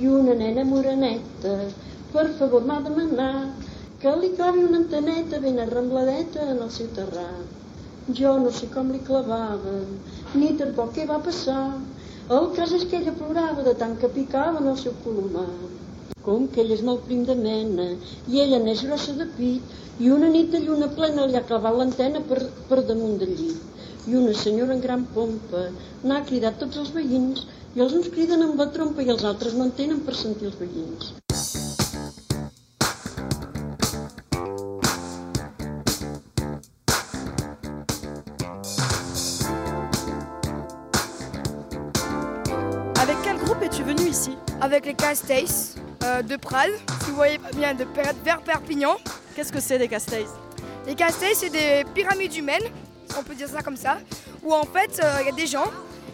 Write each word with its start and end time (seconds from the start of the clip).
i 0.00 0.06
una 0.18 0.34
nena 0.40 0.64
moreneta, 0.64 1.54
per 2.12 2.26
favor 2.38 2.64
m'ha 2.68 2.80
demanat 2.84 3.68
que 4.02 4.10
li 4.20 4.28
clavi 4.38 4.62
una 4.64 4.78
anteneta 4.82 5.40
ben 5.44 5.58
arrambladeta 5.58 6.44
en 6.50 6.60
el 6.66 6.70
seu 6.74 6.90
terrat. 6.98 7.56
Jo 8.18 8.36
no 8.42 8.52
sé 8.58 8.68
com 8.74 8.92
li 8.94 9.00
clavava, 9.08 9.74
ni 10.34 10.52
tampoc 10.60 10.94
què 10.96 11.06
va 11.08 11.18
passar. 11.24 11.64
El 12.36 12.46
cas 12.58 12.72
és 12.76 12.84
que 12.88 13.00
ella 13.00 13.16
plorava 13.18 13.64
de 13.66 13.74
tant 13.82 13.96
que 14.00 14.12
picava 14.14 14.62
en 14.62 14.70
el 14.70 14.78
seu 14.84 14.94
colomar. 15.02 15.50
Com 16.28 16.46
que 16.54 16.62
ell 16.62 16.72
és 16.76 16.84
molt 16.86 17.04
prim 17.08 17.26
de 17.28 17.36
mena 17.42 17.88
i 18.30 18.40
ella 18.44 18.62
n'és 18.62 18.84
grossa 18.86 19.16
de 19.18 19.26
pit, 19.36 19.76
i 19.98 20.10
una 20.14 20.30
nit 20.30 20.52
de 20.54 20.62
lluna 20.62 20.88
plena 20.94 21.26
li 21.26 21.36
ha 21.38 21.46
clavat 21.50 21.76
l'antena 21.78 22.22
per, 22.30 22.38
per 22.70 22.84
damunt 22.90 23.18
del 23.22 23.34
llit. 23.40 23.64
I 24.08 24.14
una 24.22 24.34
senyora 24.40 24.76
en 24.76 24.84
gran 24.84 25.06
pompa 25.14 25.66
n'ha 26.04 26.24
cridat 26.28 26.60
tots 26.62 26.78
els 26.84 26.94
veïns 26.94 27.48
i 27.76 27.80
els 27.84 27.92
uns 27.98 28.08
criden 28.14 28.42
amb 28.46 28.60
la 28.62 28.68
trompa 28.76 29.04
i 29.06 29.10
els 29.14 29.24
altres 29.32 29.54
no 29.58 29.68
entenen 29.70 30.00
per 30.08 30.14
sentir 30.22 30.50
els 30.50 30.58
veïns. 30.62 31.12
Avec 43.00 43.16
quel 43.22 43.38
groupe 43.38 43.62
es-tu 43.64 43.82
venu 43.84 44.06
ici? 44.08 44.36
Avec 44.60 44.86
les 44.86 44.94
Castays 44.94 45.74
euh, 46.04 46.22
de 46.22 46.36
Prades, 46.36 46.74
si 47.04 47.10
vous 47.10 47.16
voyez 47.16 47.38
pas 47.38 47.50
bien, 47.52 47.74
de 47.74 47.84
Per- 47.84 48.12
vers 48.24 48.40
Perpignan. 48.42 48.96
Qu'est-ce 49.34 49.52
que 49.52 49.60
c'est 49.60 49.78
des 49.78 49.88
Castays? 49.88 50.26
Les 50.86 50.94
Castays, 50.94 51.34
c'est 51.34 51.50
des 51.50 51.84
pyramides 51.94 52.34
humaines, 52.34 52.64
on 53.18 53.22
peut 53.22 53.34
dire 53.34 53.48
ça 53.48 53.62
comme 53.62 53.76
ça, 53.76 53.98
où 54.42 54.52
en 54.52 54.64
fait, 54.64 55.00
euh, 55.02 55.18
il 55.20 55.26
y 55.26 55.28
a 55.28 55.32
des 55.32 55.46
gens 55.46 55.66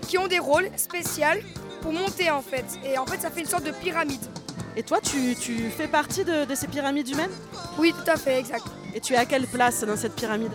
qui 0.02 0.18
ont 0.18 0.26
des 0.26 0.38
rôles 0.38 0.68
spéciaux 0.76 1.40
pour 1.82 1.92
monter 1.92 2.30
en 2.30 2.42
fait. 2.42 2.64
Et 2.84 2.98
en 2.98 3.06
fait, 3.06 3.20
ça 3.20 3.30
fait 3.30 3.40
une 3.40 3.46
sorte 3.46 3.64
de 3.64 3.72
pyramide. 3.72 4.20
Et 4.76 4.82
toi, 4.82 4.98
tu, 5.00 5.36
tu 5.36 5.70
fais 5.70 5.86
partie 5.86 6.24
de, 6.24 6.44
de 6.44 6.54
ces 6.54 6.66
pyramides 6.66 7.08
humaines? 7.08 7.30
Oui, 7.78 7.92
tout 7.92 8.10
à 8.10 8.16
fait, 8.16 8.38
exact. 8.38 8.64
Et 8.94 9.00
tu 9.00 9.12
es 9.14 9.16
à 9.16 9.24
quelle 9.24 9.46
place 9.46 9.84
dans 9.84 9.96
cette 9.96 10.14
pyramide? 10.14 10.52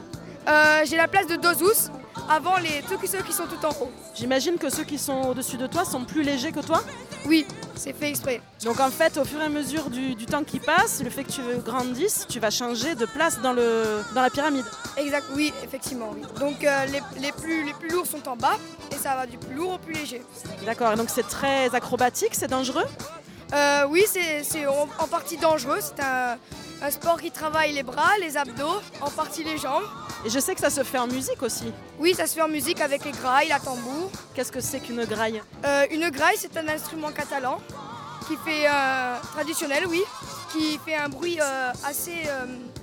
Euh, 0.47 0.81
J'ai 0.85 0.97
la 0.97 1.07
place 1.07 1.27
de 1.27 1.35
Dozus, 1.35 1.89
avant 2.29 2.57
les, 2.57 2.81
tous 2.83 3.05
ceux 3.07 3.21
qui 3.21 3.33
sont 3.33 3.45
tout 3.45 3.63
en 3.65 3.69
haut. 3.83 3.91
J'imagine 4.15 4.57
que 4.57 4.69
ceux 4.69 4.83
qui 4.83 4.97
sont 4.97 5.21
au-dessus 5.29 5.57
de 5.57 5.67
toi 5.67 5.85
sont 5.85 6.03
plus 6.05 6.23
légers 6.23 6.51
que 6.51 6.59
toi 6.59 6.83
Oui, 7.25 7.45
c'est 7.75 7.93
fait 7.93 8.09
exprès. 8.09 8.41
Donc 8.63 8.79
en 8.79 8.89
fait, 8.89 9.17
au 9.17 9.25
fur 9.25 9.39
et 9.41 9.45
à 9.45 9.49
mesure 9.49 9.89
du, 9.89 10.15
du 10.15 10.25
temps 10.25 10.43
qui 10.43 10.59
passe, 10.59 11.01
le 11.03 11.09
fait 11.09 11.23
que 11.23 11.31
tu 11.31 11.41
grandisses, 11.63 12.25
tu 12.27 12.39
vas 12.39 12.49
changer 12.49 12.95
de 12.95 13.05
place 13.05 13.39
dans, 13.41 13.53
le, 13.53 14.01
dans 14.13 14.21
la 14.21 14.29
pyramide. 14.29 14.65
Exact, 14.97 15.25
oui, 15.35 15.53
effectivement, 15.63 16.09
oui. 16.13 16.21
Donc 16.39 16.63
euh, 16.63 16.85
les, 16.85 17.01
les 17.21 17.31
plus, 17.31 17.63
les 17.65 17.73
plus 17.73 17.89
lourds 17.89 18.07
sont 18.07 18.27
en 18.27 18.35
bas, 18.35 18.57
et 18.91 18.95
ça 18.95 19.15
va 19.15 19.25
du 19.25 19.37
plus 19.37 19.55
lourd 19.55 19.73
au 19.73 19.77
plus 19.77 19.93
léger. 19.93 20.21
D'accord, 20.65 20.95
donc 20.95 21.09
c'est 21.09 21.27
très 21.27 21.73
acrobatique, 21.73 22.31
c'est 22.33 22.49
dangereux? 22.49 22.85
Euh, 23.53 23.85
oui, 23.89 24.03
c'est 24.07 24.43
c'est 24.43 24.67
en, 24.67 24.87
en 24.99 25.07
partie 25.07 25.37
dangereux. 25.37 25.79
C'est 25.81 25.99
un, 26.03 26.37
un 26.81 26.91
sport 26.91 27.19
qui 27.21 27.31
travaille 27.31 27.73
les 27.73 27.83
bras, 27.83 28.17
les 28.19 28.37
abdos, 28.37 28.81
en 29.01 29.09
partie 29.09 29.43
les 29.43 29.57
jambes. 29.57 29.83
Et 30.25 30.29
je 30.29 30.39
sais 30.39 30.53
que 30.53 30.61
ça 30.61 30.69
se 30.69 30.83
fait 30.83 30.97
en 30.97 31.07
musique 31.07 31.41
aussi. 31.43 31.71
Oui, 31.99 32.13
ça 32.13 32.27
se 32.27 32.35
fait 32.35 32.41
en 32.41 32.47
musique 32.47 32.81
avec 32.81 33.05
les 33.05 33.11
grailles, 33.11 33.49
la 33.49 33.59
tambour. 33.59 34.11
Qu'est-ce 34.33 34.51
que 34.51 34.59
c'est 34.61 34.79
qu'une 34.79 35.03
graille? 35.05 35.41
Euh, 35.65 35.85
une 35.91 36.09
graille, 36.09 36.35
c'est 36.37 36.55
un 36.57 36.67
instrument 36.67 37.11
catalan 37.11 37.59
qui 38.27 38.35
fait 38.37 38.67
euh, 38.67 39.15
traditionnel, 39.33 39.85
oui, 39.87 40.01
qui 40.51 40.77
fait 40.85 40.95
un 40.95 41.09
bruit 41.09 41.39
euh, 41.41 41.71
assez, 41.85 42.27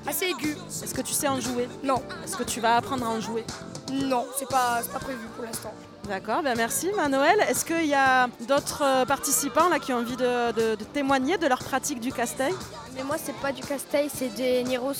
assez 0.06 0.26
aigu. 0.26 0.56
Est-ce 0.82 0.94
que 0.94 1.02
tu 1.02 1.12
sais 1.12 1.28
en 1.28 1.40
jouer? 1.40 1.68
Non, 1.82 2.02
Est-ce 2.24 2.36
que 2.36 2.44
tu 2.44 2.60
vas 2.60 2.76
apprendre 2.76 3.06
à 3.06 3.10
en 3.10 3.20
jouer? 3.20 3.44
Non, 3.92 4.26
c'est 4.38 4.48
pas, 4.48 4.80
c'est 4.82 4.92
pas 4.92 4.98
prévu 4.98 5.26
pour 5.36 5.44
l'instant. 5.44 5.72
D'accord, 6.08 6.42
ben 6.42 6.54
merci 6.56 6.90
Manoël. 6.94 7.40
Est-ce 7.48 7.64
qu'il 7.64 7.86
y 7.86 7.94
a 7.94 8.28
d'autres 8.46 8.82
euh, 8.84 9.04
participants 9.04 9.68
là 9.68 9.78
qui 9.80 9.92
ont 9.92 9.96
envie 9.98 10.16
de, 10.16 10.52
de- 10.52 10.74
de 10.76 10.84
témoigner 10.84 11.36
de 11.36 11.46
leur 11.46 11.58
pratique 11.58 11.98
du 12.00 12.12
casse-tête? 12.12 12.54
Mais 12.94 13.02
moi, 13.02 13.16
c'est 13.22 13.34
pas 13.36 13.50
du 13.50 13.60
casse-taille, 13.62 14.08
c'est 14.14 14.28
des 14.28 14.62
Niros. 14.62 14.92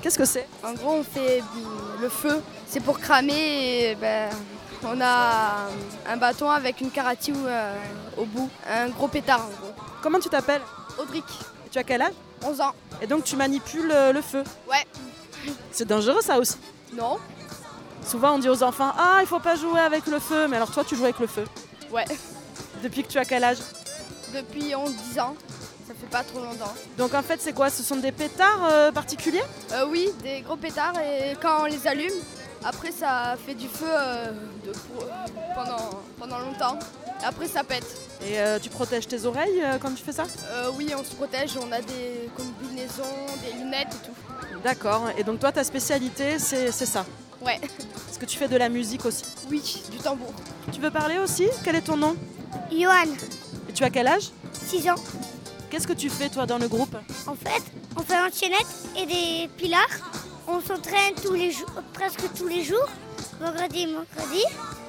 Qu'est-ce 0.00 0.18
que 0.18 0.24
c'est? 0.24 0.46
En 0.64 0.72
gros, 0.74 0.92
on 0.92 1.02
fait 1.04 1.40
mm, 1.40 2.02
le 2.02 2.08
feu. 2.08 2.40
C'est 2.68 2.80
pour 2.80 3.00
cramer 3.00 3.32
et 3.90 3.94
ben, 3.96 4.30
on 4.84 5.00
a 5.00 5.66
un 6.08 6.16
bâton 6.16 6.48
avec 6.50 6.80
une 6.80 6.90
caratie 6.90 7.32
euh, 7.44 7.74
au 8.16 8.24
bout. 8.24 8.48
Un 8.70 8.88
gros 8.88 9.08
pétard, 9.08 9.40
en 9.40 9.48
gros. 9.60 9.72
Comment 10.00 10.20
tu 10.20 10.28
t'appelles? 10.28 10.62
Audric, 10.98 11.24
Et 11.66 11.70
Tu 11.70 11.78
as 11.78 11.82
quel 11.84 12.02
âge? 12.02 12.14
11 12.44 12.60
ans. 12.60 12.72
Et 13.00 13.06
donc 13.06 13.24
tu 13.24 13.34
manipules 13.36 13.90
euh, 13.92 14.12
le 14.12 14.22
feu? 14.22 14.44
Ouais. 14.70 14.84
C'est 15.72 15.86
dangereux 15.88 16.20
ça 16.22 16.38
aussi? 16.38 16.56
Non 16.96 17.18
Souvent 18.06 18.34
on 18.34 18.38
dit 18.38 18.48
aux 18.48 18.62
enfants 18.62 18.92
Ah, 18.98 19.18
il 19.20 19.26
faut 19.26 19.38
pas 19.40 19.56
jouer 19.56 19.80
avec 19.80 20.06
le 20.06 20.18
feu. 20.18 20.48
Mais 20.48 20.56
alors 20.56 20.70
toi, 20.70 20.84
tu 20.84 20.96
joues 20.96 21.04
avec 21.04 21.18
le 21.18 21.26
feu. 21.26 21.44
Ouais. 21.90 22.04
Depuis 22.82 23.02
que 23.02 23.08
tu 23.08 23.18
as 23.18 23.24
quel 23.24 23.44
âge? 23.44 23.58
Depuis 24.34 24.74
11 24.74 24.90
10 25.12 25.20
ans. 25.20 25.34
Ça 25.86 25.94
fait 26.00 26.06
pas 26.10 26.22
trop 26.22 26.38
longtemps. 26.40 26.72
Donc 26.96 27.12
en 27.14 27.22
fait, 27.22 27.40
c'est 27.40 27.52
quoi? 27.52 27.68
Ce 27.70 27.82
sont 27.82 27.96
des 27.96 28.12
pétards 28.12 28.66
euh, 28.70 28.92
particuliers? 28.92 29.42
Euh, 29.72 29.86
oui, 29.90 30.08
des 30.22 30.40
gros 30.40 30.56
pétards 30.56 30.94
et 31.00 31.36
quand 31.40 31.62
on 31.62 31.64
les 31.66 31.86
allume, 31.86 32.12
après 32.64 32.92
ça 32.92 33.34
fait 33.44 33.54
du 33.54 33.66
feu 33.68 33.86
euh, 33.88 34.30
de- 34.64 34.72
pendant, 35.54 35.90
pendant 36.18 36.38
longtemps. 36.38 36.78
Et 37.20 37.24
après 37.24 37.46
ça 37.48 37.62
pète. 37.64 37.84
Et 38.24 38.40
euh, 38.40 38.58
tu 38.60 38.70
protèges 38.70 39.06
tes 39.08 39.26
oreilles 39.26 39.60
euh, 39.62 39.76
quand 39.80 39.92
tu 39.94 40.02
fais 40.04 40.12
ça? 40.12 40.24
Oui, 40.76 40.92
on 40.96 41.02
se 41.04 41.14
protège, 41.14 41.56
on 41.60 41.70
a 41.72 41.80
des 41.80 42.30
combinaisons, 42.36 43.02
des 43.44 43.58
lunettes 43.58 43.88
et 43.92 44.06
tout. 44.06 44.58
D'accord. 44.62 45.08
Et 45.18 45.24
donc 45.24 45.40
toi, 45.40 45.50
ta 45.52 45.64
spécialité, 45.64 46.38
c'est 46.38 46.70
ça? 46.72 47.04
Ouais. 47.44 47.58
Est-ce 47.62 48.18
que 48.18 48.24
tu 48.26 48.38
fais 48.38 48.48
de 48.48 48.56
la 48.56 48.68
musique 48.68 49.04
aussi 49.04 49.24
Oui, 49.50 49.62
du 49.90 49.98
tambour. 49.98 50.32
Tu 50.72 50.80
veux 50.80 50.90
parler 50.90 51.18
aussi? 51.18 51.46
Quel 51.64 51.76
est 51.76 51.80
ton 51.82 51.96
nom? 51.96 52.14
Johan, 52.70 53.04
Et 53.68 53.72
tu 53.72 53.82
as 53.84 53.90
quel 53.90 54.06
âge? 54.06 54.30
6 54.66 54.88
ans. 54.90 54.94
Qu'est-ce 55.70 55.86
que 55.86 55.92
tu 55.92 56.08
fais 56.10 56.28
toi 56.28 56.46
dans 56.46 56.58
le 56.58 56.68
groupe? 56.68 56.94
En 57.26 57.34
fait, 57.34 57.62
on 57.96 58.02
fait 58.02 58.14
un 58.16 58.30
chaînette 58.30 58.66
et 58.96 59.06
des 59.06 59.48
pilars. 59.56 59.88
On 60.46 60.60
s'entraîne 60.60 61.14
tous 61.22 61.32
les 61.34 61.50
jours, 61.50 61.70
presque 61.94 62.22
tous 62.36 62.46
les 62.48 62.62
jours, 62.62 62.86
vendredi 63.40 63.82
et 63.82 63.86
mercredi. 63.86 64.42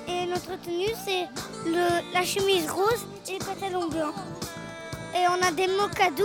Et 0.07 0.25
notre 0.25 0.59
tenue, 0.61 0.91
c'est 1.05 1.23
le- 1.65 2.13
la 2.13 2.23
chemise 2.23 2.69
rose 2.69 3.05
et 3.29 3.39
le 3.39 3.45
pantalon 3.45 3.87
blanc. 3.87 4.11
Et 5.15 5.25
on 5.29 5.41
a 5.47 5.51
des 5.51 5.67
mocadous 5.67 6.23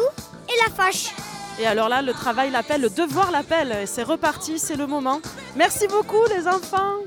et 0.49 0.69
la 0.69 0.75
fâche. 0.75 1.11
Et 1.61 1.67
alors 1.67 1.89
là, 1.89 2.03
le 2.03 2.13
travail 2.13 2.51
l'appelle, 2.51 2.83
le 2.83 2.91
devoir 2.91 3.31
l'appelle. 3.31 3.87
C'est 3.87 4.05
reparti, 4.05 4.59
c'est 4.59 4.77
le 4.77 4.87
moment. 4.87 5.21
Merci 5.57 5.89
beaucoup 5.89 6.25
les 6.37 6.47
enfants. 6.47 6.99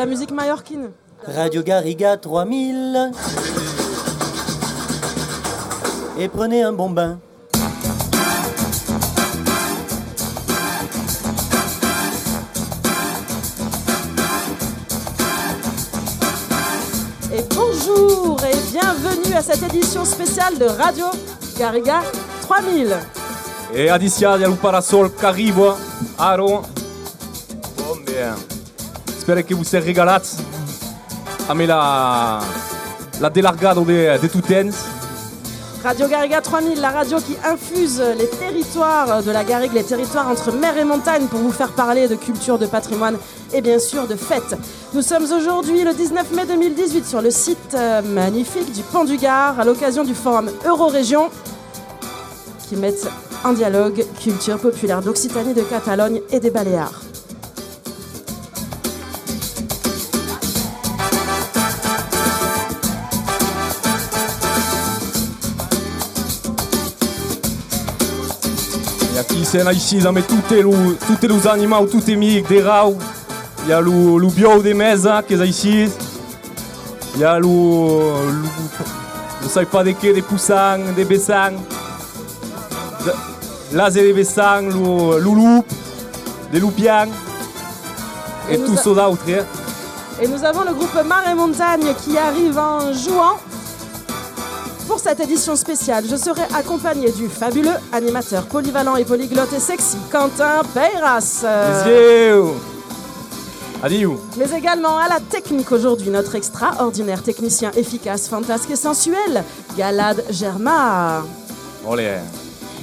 La 0.00 0.06
musique 0.06 0.30
mallorquine. 0.30 0.92
Radio 1.26 1.62
Garriga 1.62 2.16
3000. 2.16 3.12
Et 6.18 6.26
prenez 6.28 6.62
un 6.62 6.72
bon 6.72 6.88
bain. 6.88 7.18
Et 17.34 17.44
bonjour 17.54 18.40
et 18.42 18.56
bienvenue 18.72 19.34
à 19.34 19.42
cette 19.42 19.62
édition 19.64 20.06
spéciale 20.06 20.56
de 20.56 20.64
Radio 20.64 21.08
Garriga 21.58 22.00
3000. 22.40 22.96
E 23.74 23.90
adiciare 23.90 24.44
al 24.44 24.56
parasol. 24.56 25.10
Bon, 27.76 27.96
bien. 28.06 28.49
J'espère 29.30 29.46
que 29.46 29.54
vous 29.54 29.62
serez 29.62 29.84
régalats. 29.84 30.22
Avec 31.48 31.68
la, 31.68 32.40
la 33.20 33.30
délargado 33.30 33.82
de, 33.82 34.18
de. 34.20 34.70
Radio 35.84 36.08
Garriga 36.08 36.40
3000, 36.40 36.80
la 36.80 36.90
radio 36.90 37.18
qui 37.18 37.36
infuse 37.44 38.02
les 38.18 38.26
territoires 38.26 39.22
de 39.22 39.30
la 39.30 39.44
Garrigue, 39.44 39.72
les 39.72 39.84
territoires 39.84 40.28
entre 40.28 40.50
mer 40.50 40.76
et 40.76 40.84
montagne 40.84 41.26
pour 41.28 41.38
vous 41.38 41.52
faire 41.52 41.70
parler 41.70 42.08
de 42.08 42.16
culture, 42.16 42.58
de 42.58 42.66
patrimoine 42.66 43.18
et 43.52 43.60
bien 43.60 43.78
sûr 43.78 44.08
de 44.08 44.16
fêtes. 44.16 44.56
Nous 44.94 45.02
sommes 45.02 45.30
aujourd'hui 45.32 45.84
le 45.84 45.94
19 45.94 46.32
mai 46.32 46.46
2018 46.46 47.06
sur 47.06 47.22
le 47.22 47.30
site 47.30 47.74
euh, 47.74 48.02
magnifique 48.02 48.72
du 48.72 48.82
Pont 48.82 49.04
du 49.04 49.16
Gard 49.16 49.60
à 49.60 49.64
l'occasion 49.64 50.02
du 50.02 50.14
forum 50.14 50.50
Eurorégion 50.66 51.30
qui 52.68 52.74
met 52.74 52.94
en 53.44 53.52
dialogue 53.52 54.04
culture 54.20 54.58
populaire 54.58 55.02
d'Occitanie, 55.02 55.54
de 55.54 55.62
Catalogne 55.62 56.20
et 56.32 56.40
des 56.40 56.50
Baléares. 56.50 57.09
Ici, 69.52 69.96
ici, 69.96 70.08
mais 70.14 70.22
tout 70.22 70.54
est 70.54 70.62
loup, 70.62 70.94
tout 71.08 71.24
est 71.24 71.26
loup 71.26 71.48
animaux, 71.48 71.84
tout 71.86 72.08
est 72.08 72.14
mis, 72.14 72.40
des 72.42 72.62
rats. 72.62 72.88
Il 73.64 73.70
y 73.70 73.72
a 73.72 73.80
le 73.80 74.28
bio 74.28 74.62
des 74.62 74.74
mesas 74.74 75.22
qui 75.24 75.34
est 75.34 75.48
ici. 75.48 75.88
Il 77.14 77.20
y 77.20 77.24
a 77.24 77.36
le, 77.40 77.48
je 79.42 79.48
sais 79.48 79.64
pas 79.64 79.82
des 79.82 79.94
quais, 79.94 80.12
des 80.12 80.22
poussins, 80.22 80.78
des 80.94 81.04
bessans. 81.04 81.56
Là, 83.72 83.90
c'est 83.90 84.02
des 84.02 84.12
bessans, 84.12 84.62
le 84.62 85.18
loup, 85.18 85.64
des 86.52 86.60
loupiens. 86.60 87.08
Et, 88.48 88.56
tout 88.56 88.76
ça 88.76 88.90
d'autre. 88.90 89.18
Et 90.22 90.28
nous 90.28 90.44
avons 90.44 90.62
le 90.62 90.74
groupe 90.74 90.94
Mar 91.04 91.28
et 91.28 91.34
Montagne 91.34 91.92
qui 92.04 92.16
arrive 92.16 92.56
en 92.56 92.92
jouant. 92.92 93.38
Pour 94.90 94.98
cette 94.98 95.20
édition 95.20 95.54
spéciale, 95.54 96.02
je 96.10 96.16
serai 96.16 96.42
accompagné 96.52 97.12
du 97.12 97.28
fabuleux 97.28 97.76
animateur 97.92 98.46
polyvalent 98.46 98.96
et 98.96 99.04
polyglotte 99.04 99.52
et 99.52 99.60
sexy 99.60 99.96
Quentin 100.10 100.62
Peyras. 100.74 101.44
Adieu. 103.84 104.10
Mais 104.36 104.50
également 104.58 104.98
à 104.98 105.08
la 105.08 105.20
technique 105.20 105.70
aujourd'hui, 105.70 106.10
notre 106.10 106.34
extraordinaire 106.34 107.22
technicien 107.22 107.70
efficace, 107.76 108.26
fantasque 108.26 108.68
et 108.72 108.76
sensuel, 108.76 109.44
Galad 109.78 110.24
Germa. 110.28 111.22
Olé. 111.88 112.16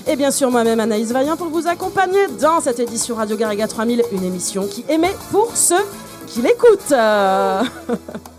Et 0.08 0.16
bien 0.16 0.32
sûr 0.32 0.50
moi-même 0.50 0.80
Anaïs 0.80 1.12
Vaillant 1.12 1.36
pour 1.36 1.50
vous 1.50 1.68
accompagner 1.68 2.26
dans 2.40 2.62
cette 2.62 2.80
édition 2.80 3.16
Radio 3.16 3.36
Garriga 3.36 3.68
3000, 3.68 4.02
une 4.14 4.24
émission 4.24 4.66
qui 4.66 4.86
émet 4.88 5.14
pour 5.30 5.52
ceux 5.58 5.86
qui 6.26 6.42
l'écoutent. 6.42 6.94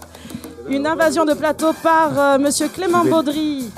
Une 0.70 0.87
invasion 0.87 1.25
de 1.25 1.32
plateau 1.32 1.73
par 1.82 2.11
euh, 2.19 2.38
Monsieur 2.38 2.69
Clément 2.69 3.03
Baudry, 3.03 3.70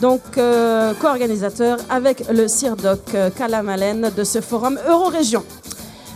donc 0.00 0.22
euh, 0.38 0.94
co-organisateur 0.94 1.76
avec 1.90 2.24
le 2.32 2.48
CIRDOC 2.48 3.00
euh, 3.14 3.28
Calamalen 3.28 4.10
de 4.16 4.24
ce 4.24 4.40
forum 4.40 4.78
Eurorégion. 4.88 5.44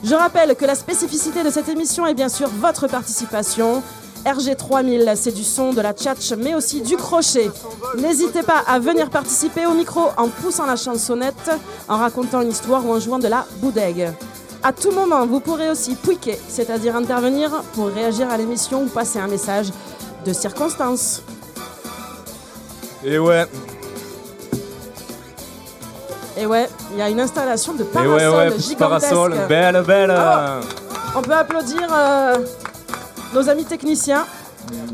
Je 0.03 0.15
rappelle 0.15 0.55
que 0.57 0.65
la 0.65 0.75
spécificité 0.75 1.43
de 1.43 1.51
cette 1.51 1.69
émission 1.69 2.07
est 2.07 2.15
bien 2.15 2.31
sûr 2.31 2.49
votre 2.49 2.87
participation. 2.89 3.83
RG3000, 4.25 5.17
c'est 5.17 5.35
du 5.35 5.45
son, 5.45 5.75
de 5.75 5.83
la 5.83 5.93
tchatch, 5.93 6.33
mais 6.33 6.55
aussi 6.55 6.81
du 6.81 6.97
crochet. 6.97 7.51
N'hésitez 7.99 8.43
pas 8.43 8.63
à 8.67 8.79
venir 8.79 9.11
participer 9.11 9.67
au 9.67 9.75
micro 9.75 10.01
en 10.17 10.29
poussant 10.29 10.65
la 10.65 10.77
chansonnette, 10.77 11.51
en 11.89 11.99
racontant 11.99 12.41
une 12.41 12.51
histoire 12.51 12.87
ou 12.87 12.93
en 12.93 13.01
jouant 13.01 13.19
de 13.19 13.29
la 13.29 13.45
boudègue. 13.61 14.11
À 14.63 14.73
tout 14.73 14.91
moment, 14.91 15.27
vous 15.27 15.39
pourrez 15.41 15.71
aussi 15.71 15.95
pouiquer, 15.95 16.39
c'est-à-dire 16.49 16.97
intervenir 16.97 17.51
pour 17.75 17.87
réagir 17.87 18.31
à 18.31 18.37
l'émission 18.37 18.83
ou 18.83 18.87
passer 18.87 19.21
un 19.21 19.29
message 19.29 19.69
de 20.27 20.33
circonstances. 20.33 21.23
Et 23.05 23.19
ouais. 23.19 23.47
Et 26.39 26.45
ouais, 26.45 26.69
il 26.93 26.99
y 26.99 27.03
a 27.03 27.09
une 27.09 27.21
installation 27.21 27.73
de 27.75 27.85
parasol 27.85 28.13
ouais, 28.15 28.49
ouais, 28.51 28.75
Parasol, 28.79 29.35
belle, 29.49 29.83
belle. 29.87 30.15
on 31.17 31.23
peut 31.23 31.33
applaudir 31.33 31.89
euh, 31.91 32.37
nos 33.35 33.49
amis 33.49 33.65
techniciens. 33.65 34.27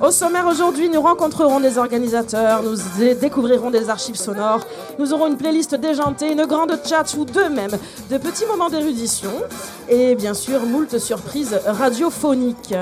Au 0.03 0.11
sommaire 0.11 0.47
aujourd'hui, 0.47 0.91
nous 0.91 1.01
rencontrerons 1.01 1.59
des 1.59 1.79
organisateurs, 1.79 2.63
nous 2.63 2.77
découvrirons 3.15 3.71
des 3.71 3.89
archives 3.89 4.17
sonores, 4.17 4.61
nous 4.99 5.15
aurons 5.15 5.29
une 5.29 5.39
playlist 5.39 5.75
déjantée, 5.75 6.31
une 6.31 6.45
grande 6.45 6.79
chat 6.87 7.15
ou 7.17 7.25
deux 7.25 7.49
même, 7.49 7.71
de 8.11 8.19
petits 8.19 8.45
moments 8.45 8.69
d'érudition 8.69 9.31
et 9.89 10.15
bien 10.15 10.35
sûr 10.35 10.67
moult 10.67 10.99
surprises 10.99 11.59
radiophoniques. 11.65 12.75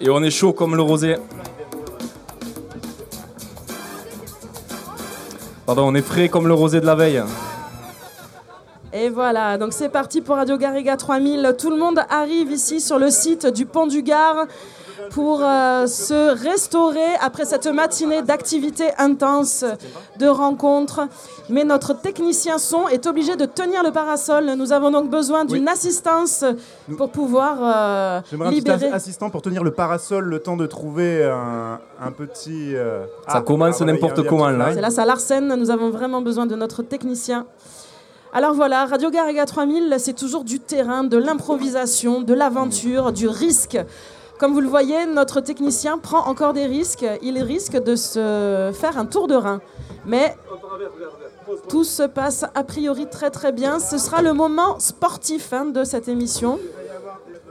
Et 0.00 0.10
on 0.10 0.22
est 0.22 0.30
chaud 0.30 0.52
comme 0.52 0.76
le 0.76 0.82
rosé. 0.82 1.16
Pardon, 5.70 5.86
on 5.86 5.94
est 5.94 6.02
frais 6.02 6.28
comme 6.28 6.48
le 6.48 6.54
rosé 6.54 6.80
de 6.80 6.86
la 6.86 6.96
veille. 6.96 7.22
Et 8.92 9.08
voilà, 9.08 9.56
donc 9.56 9.72
c'est 9.72 9.88
parti 9.88 10.20
pour 10.20 10.34
Radio 10.34 10.56
Garriga 10.56 10.96
3000. 10.96 11.54
Tout 11.56 11.70
le 11.70 11.76
monde 11.76 12.00
arrive 12.10 12.50
ici 12.50 12.80
sur 12.80 12.98
le 12.98 13.08
site 13.08 13.46
du 13.46 13.66
Pont 13.66 13.86
du 13.86 14.02
Gard 14.02 14.46
pour 15.10 15.42
euh, 15.42 15.86
se 15.86 16.34
restaurer 16.42 17.14
après 17.20 17.44
cette 17.44 17.66
matinée 17.66 18.22
d'activités 18.22 18.90
intenses, 18.98 19.64
de 20.18 20.26
rencontres. 20.26 21.00
Mais 21.48 21.64
notre 21.64 21.92
technicien 21.94 22.58
son 22.58 22.88
est 22.88 23.06
obligé 23.06 23.36
de 23.36 23.44
tenir 23.44 23.82
le 23.82 23.90
parasol. 23.90 24.54
Nous 24.56 24.72
avons 24.72 24.90
donc 24.90 25.10
besoin 25.10 25.44
d'une 25.44 25.68
assistance 25.68 26.44
pour 26.96 27.10
pouvoir 27.10 27.58
euh, 27.60 28.20
J'aimerais 28.30 28.50
libérer. 28.50 28.88
un 28.88 28.94
assistant 28.94 29.30
pour 29.30 29.42
tenir 29.42 29.64
le 29.64 29.72
parasol 29.72 30.24
le 30.24 30.38
temps 30.38 30.56
de 30.56 30.66
trouver 30.66 31.24
un, 31.24 32.12
petit. 32.12 32.74
Euh, 32.74 33.04
ça 33.26 33.34
ah, 33.38 33.42
commence 33.42 33.80
n'importe 33.80 34.26
comment 34.26 34.48
là. 34.48 34.72
C'est 34.72 34.80
là, 34.80 34.90
ça 34.90 35.04
l'arsène. 35.04 35.54
Nous 35.54 35.70
avons 35.70 35.90
vraiment 35.90 36.22
besoin 36.22 36.46
de 36.46 36.54
notre 36.54 36.82
technicien. 36.82 37.46
Alors 38.32 38.54
voilà, 38.54 38.86
Radio 38.86 39.10
Garriga 39.10 39.44
3000, 39.44 39.96
c'est 39.98 40.12
toujours 40.12 40.44
du 40.44 40.60
terrain, 40.60 41.02
de 41.02 41.16
l'improvisation, 41.16 42.20
de 42.20 42.32
l'aventure, 42.32 43.10
du 43.10 43.26
risque. 43.26 43.76
Comme 44.40 44.54
vous 44.54 44.62
le 44.62 44.68
voyez, 44.68 45.04
notre 45.04 45.42
technicien 45.42 45.98
prend 45.98 46.26
encore 46.26 46.54
des 46.54 46.64
risques. 46.64 47.04
Il 47.22 47.42
risque 47.42 47.76
de 47.76 47.94
se 47.94 48.70
faire 48.72 48.96
un 48.96 49.04
tour 49.04 49.28
de 49.28 49.34
rein. 49.34 49.60
Mais 50.06 50.34
tout 51.68 51.84
se 51.84 52.04
passe 52.04 52.46
a 52.54 52.64
priori 52.64 53.06
très 53.06 53.28
très 53.28 53.52
bien. 53.52 53.78
Ce 53.78 53.98
sera 53.98 54.22
le 54.22 54.32
moment 54.32 54.78
sportif 54.78 55.52
hein, 55.52 55.66
de 55.66 55.84
cette 55.84 56.08
émission. 56.08 56.58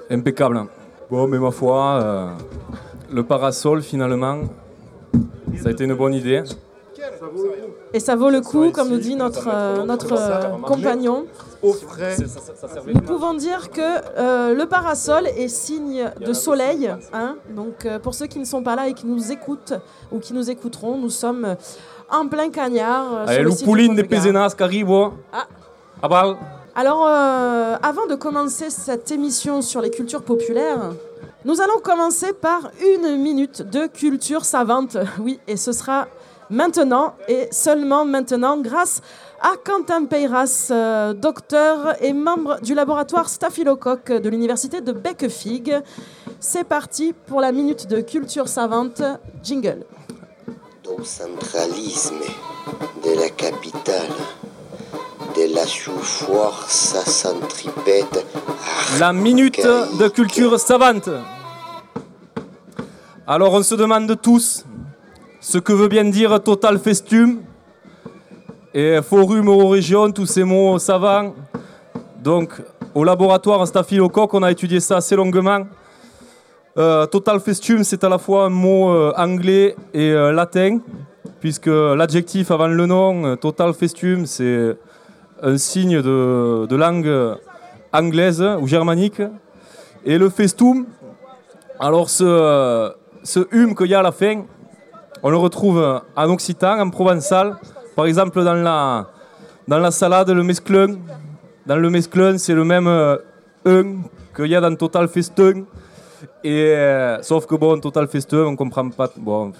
Impeccable. 0.09 0.65
Bon, 1.12 1.27
mais 1.27 1.38
ma 1.38 1.51
foi, 1.51 2.01
euh, 2.01 2.27
le 3.13 3.24
parasol 3.24 3.83
finalement, 3.83 4.41
ça 5.62 5.69
a 5.69 5.71
été 5.71 5.83
une 5.83 5.94
bonne 5.94 6.15
idée. 6.15 6.41
Et 7.94 8.00
ça 8.00 8.15
vaut 8.15 8.31
le 8.31 8.41
coup, 8.41 8.71
comme 8.71 8.89
nous 8.89 8.97
dit 8.97 9.15
notre, 9.15 9.47
euh, 9.47 9.86
notre 9.86 10.13
euh, 10.13 10.57
compagnon. 10.65 11.25
Nous 11.62 13.02
pouvons 13.02 13.34
dire 13.34 13.70
que 13.70 13.82
euh, 13.82 14.54
le 14.54 14.66
parasol 14.66 15.28
est 15.28 15.48
signe 15.48 16.12
de 16.20 16.34
soleil. 16.34 16.90
Hein. 17.14 17.36
Donc, 17.50 17.88
pour 18.02 18.14
ceux 18.14 18.28
qui 18.28 18.40
ne 18.40 18.46
sont 18.46 18.64
pas 18.64 18.76
là 18.76 18.88
et 18.88 18.94
qui 18.94 19.06
nous 19.06 19.32
écoutent 19.32 19.74
ou 20.12 20.20
qui 20.20 20.34
nous 20.34 20.50
écouteront, 20.50 20.98
nous 20.98 21.10
sommes 21.10 21.56
en 22.10 22.28
plein 22.28 22.50
cagnard. 22.50 23.28
Allez, 23.28 23.44
le 23.44 23.66
pouline 23.66 23.96
des 23.96 24.04
Pézenas 24.04 24.54
qui 24.56 24.64
arrive. 24.64 24.92
Ah. 25.34 25.48
ah 26.02 26.36
Alors, 26.76 27.06
avant 27.06 28.08
de 28.08 28.16
commencer 28.16 28.70
cette 28.70 29.12
émission 29.12 29.62
sur 29.62 29.82
les 29.82 29.90
cultures 29.90 30.24
populaires, 30.24 30.94
nous 31.46 31.62
allons 31.62 31.80
commencer 31.82 32.34
par 32.34 32.70
une 32.82 33.16
minute 33.16 33.62
de 33.62 33.88
culture 33.88 34.44
savante. 34.44 34.98
Oui, 35.20 35.40
et 35.48 35.56
ce 35.56 35.72
sera 35.72 36.08
maintenant 36.50 37.16
et 37.28 37.48
seulement 37.51 38.04
maintenant 38.04 38.58
grâce 38.58 39.01
à 39.01 39.04
Quentin 39.63 40.05
Peyras, 40.05 40.69
euh, 40.72 41.13
docteur 41.13 41.96
et 42.01 42.13
membre 42.13 42.60
du 42.62 42.74
laboratoire 42.74 43.29
Staphylocoque 43.29 44.12
de 44.12 44.29
l'université 44.29 44.81
de 44.81 44.91
Beckefig. 44.91 45.81
C'est 46.39 46.63
parti 46.63 47.13
pour 47.27 47.41
la 47.41 47.51
minute 47.51 47.88
de 47.88 48.01
culture 48.01 48.48
savante. 48.48 49.01
Jingle. 49.43 49.86
Au 50.88 51.03
centralisme 51.03 52.19
de 53.03 53.19
la 53.19 53.29
capitale, 53.29 54.10
de 55.36 55.53
la 55.53 55.65
sous-force 55.65 56.96
centripète. 57.05 58.25
La 59.00 59.13
minute 59.13 59.62
de 59.63 60.08
culture 60.08 60.60
savante. 60.60 61.10
Alors 63.27 63.53
on 63.53 63.63
se 63.63 63.75
demande 63.75 64.19
tous 64.22 64.65
ce 65.39 65.58
que 65.58 65.72
veut 65.72 65.88
bien 65.88 66.05
dire 66.05 66.41
Total 66.41 66.79
Festum 66.79 67.41
et 68.74 69.02
Forum 69.02 69.48
Eurorégion, 69.48 70.12
tous 70.12 70.26
ces 70.26 70.44
mots 70.44 70.78
savants. 70.80 71.34
Donc, 72.22 72.62
au 72.94 73.04
laboratoire 73.04 73.66
Staphylocoque, 73.68 74.34
on 74.34 74.44
a 74.44 74.52
étudié 74.52 74.80
ça 74.80 74.98
assez 74.98 75.16
longuement. 75.16 75.66
Euh, 76.78 77.06
total 77.08 77.40
Festum, 77.40 77.84
c'est 77.84 78.04
à 78.04 78.10
la 78.10 78.18
fois 78.18 78.46
un 78.46 78.50
mot 78.50 78.90
euh, 78.90 79.12
anglais 79.18 79.76
et 79.94 80.12
euh, 80.12 80.32
latin, 80.32 80.80
puisque 81.40 81.68
l'adjectif 81.68 82.52
avant 82.52 82.68
le 82.68 82.86
nom, 82.86 83.36
Total 83.38 83.74
Festum, 83.74 84.26
c'est 84.26 84.78
un 85.42 85.58
signe 85.58 86.02
de, 86.02 86.68
de, 86.68 86.76
langue 86.76 87.38
anglaise 87.92 88.44
ou 88.62 88.68
germanique. 88.68 89.22
Et 90.06 90.18
le 90.18 90.30
festum, 90.30 90.86
alors 91.80 92.10
ce, 92.10 92.92
ce 93.24 93.40
hum 93.54 93.76
qu'il 93.76 93.88
y 93.88 93.96
a 93.96 94.00
à 94.00 94.04
la 94.04 94.12
fin, 94.12 94.44
on 95.24 95.30
le 95.30 95.38
retrouve 95.38 96.02
en 96.16 96.30
occitan, 96.30 96.80
en 96.80 96.90
provençal. 96.90 97.58
Par 98.00 98.06
exemple, 98.06 98.41
dans 98.46 98.53
la, 98.53 99.08
dans 99.68 99.77
la 99.77 99.91
salade, 99.91 100.29
le 100.29 100.41
mesclun. 100.41 101.00
Dans 101.65 101.75
le 101.75 101.89
mesclun, 101.89 102.38
c'est 102.38 102.53
le 102.53 102.63
même 102.63 102.88
euh, 102.88 103.18
un 103.65 104.03
qu'il 104.34 104.46
y 104.46 104.56
a 104.56 104.62
dans 104.62 104.74
Total 104.74 105.10
Festin. 105.10 105.65
Et, 106.41 106.75
euh, 106.77 107.22
sauf 107.22 107.46
que 107.46 107.56
bon, 107.56 107.77
Total 107.82 108.08
Festin, 108.08 108.46
on 108.46 108.56
comprend 108.56 108.89
pas. 108.89 109.10
Bon, 109.18 109.51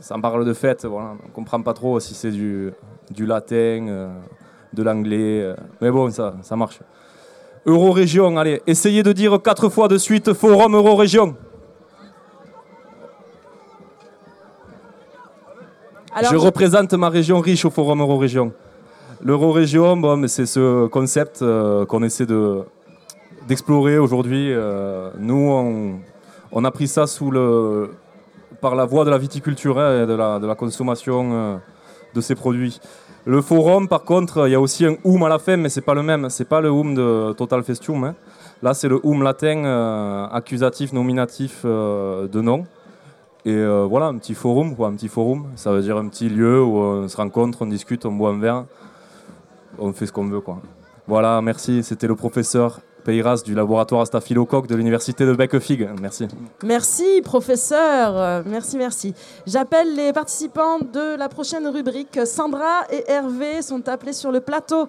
ça 0.00 0.14
en 0.14 0.20
parle 0.20 0.44
de 0.44 0.52
fête, 0.52 0.84
voilà, 0.84 1.14
on 1.26 1.30
comprend 1.30 1.60
pas 1.60 1.74
trop 1.74 1.98
si 1.98 2.14
c'est 2.14 2.30
du, 2.30 2.72
du 3.10 3.26
latin, 3.26 3.88
euh, 3.88 4.08
de 4.72 4.82
l'anglais. 4.84 5.52
mais 5.80 5.90
bon, 5.90 6.08
ça, 6.12 6.34
ça 6.42 6.54
marche. 6.54 6.78
Eurorégion, 7.66 8.36
allez, 8.36 8.62
essayez 8.68 9.02
de 9.02 9.12
dire 9.12 9.42
quatre 9.42 9.68
fois 9.70 9.88
de 9.88 9.98
suite 9.98 10.34
Forum 10.34 10.76
Eurorégion. 10.76 11.34
Je 16.22 16.36
représente 16.36 16.92
ma 16.94 17.08
région 17.08 17.40
riche 17.40 17.64
au 17.64 17.70
Forum 17.70 18.00
Eurorégion. 18.00 18.52
L'Eurorégion, 19.22 19.96
bon, 19.96 20.28
c'est 20.28 20.46
ce 20.46 20.86
concept 20.86 21.42
euh, 21.42 21.84
qu'on 21.86 22.02
essaie 22.04 22.26
de, 22.26 22.60
d'explorer 23.48 23.98
aujourd'hui. 23.98 24.52
Euh, 24.52 25.10
nous, 25.18 25.50
on, 25.50 25.98
on 26.52 26.64
a 26.64 26.70
pris 26.70 26.86
ça 26.86 27.06
sous 27.06 27.30
le, 27.30 27.90
par 28.60 28.76
la 28.76 28.84
voie 28.84 29.04
de 29.04 29.10
la 29.10 29.18
viticulture 29.18 29.78
hein, 29.78 30.04
et 30.04 30.06
de 30.06 30.14
la, 30.14 30.38
de 30.38 30.46
la 30.46 30.54
consommation 30.54 31.30
euh, 31.32 31.56
de 32.14 32.20
ces 32.20 32.36
produits. 32.36 32.80
Le 33.24 33.42
forum, 33.42 33.88
par 33.88 34.04
contre, 34.04 34.46
il 34.46 34.52
y 34.52 34.54
a 34.54 34.60
aussi 34.60 34.86
un 34.86 34.94
oum 35.04 35.22
à 35.24 35.28
la 35.28 35.38
fin, 35.40 35.56
mais 35.56 35.68
c'est 35.68 35.80
pas 35.82 35.94
le 35.94 36.02
même. 36.02 36.30
C'est 36.30 36.48
pas 36.48 36.60
le 36.60 36.70
oum 36.70 36.94
de 36.94 37.32
Total 37.32 37.62
Festium. 37.64 38.04
hein. 38.04 38.14
Là, 38.62 38.72
c'est 38.72 38.88
le 38.88 39.00
oum 39.02 39.22
latin 39.22 40.28
accusatif, 40.32 40.92
nominatif 40.92 41.64
de 41.64 42.40
nom. 42.40 42.64
Et 43.44 43.54
euh, 43.54 43.86
voilà, 43.88 44.06
un 44.06 44.18
petit 44.18 44.34
forum, 44.34 44.74
quoi, 44.74 44.88
un 44.88 44.94
petit 44.94 45.08
forum. 45.08 45.48
Ça 45.56 45.72
veut 45.72 45.82
dire 45.82 45.96
un 45.96 46.08
petit 46.08 46.28
lieu 46.28 46.62
où 46.62 46.76
on 46.76 47.08
se 47.08 47.16
rencontre, 47.16 47.62
on 47.62 47.66
discute, 47.66 48.04
on 48.04 48.12
boit 48.12 48.30
un 48.30 48.38
verre, 48.38 48.64
on 49.78 49.92
fait 49.92 50.06
ce 50.06 50.12
qu'on 50.12 50.26
veut, 50.26 50.40
quoi. 50.40 50.60
Voilà, 51.06 51.40
merci. 51.40 51.82
C'était 51.82 52.06
le 52.06 52.16
professeur 52.16 52.80
Peyras 53.04 53.42
du 53.44 53.54
laboratoire 53.54 54.06
Staphylocoque 54.06 54.66
de 54.66 54.74
l'université 54.74 55.24
de 55.24 55.32
Bec-Fig. 55.32 55.88
Merci. 56.00 56.28
Merci, 56.62 57.22
professeur. 57.22 58.44
Merci, 58.44 58.76
merci. 58.76 59.14
J'appelle 59.46 59.94
les 59.94 60.12
participants 60.12 60.78
de 60.80 61.16
la 61.16 61.30
prochaine 61.30 61.66
rubrique. 61.68 62.20
Sandra 62.26 62.84
et 62.90 63.10
Hervé 63.10 63.62
sont 63.62 63.88
appelés 63.88 64.12
sur 64.12 64.30
le 64.30 64.40
plateau. 64.40 64.88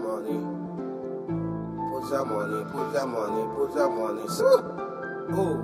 Daddy 0.00 0.59
some 2.10 2.28
money. 2.28 2.64
Put 2.72 2.92
money, 3.06 3.46
put 3.54 3.72
some 3.72 3.94
money, 3.94 4.26
oh, 5.32 5.62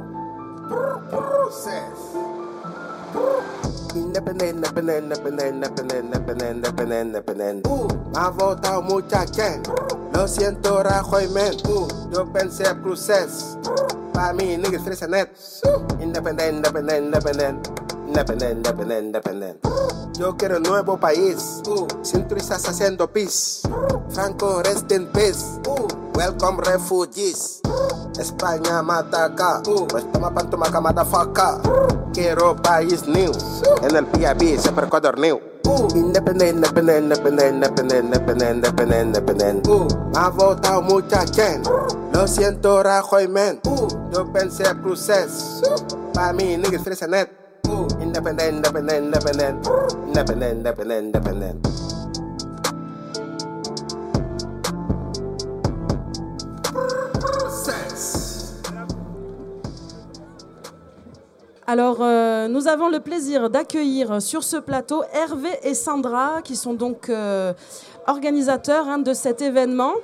independent, 3.96 4.54
independent, 4.54 5.12
independent, 5.12 5.64
independent, 6.04 6.56
independent, 6.56 7.06
independent. 7.06 7.66
Uh, 7.66 7.88
me 8.12 8.18
ha 8.18 8.30
votado 8.30 8.82
mucha. 8.82 9.24
Lo 10.12 10.28
siento, 10.28 10.82
Rajoy, 10.82 11.28
man. 11.30 11.52
Uh, 11.68 11.88
yo 12.12 12.32
pensé 12.32 12.64
cruces. 12.80 13.58
Pa' 14.12 14.32
mí, 14.32 14.56
niggas, 14.56 14.82
fresa 14.82 15.08
net. 15.08 15.28
Independent, 16.00 16.58
independent, 16.58 17.06
independent. 17.06 17.68
Independent, 18.06 18.52
independent, 18.58 19.06
independent. 19.06 19.58
Yo 20.16 20.36
quiero 20.36 20.58
un 20.58 20.62
nuevo 20.62 20.96
país. 20.96 21.60
Uh, 21.66 21.86
siento 22.02 22.36
estás 22.36 22.68
haciendo 22.68 23.10
peace. 23.12 23.62
Franco, 24.10 24.62
rest 24.62 24.90
in 24.92 25.06
peace. 25.08 25.60
Uh, 25.66 25.85
welcome 26.16 26.56
refugees. 26.64 27.60
España 28.18 28.82
mata 28.82 29.26
acá. 29.26 29.62
Uh, 29.68 29.86
pues 29.86 30.10
toma 30.10 30.32
pan, 30.32 30.48
toma 30.48 30.66
acá, 30.66 30.80
motherfucker. 30.80 31.60
Quiero 32.14 32.56
país 32.56 33.06
new. 33.06 33.32
En 33.82 33.94
el 33.94 34.06
PIB 34.06 34.58
siempre 34.58 34.88
codorneo. 34.88 35.40
Uh, 35.66 35.88
independent, 35.94 36.56
independent, 36.56 37.12
independent, 37.12 37.54
independent, 37.54 38.04
independent, 38.04 38.56
independent, 38.56 39.06
independent. 39.06 39.66
Uh, 39.68 39.86
me 40.12 40.18
ha 40.18 40.30
votado 40.30 40.80
mucha 40.80 41.26
gente. 41.26 41.68
Lo 42.12 42.26
siento, 42.26 42.82
Rajoy, 42.82 43.28
man. 43.28 43.60
Uh, 43.66 43.86
yo 44.10 44.32
pensé 44.32 44.64
cruces. 44.82 45.60
Pa' 46.14 46.32
mí, 46.32 46.56
niggas, 46.56 46.82
fresa 46.82 47.06
net. 47.06 47.28
Uh, 47.68 47.86
independent, 48.00 48.56
independent, 48.56 49.04
independent. 49.04 49.68
Independent, 50.06 50.52
independent, 50.54 51.85
Alors, 61.68 61.98
euh, 62.00 62.46
nous 62.46 62.68
avons 62.68 62.88
le 62.88 63.00
plaisir 63.00 63.50
d'accueillir 63.50 64.22
sur 64.22 64.44
ce 64.44 64.56
plateau 64.56 65.02
Hervé 65.12 65.48
et 65.64 65.74
Sandra, 65.74 66.40
qui 66.42 66.54
sont 66.54 66.74
donc 66.74 67.10
euh, 67.10 67.52
organisateurs 68.06 68.86
hein, 68.86 68.98
de 68.98 69.12
cet 69.12 69.42
événement. 69.42 69.94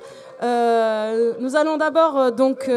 Euh, 0.41 1.31
nous 1.39 1.55
allons 1.55 1.77
d'abord 1.77 2.33
donc 2.33 2.69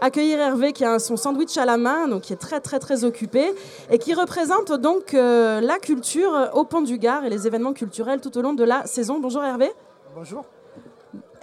accueillir 0.00 0.40
Hervé 0.40 0.72
qui 0.72 0.84
a 0.84 0.98
son 0.98 1.16
sandwich 1.16 1.56
à 1.56 1.64
la 1.64 1.76
main, 1.76 2.08
donc 2.08 2.22
qui 2.22 2.32
est 2.32 2.40
très 2.40 2.58
très 2.58 2.80
très 2.80 3.04
occupé 3.04 3.54
et 3.90 3.98
qui 3.98 4.12
représente 4.12 4.72
donc 4.72 5.12
la 5.12 5.78
culture 5.80 6.50
au 6.54 6.64
Pont 6.64 6.82
du 6.82 6.98
Gard 6.98 7.24
et 7.24 7.30
les 7.30 7.46
événements 7.46 7.74
culturels 7.74 8.20
tout 8.20 8.36
au 8.36 8.42
long 8.42 8.54
de 8.54 8.64
la 8.64 8.86
saison. 8.86 9.20
Bonjour 9.20 9.44
Hervé. 9.44 9.70
Bonjour. 10.16 10.44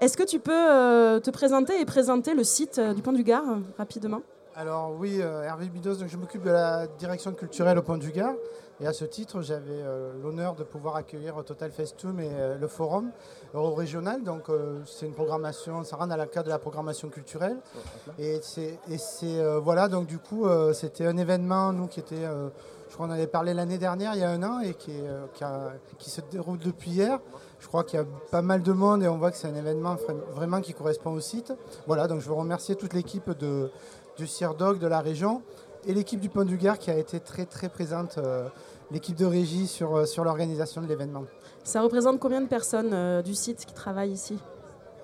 Est-ce 0.02 0.18
que 0.18 0.24
tu 0.24 0.40
peux 0.40 1.22
te 1.22 1.30
présenter 1.30 1.80
et 1.80 1.86
présenter 1.86 2.34
le 2.34 2.44
site 2.44 2.82
du 2.82 3.02
Pont 3.02 3.14
du 3.14 3.24
Gard 3.24 3.46
rapidement? 3.78 4.22
Alors 4.56 4.92
oui, 5.00 5.18
euh, 5.20 5.42
Hervé 5.44 5.68
Bidos, 5.68 5.96
donc 5.96 6.10
je 6.10 6.18
m'occupe 6.18 6.44
de 6.44 6.52
la 6.52 6.86
direction 6.86 7.32
culturelle 7.34 7.78
au 7.80 7.82
Pont 7.82 7.98
du 7.98 8.12
Gard. 8.12 8.36
Et 8.82 8.86
à 8.88 8.94
ce 8.94 9.06
titre, 9.06 9.42
j'avais 9.42 9.64
euh, 9.72 10.12
l'honneur 10.22 10.54
de 10.56 10.64
pouvoir 10.64 10.96
accueillir 10.96 11.44
Total 11.44 11.72
Festum 11.72 12.20
et 12.20 12.30
euh, 12.32 12.58
le 12.58 12.68
forum 12.68 13.10
euro-régional. 13.56 14.24
Donc 14.24 14.44
c'est 14.86 15.06
une 15.08 15.14
programmation, 15.14 15.84
ça 15.84 15.96
rentre 15.96 16.10
dans 16.10 16.18
le 16.22 16.26
cadre 16.28 16.46
de 16.46 16.52
la 16.52 16.60
programmation 16.60 17.10
culturelle. 17.10 17.58
Et 18.20 18.42
c'est, 18.44 18.80
voilà, 19.62 19.88
donc 19.88 20.06
du 20.08 20.20
coup, 20.20 20.46
c'était 20.74 21.06
un 21.08 21.18
événement, 21.18 21.72
nous, 21.74 21.88
qui 21.88 22.00
était, 22.00 22.24
je 22.90 22.94
crois 22.94 23.08
qu'on 23.08 23.12
en 23.12 23.16
avait 23.16 23.28
parlé 23.28 23.54
l'année 23.54 23.78
dernière, 23.78 24.14
il 24.16 24.22
y 24.22 24.24
a 24.24 24.30
un 24.30 24.44
an, 24.44 24.60
et 24.60 24.74
qui, 24.74 24.92
est, 24.92 25.04
qui, 25.34 25.44
a- 25.44 25.74
qui 25.98 26.10
se 26.10 26.22
déroule 26.32 26.58
depuis 26.60 26.92
hier. 26.92 27.20
Je 27.60 27.68
crois 27.68 27.84
qu'il 27.86 27.98
y 27.98 28.02
a 28.02 28.06
pas 28.30 28.42
mal 28.42 28.62
de 28.62 28.72
monde 28.74 29.04
et 29.04 29.08
on 29.08 29.18
voit 29.18 29.32
que 29.32 29.38
c'est 29.38 29.48
un 29.48 29.56
événement 29.56 29.96
vra- 29.96 30.20
vraiment 30.34 30.60
qui 30.62 30.74
correspond 30.74 31.12
au 31.14 31.22
site. 31.22 31.54
Voilà, 31.88 32.08
donc 32.08 32.20
je 32.20 32.28
veux 32.28 32.34
remercier 32.34 32.76
toute 32.76 32.94
l'équipe 32.94 33.30
de, 33.38 33.72
du 34.18 34.28
CIRDOC 34.28 34.80
de 34.80 34.88
la 34.88 35.02
région 35.02 35.42
et 35.86 35.94
l'équipe 35.94 36.20
du 36.20 36.30
Pont 36.30 36.46
du 36.46 36.58
Gard 36.58 36.80
qui 36.80 36.92
a 36.92 36.98
été 36.98 37.20
très 37.20 37.46
très 37.46 37.70
présente, 37.70 38.18
euh, 38.18 38.48
l'équipe 38.92 39.16
de 39.16 39.26
régie 39.26 39.68
sur, 39.68 39.96
euh, 39.96 40.06
sur 40.06 40.24
l'organisation 40.24 40.82
de 40.82 40.88
l'événement. 40.88 41.24
Ça 41.64 41.82
représente 41.82 42.20
combien 42.20 42.42
de 42.42 42.48
personnes 42.48 42.94
euh, 42.94 43.22
du 43.22 43.36
site 43.36 43.66
qui 43.66 43.74
travaillent 43.74 44.12
ici? 44.12 44.38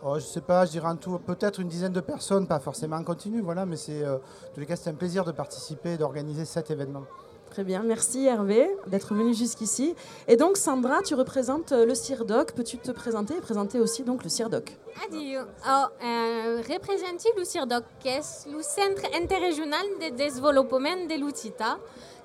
Oh, 0.02 0.16
je 0.16 0.24
sais 0.24 0.42
pas, 0.42 0.66
je 0.66 0.72
dirais 0.72 0.88
en 0.88 0.96
tout 0.96 1.20
peut-être 1.20 1.60
une 1.60 1.68
dizaine 1.68 1.92
de 1.92 2.00
personnes, 2.00 2.48
pas 2.48 2.60
forcément 2.60 2.96
en 2.96 3.04
continu, 3.04 3.42
voilà, 3.42 3.66
mais 3.66 3.76
c'est, 3.76 4.02
euh, 4.02 4.16
en 4.16 4.54
tous 4.54 4.60
les 4.62 4.66
cas, 4.66 4.78
c'est 4.78 4.90
un 4.90 4.94
plaisir 4.94 5.26
de 5.26 5.34
participer 5.34 5.94
et 5.94 5.98
d'organiser 5.98 6.46
cet 6.46 6.72
événement. 6.72 7.04
Très 7.50 7.64
bien, 7.64 7.82
merci 7.84 8.26
Hervé 8.26 8.70
d'être 8.88 9.14
venu 9.14 9.34
jusqu'ici. 9.34 9.96
Et 10.28 10.38
donc 10.38 10.58
Sandra, 10.58 11.02
tu 11.02 11.16
représentes 11.16 11.72
euh, 11.72 11.86
le 11.86 11.96
CIRDOC. 11.96 12.52
Peux-tu 12.52 12.78
te 12.78 12.92
présenter 12.92 13.36
et 13.36 13.42
présenter 13.42 13.80
aussi 13.80 14.04
donc 14.04 14.24
le 14.24 14.30
CIRDOC 14.30 14.78
Adio. 15.06 15.42
Oh, 15.68 15.86
uh, 16.02 16.62
representi 16.72 17.28
lo 17.36 17.44
CIRDOC, 17.44 17.84
que 18.04 18.10
és 18.10 18.48
el 18.48 18.64
Centre 18.64 19.06
Interregional 19.20 19.86
de 20.00 20.16
Desenvolupament 20.16 21.08
de 21.08 21.16
l'Occità, 21.16 21.80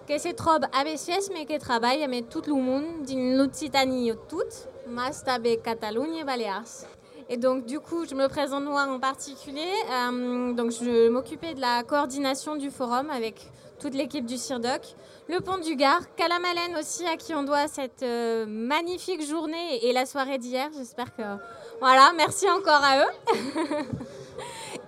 que 0.06 0.18
se 0.18 0.34
troba 0.34 0.68
a 0.72 0.84
Bessiès, 0.84 1.30
mais 1.32 1.46
que 1.46 1.58
treballa 1.58 2.04
amb 2.04 2.28
tot 2.28 2.48
el 2.48 2.60
món, 2.60 3.04
dins 3.06 3.38
l'Occitanie 3.38 4.12
tot, 4.28 4.66
mas 4.86 5.22
també 5.24 5.56
Catalunya 5.56 6.20
i 6.20 6.24
Balears. 6.24 6.84
Et 7.30 7.38
donc, 7.38 7.64
du 7.64 7.80
coup, 7.80 8.04
je 8.04 8.14
me 8.14 8.28
présente 8.28 8.64
moi 8.64 8.84
en 8.84 9.00
particulier. 9.00 9.72
Euh, 9.90 10.52
donc, 10.52 10.72
je 10.72 11.08
m'occupais 11.08 11.54
de 11.54 11.60
la 11.60 11.82
coordination 11.82 12.56
du 12.56 12.70
forum 12.70 13.08
avec 13.08 13.50
toute 13.84 13.94
l'équipe 13.94 14.24
du 14.24 14.38
CIRDOC. 14.38 14.80
Le 15.28 15.40
Pont 15.40 15.58
du 15.58 15.76
Gard, 15.76 16.00
Calamalen 16.16 16.74
aussi, 16.78 17.06
à 17.06 17.18
qui 17.18 17.34
on 17.34 17.42
doit 17.42 17.68
cette 17.68 18.02
euh, 18.02 18.46
magnifique 18.48 19.22
journée 19.28 19.84
et 19.84 19.92
la 19.92 20.06
soirée 20.06 20.38
d'hier. 20.38 20.70
J'espère 20.74 21.14
que. 21.14 21.22
Voilà, 21.80 22.12
merci 22.16 22.48
encore 22.48 22.82
à 22.82 23.00
eux. 23.00 23.10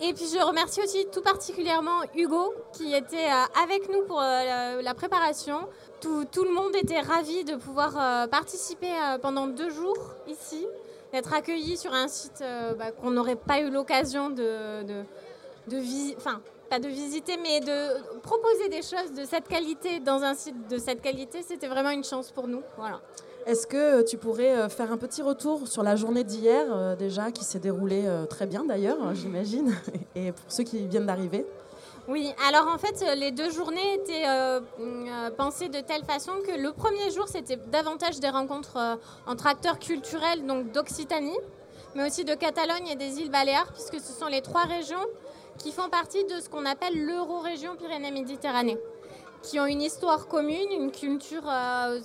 Et 0.01 0.13
puis 0.15 0.25
je 0.33 0.43
remercie 0.43 0.81
aussi 0.83 1.07
tout 1.13 1.21
particulièrement 1.21 2.01
Hugo 2.15 2.55
qui 2.73 2.95
était 2.95 3.31
euh, 3.31 3.63
avec 3.63 3.91
nous 3.91 4.03
pour 4.07 4.21
euh, 4.21 4.81
la, 4.81 4.95
préparation. 4.95 5.69
Tout, 6.01 6.27
le 6.45 6.55
monde 6.55 6.75
était 6.75 7.01
ravi 7.01 7.45
de 7.45 7.57
pouvoir 7.57 8.29
participer 8.29 8.93
pendant 9.21 9.47
deux 9.47 9.71
jours 9.71 10.15
ici, 10.29 10.65
d'être 11.13 11.35
accueilli 11.35 11.77
sur 11.77 11.93
un 11.93 12.07
site 12.09 12.45
bah, 12.79 12.93
qu'on 12.93 13.11
n'aurait 13.11 13.37
pas 13.37 13.59
eu 13.61 13.71
l'occasion 13.71 14.31
de, 14.31 14.85
de, 14.85 15.03
de 15.69 15.77
vi- 15.79 16.15
enfin 16.17 16.41
pas 16.69 16.79
de 16.79 16.89
visiter, 16.89 17.37
mais 17.43 17.61
de 17.61 18.19
proposer 18.21 18.69
des 18.69 18.83
choses 18.83 19.13
de 19.17 19.25
cette 19.25 19.49
qualité 19.49 20.01
dans 20.01 20.23
un 20.23 20.35
site 20.35 20.69
de 20.69 20.79
cette 20.79 21.01
qualité. 21.01 21.43
C'était 21.47 21.69
vraiment 21.69 21.91
une 21.91 22.05
chance 22.05 22.31
pour 22.31 22.49
nous. 22.49 22.63
Voilà. 22.77 23.01
Est-ce 23.47 23.67
que 23.69 24.03
tu 24.03 24.17
pourrais 24.17 24.57
euh, 24.57 24.69
faire 24.69 24.91
un 24.91 24.97
petit 24.97 25.23
retour 25.23 25.69
sur 25.69 25.85
la 25.85 25.95
journée 25.95 26.25
d'hier 26.25 26.67
euh, 26.69 26.97
déjà, 26.97 27.31
qui 27.31 27.45
s'est 27.45 27.61
déroulée 27.61 28.05
euh, 28.07 28.27
très 28.27 28.47
bien 28.47 28.65
d'ailleurs, 28.65 28.99
euh, 29.07 29.15
j'imagine, 29.15 29.73
et 30.17 30.33
pour 30.33 30.45
ceux 30.49 30.65
qui 30.65 30.85
viennent 30.89 31.07
d'arriver? 31.07 31.47
Oui, 32.09 32.33
alors 32.49 32.67
en 32.67 32.79
fait, 32.79 33.03
euh, 33.03 33.15
les 33.15 33.31
deux 33.31 33.51
journées 33.51 33.95
étaient 33.95 34.27
euh, 34.27 34.61
euh, 34.81 35.31
pensées 35.37 35.69
de 35.69 35.81
telle 35.81 36.05
façon 36.05 36.33
que 36.47 36.61
le 36.61 36.73
premier 36.73 37.11
jour, 37.13 37.29
c'était 37.29 37.57
davantage 37.57 38.19
des 38.19 38.29
rencontres 38.29 38.77
euh, 38.77 38.97
entre 39.29 39.47
acteurs 39.47 39.79
culturels, 39.79 40.45
donc 40.45 40.73
d'Occitanie, 40.73 41.39
mais 41.95 42.07
aussi 42.07 42.25
de 42.25 42.35
Catalogne 42.35 42.89
et 42.89 42.97
des 42.97 43.21
îles 43.21 43.31
Baléares, 43.31 43.73
puisque 43.73 44.01
ce 44.05 44.13
sont 44.13 44.27
les 44.27 44.41
trois 44.43 44.65
régions 44.65 45.05
qui 45.59 45.73
font 45.73 45.89
partie 45.89 46.25
de 46.25 46.41
ce 46.41 46.49
qu'on 46.49 46.65
appelle 46.65 47.05
l'euro-région 47.05 47.77
Pyrénées-Méditerranée, 47.77 48.79
qui 49.43 49.61
ont 49.61 49.67
une 49.67 49.83
histoire 49.83 50.29
commune, 50.29 50.71
une 50.73 50.91
culture, 50.91 51.49
euh, 51.49 52.01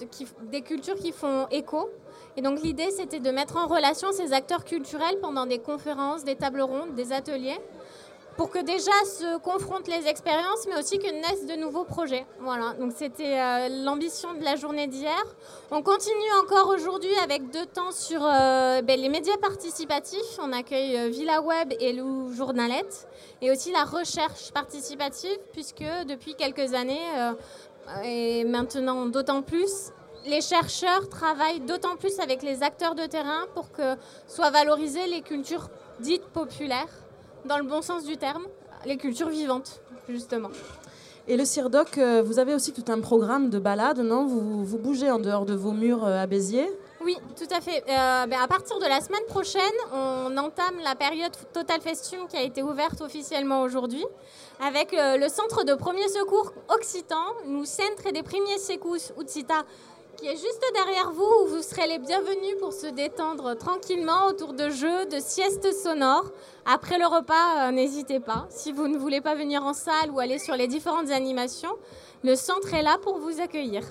des 0.52 0.62
cultures 0.62 0.96
qui 0.96 1.12
font 1.12 1.48
écho. 1.52 1.90
Et 2.38 2.42
donc 2.42 2.62
l'idée, 2.62 2.92
c'était 2.92 3.20
de 3.20 3.32
mettre 3.32 3.58
en 3.58 3.68
relation 3.68 4.12
ces 4.12 4.34
acteurs 4.34 4.64
culturels 4.64 5.20
pendant 5.22 5.46
des 5.46 5.60
conférences, 5.60 6.24
des 6.24 6.36
tables 6.36 6.62
rondes, 6.62 6.96
des 6.96 7.12
ateliers, 7.12 7.60
pour 8.38 8.50
que 8.50 8.60
déjà 8.60 8.92
se 9.06 9.38
confrontent 9.40 9.88
les 9.88 10.08
expériences, 10.08 10.66
mais 10.68 10.78
aussi 10.78 11.00
que 11.00 11.10
naissent 11.10 11.46
de 11.46 11.56
nouveaux 11.56 11.84
projets. 11.84 12.26
Voilà, 12.40 12.74
donc 12.80 12.94
c'était 12.96 13.40
euh, 13.40 13.84
l'ambition 13.84 14.34
de 14.34 14.44
la 14.44 14.56
journée 14.56 14.88
d'hier. 14.88 15.24
On 15.70 15.82
continue 15.82 16.32
encore 16.42 16.70
aujourd'hui 16.70 17.14
avec 17.24 17.52
deux 17.52 17.66
temps 17.66 17.92
sur 17.92 18.22
euh, 18.24 18.82
ben, 18.82 19.00
les 19.00 19.10
médias 19.10 19.38
participatifs. 19.38 20.40
On 20.42 20.52
accueille 20.54 20.98
euh, 20.98 21.10
Villa 21.10 21.42
Web 21.42 21.74
et 21.80 21.94
Lou 21.94 22.34
Journalette, 22.34 23.08
et 23.42 23.52
aussi 23.52 23.72
la 23.72 23.84
recherche 23.84 24.52
participative, 24.52 25.38
puisque 25.52 25.84
depuis 26.08 26.36
quelques 26.36 26.74
années, 26.74 27.00
et 28.04 28.44
maintenant 28.46 29.08
d'autant 29.08 29.42
plus, 29.42 29.92
les 30.26 30.42
chercheurs 30.42 31.10
travaillent 31.10 31.62
d'autant 31.62 31.96
plus 31.96 32.20
avec 32.20 32.44
les 32.44 32.64
acteurs 32.64 32.96
de 32.96 33.06
terrain 33.06 33.46
pour 33.56 33.72
que 33.72 33.96
soient 34.28 34.52
valorisées 34.52 35.08
les 35.08 35.22
cultures 35.22 35.70
dites 36.00 36.26
populaires 36.28 37.01
dans 37.46 37.58
le 37.58 37.64
bon 37.64 37.82
sens 37.82 38.04
du 38.04 38.18
terme, 38.18 38.44
les 38.86 38.98
cultures 38.98 39.30
vivantes, 39.30 39.82
justement. 40.10 40.50
Et 41.28 41.38
le 41.38 41.46
CIRDOC, 41.46 41.98
euh, 41.98 42.24
vous 42.26 42.40
avez 42.40 42.56
aussi 42.56 42.74
tout 42.74 42.92
un 42.92 43.00
programme 43.00 43.50
de 43.50 43.60
balade, 43.60 44.00
non? 44.00 44.26
Vous, 44.26 44.66
vous 44.66 44.78
bougez 44.78 45.12
en 45.12 45.20
dehors 45.20 45.46
de 45.46 45.54
vos 45.54 45.72
murs 45.72 46.04
euh, 46.04 46.24
à 46.24 46.26
Béziers? 46.26 46.70
Oui, 47.04 47.16
tout 47.38 47.48
à 47.56 47.62
fait. 47.62 47.84
Euh, 47.88 48.26
ben, 48.26 48.40
à 48.42 48.48
partir 48.48 48.80
de 48.80 48.86
la 48.86 49.02
semaine 49.02 49.24
prochaine, 49.28 49.62
on 49.94 50.36
entame 50.38 50.76
la 50.84 50.96
période 50.96 51.32
Total 51.54 51.80
Festum 51.80 52.28
qui 52.28 52.38
a 52.38 52.42
été 52.42 52.64
ouverte 52.64 53.02
officiellement 53.02 53.62
aujourd'hui, 53.62 54.06
avec 54.64 54.92
le 54.94 55.28
centre 55.28 55.64
de 55.64 55.74
premier 55.74 56.08
secours 56.10 56.54
occitan, 56.70 57.24
nous 57.48 57.66
centre 57.66 58.12
des 58.14 58.22
premiers 58.22 58.60
secours 58.60 58.98
Utsita 59.20 59.64
qui 60.22 60.28
est 60.28 60.38
juste 60.38 60.64
derrière 60.76 61.12
vous, 61.12 61.24
où 61.24 61.48
vous 61.48 61.62
serez 61.64 61.88
les 61.88 61.98
bienvenus 61.98 62.56
pour 62.60 62.74
se 62.74 62.86
détendre 62.86 63.58
tranquillement 63.58 64.28
autour 64.28 64.54
de 64.54 64.70
jeux, 64.70 65.08
de 65.08 65.18
siestes 65.20 65.74
sonores. 65.74 66.30
Après 66.64 67.00
le 67.00 67.08
repas, 67.08 67.70
euh, 67.70 67.72
n'hésitez 67.72 68.20
pas. 68.20 68.46
Si 68.52 68.72
vous 68.72 68.88
ne 68.88 69.00
voulez 69.00 69.20
pas 69.20 69.34
venir 69.34 69.64
en 69.64 69.74
salle 69.74 70.12
ou 70.14 70.20
aller 70.20 70.38
sur 70.38 70.56
les 70.56 70.68
différentes 70.68 71.10
animations, 71.10 71.76
le 72.24 72.36
centre 72.36 72.72
est 72.76 72.84
là 72.84 73.00
pour 73.02 73.18
vous 73.18 73.42
accueillir. 73.42 73.82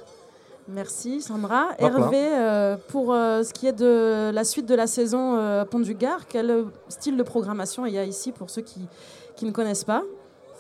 Merci 0.69 1.21
Sandra. 1.21 1.71
Hervé, 1.79 2.17
euh, 2.17 2.77
pour 2.89 3.13
euh, 3.13 3.43
ce 3.43 3.53
qui 3.53 3.67
est 3.67 3.73
de 3.73 4.31
la 4.33 4.45
suite 4.45 4.67
de 4.67 4.77
la 4.77 4.87
saison 4.87 5.65
Pont 5.69 5.81
du 5.81 5.95
Gard, 5.95 6.29
quel 6.29 6.65
style 6.89 7.17
de 7.17 7.25
programmation 7.25 7.87
il 7.87 7.95
y 7.95 7.99
a 7.99 8.05
ici 8.05 8.31
pour 8.31 8.51
ceux 8.51 8.63
qui, 8.63 8.87
qui 9.35 9.47
ne 9.47 9.51
connaissent 9.51 9.83
pas? 9.83 10.05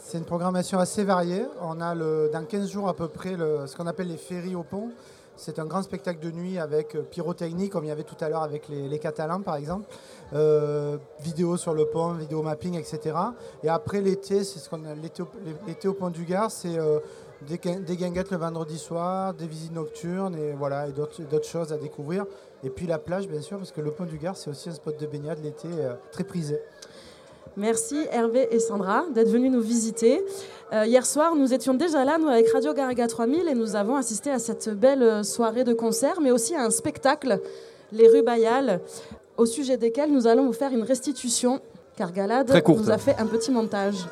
C'est 0.03 0.19
une 0.19 0.25
programmation 0.25 0.81
assez 0.81 1.05
variée. 1.05 1.45
On 1.63 1.81
a 1.81 1.95
le, 1.95 2.29
dans 2.33 2.45
15 2.45 2.69
jours 2.69 2.89
à 2.89 2.95
peu 2.95 3.07
près 3.07 3.37
le, 3.37 3.69
ce 3.69 3.77
qu'on 3.77 3.87
appelle 3.87 4.09
les 4.09 4.17
ferries 4.17 4.57
au 4.57 4.65
pont. 4.65 4.91
C'est 5.37 5.59
un 5.59 5.65
grand 5.65 5.83
spectacle 5.83 6.21
de 6.21 6.31
nuit 6.31 6.59
avec 6.59 6.95
euh, 6.95 7.03
pyrotechnie, 7.03 7.71
comme 7.71 7.85
il 7.85 7.89
y 7.89 7.91
avait 7.91 8.05
tout 8.05 8.17
à 8.21 8.29
l'heure 8.29 8.43
avec 8.43 8.69
les, 8.69 8.99
Catalans, 8.99 9.41
par 9.41 9.57
exemple. 9.57 9.87
Euh, 10.35 10.99
vidéo 11.21 11.57
sur 11.57 11.73
le 11.73 11.87
pont, 11.87 12.13
vidéo 12.13 12.43
mapping, 12.43 12.75
etc. 12.75 13.17
Et 13.63 13.69
après 13.69 14.01
l'été, 14.01 14.45
c'est 14.45 14.59
ce 14.59 14.69
qu'on 14.69 14.83
l'été 15.03 15.89
au, 15.89 15.95
pont 15.95 16.11
du 16.11 16.25
Gard, 16.25 16.51
c'est 16.51 16.79
euh, 16.79 17.01
des, 17.49 17.59
guinguettes 17.59 18.31
le 18.31 18.37
vendredi 18.37 18.79
soir, 18.79 19.33
des 19.33 19.47
visites 19.47 19.73
nocturnes 19.73 20.37
et 20.37 20.53
voilà 20.53 20.89
et 20.89 20.93
d'autres 20.93 21.49
choses 21.49 21.73
à 21.73 21.79
découvrir. 21.79 22.27
Et 22.63 22.69
puis 22.69 22.87
la 22.87 22.99
plage, 22.99 23.27
bien 23.27 23.41
sûr, 23.41 23.57
parce 23.57 23.73
que 23.73 23.81
le 23.81 23.93
pont 23.93 24.05
du 24.05 24.19
Gard, 24.19 24.37
c'est 24.37 24.51
aussi 24.51 24.69
un 24.69 24.75
spot 24.75 25.01
de 25.01 25.07
baignade 25.07 25.43
l'été 25.43 25.69
très 26.13 26.25
prisé. 26.25 26.61
Merci 27.57 27.97
Hervé 28.13 28.49
et 28.53 28.61
Sandra 28.61 29.05
d'être 29.13 29.29
venus 29.29 29.51
nous 29.51 29.61
visiter. 29.61 30.23
Euh, 30.73 30.87
hier 30.87 31.05
soir, 31.05 31.35
nous 31.35 31.53
étions 31.53 31.75
déjà 31.75 32.05
là, 32.05 32.17
nous, 32.19 32.29
avec 32.29 32.49
Radio 32.53 32.73
Gariga 32.73 33.09
3000, 33.09 33.49
et 33.49 33.55
nous 33.55 33.75
avons 33.75 33.97
assisté 33.97 34.31
à 34.31 34.39
cette 34.39 34.69
belle 34.71 35.03
euh, 35.03 35.23
soirée 35.25 35.65
de 35.65 35.73
concert, 35.73 36.21
mais 36.21 36.31
aussi 36.31 36.55
à 36.55 36.63
un 36.63 36.71
spectacle, 36.71 37.41
Les 37.93 38.07
Rues 38.07 38.23
Bayal, 38.23 38.81
au 39.37 39.47
sujet 39.47 39.77
desquels 39.77 40.13
nous 40.13 40.29
allons 40.29 40.47
vous 40.47 40.53
faire 40.53 40.73
une 40.73 40.85
restitution, 40.85 41.61
car 41.97 42.13
Galade 42.13 42.63
nous 42.69 42.91
a 42.91 42.99
fait 42.99 43.17
un 43.19 43.27
petit 43.27 43.51
montage. 43.51 44.07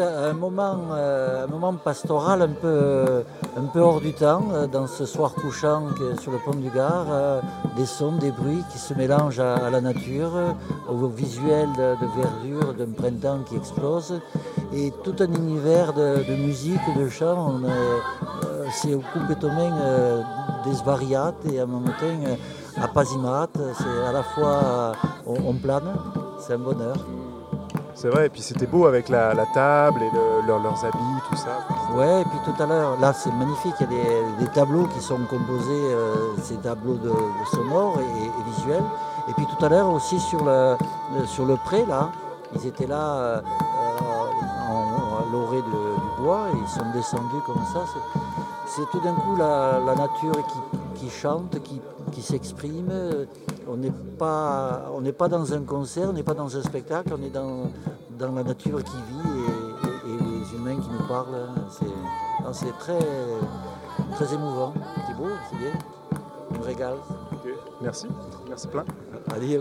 Un 0.00 0.32
moment, 0.32 0.78
euh, 0.92 1.44
un 1.44 1.46
moment 1.46 1.74
pastoral 1.74 2.42
un 2.42 2.48
peu, 2.48 3.24
un 3.56 3.64
peu 3.72 3.80
hors 3.80 4.00
du 4.00 4.12
temps, 4.12 4.44
euh, 4.52 4.66
dans 4.66 4.86
ce 4.86 5.06
soir 5.06 5.34
couchant 5.34 5.88
sur 6.20 6.32
le 6.32 6.38
pont 6.38 6.54
du 6.54 6.70
Gard, 6.70 7.06
euh, 7.10 7.40
des 7.76 7.86
sons, 7.86 8.16
des 8.16 8.30
bruits 8.30 8.64
qui 8.72 8.78
se 8.78 8.94
mélangent 8.94 9.40
à, 9.40 9.70
la 9.70 9.80
nature, 9.80 10.32
au 10.88 11.06
visuel 11.08 11.68
de, 11.76 12.20
verdure 12.20 12.74
d'un 12.74 12.92
printemps 12.92 13.40
qui 13.46 13.56
explose, 13.56 14.20
et 14.72 14.92
tout 15.04 15.14
un 15.20 15.32
univers 15.32 15.92
de, 15.92 16.34
musique, 16.36 16.80
de 16.96 17.08
chant. 17.08 17.60
c'est 18.72 18.98
complètement 19.14 19.70
des 20.64 20.84
variates 20.84 21.44
et 21.52 21.62
en 21.62 21.66
même 21.66 21.84
temps 21.84 22.82
à 22.82 22.88
Pasimat, 22.88 23.48
c'est 23.54 24.08
à 24.08 24.12
la 24.12 24.22
fois 24.22 24.92
on 25.26 25.54
plane, 25.54 25.94
c'est 26.38 26.54
un 26.54 26.58
bonheur. 26.58 26.96
C'est 27.96 28.08
vrai, 28.08 28.26
et 28.26 28.28
puis 28.28 28.42
c'était 28.42 28.66
beau 28.66 28.84
avec 28.84 29.08
la, 29.08 29.34
table 29.54 30.02
et 30.02 30.10
leurs 30.46 30.84
habits, 30.84 31.22
tout 31.30 31.36
ça. 31.36 31.66
Ouais, 31.94 32.20
et 32.20 32.24
puis 32.24 32.38
tout 32.44 32.62
à 32.62 32.66
l'heure, 32.66 33.00
là 33.00 33.14
c'est 33.14 33.32
magnifique, 33.32 33.72
il 33.80 33.86
y 33.90 34.00
a 34.00 34.44
des, 34.44 34.52
tableaux 34.52 34.86
qui 34.88 35.00
sont 35.00 35.18
composés, 35.30 35.70
euh, 35.70 36.36
ces 36.42 36.56
tableaux 36.56 36.98
de, 36.98 37.10
sonores 37.50 37.98
et, 38.00 38.50
visuels. 38.50 38.84
Et 39.30 39.32
puis 39.32 39.46
tout 39.46 39.64
à 39.64 39.70
l'heure 39.70 39.90
aussi 39.90 40.20
sur 40.20 40.44
le, 40.44 40.76
sur 41.26 41.46
le 41.46 41.56
pré, 41.56 41.86
là, 41.86 42.10
ils 42.54 42.66
étaient 42.66 42.86
là 42.86 43.16
euh, 43.16 43.40
en, 44.68 45.32
l'orée 45.32 45.62
du 45.62 46.22
bois 46.22 46.48
et 46.52 46.58
ils 46.58 46.68
sont 46.68 46.84
descendus 46.92 47.42
comme 47.46 47.64
ça. 47.72 47.82
C'est 48.66 48.90
tout 48.90 49.00
d'un 49.00 49.14
coup 49.14 49.36
la, 49.36 49.80
nature 49.94 50.36
qui, 50.96 51.08
chante, 51.08 51.62
qui, 51.62 51.80
qui 52.12 52.20
s'exprime 52.20 52.92
on 53.68 53.76
n'est 53.76 53.90
pas, 54.18 54.90
pas 55.18 55.28
dans 55.28 55.52
un 55.52 55.62
concert, 55.62 56.08
on 56.10 56.12
n'est 56.12 56.22
pas 56.22 56.34
dans 56.34 56.56
un 56.56 56.62
spectacle, 56.62 57.14
on 57.18 57.22
est 57.22 57.30
dans, 57.30 57.70
dans 58.18 58.32
la 58.32 58.42
nature 58.42 58.82
qui 58.82 58.96
vit 58.96 59.30
et, 60.06 60.18
les 60.18 60.56
humains 60.56 60.80
qui 60.80 60.88
nous 60.88 61.06
parlent. 61.06 61.48
C'est 62.52 62.78
très, 62.78 62.98
très 64.14 64.34
émouvant. 64.34 64.72
C'est 65.06 65.16
beau, 65.16 65.28
c'est 65.50 65.58
bien. 65.58 65.72
On 66.50 66.58
me 66.58 66.64
régale. 66.64 66.94
Merci, 67.80 68.06
merci 68.48 68.68
plein. 68.68 68.84
Allez. 69.34 69.60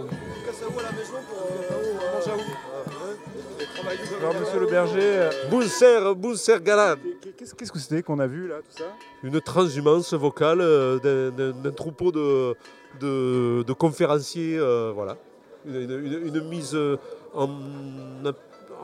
Alors, 4.19 4.33
monsieur 4.39 4.59
le 4.59 4.67
berger. 4.67 5.29
Bonsoir, 5.49 6.15
bonsoir 6.15 6.59
galade. 6.59 6.99
Qu'est-ce 7.37 7.71
que 7.71 7.79
c'était 7.79 8.01
qu'on 8.01 8.19
a 8.19 8.27
vu 8.27 8.47
là, 8.47 8.57
tout 8.57 8.77
ça? 8.77 8.85
Une 9.23 9.41
transhumance 9.41 10.13
vocale 10.13 10.61
euh, 10.61 11.51
d'un 11.51 11.71
troupeau 11.71 12.11
de, 12.11 12.55
de, 12.99 13.73
conférenciers, 13.73 14.57
euh, 14.57 14.91
voilà. 14.93 15.17
Une, 15.65 16.47
mise 16.47 16.77
en, 17.33 17.47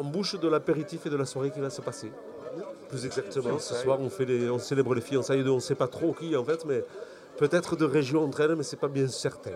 bouche 0.04 0.40
de 0.40 0.48
l'apéritif 0.48 1.06
et 1.06 1.10
de 1.10 1.16
la 1.16 1.26
soirée 1.26 1.52
qui 1.52 1.60
va 1.60 1.70
se 1.70 1.82
passer. 1.82 2.12
Plus 2.90 3.06
exactement, 3.06 3.58
ce 3.60 3.76
soir 3.76 4.00
on, 4.02 4.10
fait 4.10 4.26
les, 4.26 4.50
on 4.50 4.60
célèbre 4.60 4.94
les 4.96 5.02
fiançailles 5.02 5.44
de 5.44 5.50
on 5.50 5.56
ne 5.56 5.60
sait 5.62 5.76
pas 5.76 5.88
trop 5.88 6.12
qui 6.12 6.36
en 6.36 6.44
fait, 6.44 6.66
mais 6.66 6.84
peut-être 7.38 7.78
de 7.78 7.86
régions 7.86 8.24
entre 8.24 8.42
elles, 8.42 8.56
mais 8.56 8.64
c'est 8.64 8.80
pas 8.80 8.90
bien 8.90 9.08
certain. 9.08 9.52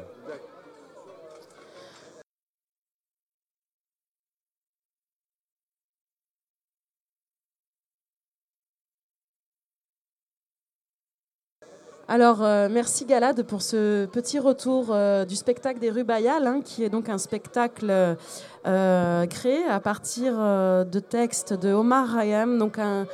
Alors, 12.08 12.44
euh, 12.44 12.68
merci 12.70 13.06
Galade 13.06 13.42
pour 13.42 13.64
ce 13.64 14.06
petit 14.06 14.38
retour 14.38 14.90
euh, 14.92 15.26
du 15.26 15.36
spectacle 15.36 15.80
des 15.80 15.90
rues 15.90 16.04
Bayal, 16.04 16.46
hein, 16.46 16.62
qui 16.64 16.84
est 16.84 16.90
donc 16.90 17.10
un 17.10 17.18
spectacle 17.18 18.16
euh, 18.68 19.26
créé 19.26 19.66
à 19.66 19.80
partir 19.80 20.36
de 20.36 21.00
textes 21.00 21.54
de 21.54 21.74
Omar 21.74 22.16
Hayam, 22.16 22.60
donc 22.60 22.78
un, 22.78 23.08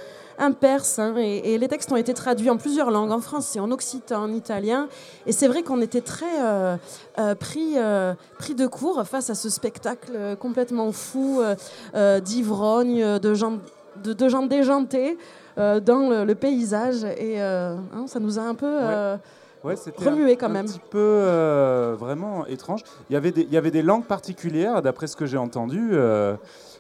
perse. 0.59 0.99
Hein, 0.99 1.15
et, 1.15 1.57
les 1.57 1.67
textes 1.69 1.89
ont 1.93 1.95
été 1.95 2.13
traduits 2.13 2.49
en 2.49 2.57
plusieurs 2.57 2.91
langues, 2.91 3.11
en 3.11 3.21
français, 3.21 3.61
en 3.61 3.71
occitan, 3.71 4.23
en 4.23 4.33
italien. 4.33 4.89
Et 5.25 5.31
c'est 5.31 5.47
vrai 5.47 5.63
qu'on 5.63 5.79
était 5.79 6.01
très 6.01 6.77
pris, 7.39 7.75
pris 8.39 8.55
de 8.55 8.67
court 8.67 9.03
face 9.07 9.29
à 9.29 9.35
ce 9.35 9.49
spectacle 9.49 10.35
complètement 10.37 10.91
fou 10.91 11.41
d'ivrogne, 12.25 13.19
de 13.19 13.33
gens, 13.35 13.59
de 14.03 14.27
gens 14.29 14.45
déjantés. 14.45 15.17
Euh, 15.57 15.79
dans 15.79 16.09
le, 16.09 16.23
le 16.25 16.35
paysage 16.35 17.03
et 17.03 17.41
euh, 17.41 17.75
hein, 17.95 18.05
ça 18.07 18.19
nous 18.19 18.39
a 18.39 18.41
un 18.43 18.55
peu 18.55 18.67
euh, 18.69 19.17
Ouais, 19.63 19.75
c'était 19.75 20.09
remué 20.09 20.33
un- 20.33 20.35
quand 20.35 20.47
un 20.47 20.49
même. 20.49 20.65
petit 20.65 20.81
peu 20.89 20.97
euh, 20.99 21.95
vraiment 21.99 22.45
étrange. 22.47 22.81
Il 23.09 23.13
y, 23.13 23.15
avait 23.15 23.31
des, 23.31 23.41
il 23.43 23.51
y 23.53 23.57
avait 23.57 23.69
des 23.71 23.83
langues 23.83 24.05
particulières, 24.05 24.81
d'après 24.81 25.05
ce 25.07 25.15
que 25.15 25.25
j'ai 25.27 25.37
entendu. 25.37 25.89
euh, 25.93 26.35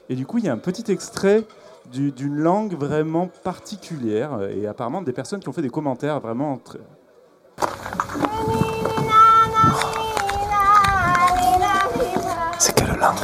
et 0.09 0.15
du 0.15 0.25
coup, 0.25 0.39
il 0.39 0.45
y 0.45 0.49
a 0.49 0.53
un 0.53 0.57
petit 0.57 0.91
extrait 0.91 1.43
du- 1.91 2.11
d'une 2.11 2.35
langue 2.37 2.73
vraiment 2.73 3.29
particulière. 3.43 4.39
Et 4.55 4.65
apparemment, 4.65 5.01
des 5.03 5.13
personnes 5.13 5.39
qui 5.41 5.47
ont 5.49 5.53
fait 5.53 5.61
des 5.61 5.69
commentaires 5.69 6.19
vraiment 6.19 6.57
très, 6.57 6.79
C'est 12.59 12.73
quelle 12.75 12.95
langue 12.97 13.15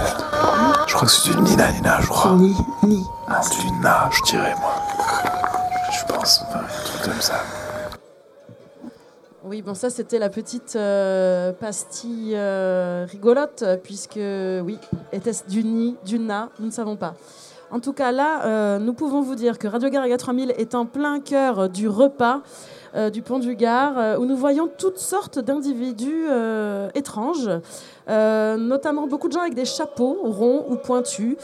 Je 0.88 0.96
crois 0.96 1.08
que 1.08 1.14
c'est 1.14 1.32
du 1.32 1.42
Nina 1.42 1.72
Nina, 1.72 2.02
je 2.02 2.08
crois. 2.08 2.32
Ni, 2.34 2.56
ni. 2.84 2.98
Non, 3.30 3.36
du 3.62 3.72
Na, 3.82 4.10
je 4.12 4.24
dirais, 4.32 4.56
moi. 4.60 4.74
Oui, 9.44 9.62
bon, 9.62 9.74
ça 9.74 9.90
c'était 9.90 10.20
la 10.20 10.28
petite 10.30 10.76
euh, 10.76 11.54
pastille 11.54 12.34
euh, 12.36 13.06
rigolote, 13.10 13.64
puisque, 13.82 14.20
oui, 14.20 14.78
était-ce 15.14 15.48
du 15.48 15.64
ni, 15.64 15.96
du 16.06 16.20
na, 16.20 16.50
nous 16.60 16.66
ne 16.66 16.72
savons 16.72 16.98
pas. 16.98 17.14
En 17.72 17.80
tout 17.80 17.94
cas, 17.94 18.12
là, 18.12 18.46
euh, 18.46 18.78
nous 18.78 18.94
pouvons 18.94 19.22
vous 19.22 19.36
dire 19.36 19.58
que 19.58 19.70
Radio 19.70 19.90
Garriga 19.90 20.18
3000 20.18 20.52
est 20.58 20.76
en 20.76 20.86
plein 20.86 21.22
cœur 21.22 21.70
du 21.70 21.88
repas 21.88 22.42
du 23.14 23.22
Pont 23.22 23.38
du 23.38 23.56
Gard, 23.56 24.20
où 24.20 24.26
nous 24.26 24.36
voyons 24.36 24.68
toutes 24.76 24.98
sortes 24.98 25.38
d'individus 25.38 26.26
étranges, 26.96 27.52
notamment 28.08 29.06
beaucoup 29.06 29.28
de 29.28 29.34
gens 29.34 29.42
avec 29.42 29.54
des 29.54 29.66
chapeaux 29.66 30.18
ronds 30.24 30.66
ou 30.68 30.78
pointus, 30.78 31.36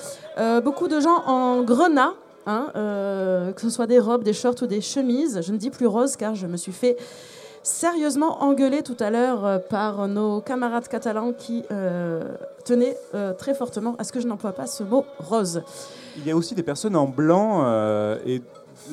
beaucoup 0.63 0.87
de 0.87 0.99
gens 0.99 1.23
en 1.27 1.61
grenat, 1.61 2.13
hein, 2.45 2.69
euh, 2.75 3.51
que 3.51 3.61
ce 3.61 3.69
soit 3.69 3.87
des 3.87 3.99
robes, 3.99 4.23
des 4.23 4.33
shorts 4.33 4.61
ou 4.61 4.67
des 4.67 4.81
chemises. 4.81 5.41
Je 5.41 5.51
ne 5.51 5.57
dis 5.57 5.69
plus 5.69 5.87
rose 5.87 6.15
car 6.15 6.35
je 6.35 6.47
me 6.47 6.57
suis 6.57 6.71
fait 6.71 6.97
sérieusement 7.63 8.43
engueulé 8.43 8.83
tout 8.83 8.97
à 8.99 9.09
l'heure 9.09 9.45
euh, 9.45 9.57
par 9.57 10.07
nos 10.07 10.41
camarades 10.41 10.87
catalans 10.87 11.31
qui 11.33 11.63
euh, 11.71 12.35
tenaient 12.65 12.97
euh, 13.15 13.33
très 13.33 13.53
fortement 13.53 13.95
à 13.97 14.03
ce 14.03 14.11
que 14.11 14.19
je 14.19 14.27
n'emploie 14.27 14.51
pas 14.51 14.67
ce 14.67 14.83
mot 14.83 15.05
rose. 15.17 15.63
Il 16.17 16.25
y 16.27 16.31
a 16.31 16.35
aussi 16.35 16.53
des 16.53 16.63
personnes 16.63 16.95
en 16.95 17.07
blanc 17.07 17.65
et 18.25 18.41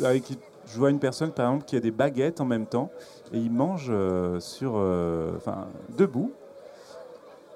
avec 0.02 0.24
je 0.66 0.78
vois 0.78 0.88
une 0.90 1.00
personne 1.00 1.32
par 1.32 1.48
exemple 1.50 1.66
qui 1.66 1.76
a 1.76 1.80
des 1.80 1.90
baguettes 1.90 2.40
en 2.40 2.44
même 2.46 2.64
temps 2.64 2.90
et 3.32 3.38
il 3.38 3.50
mange 3.50 3.92
sur 4.38 4.76
enfin 5.36 5.66
debout. 5.98 6.32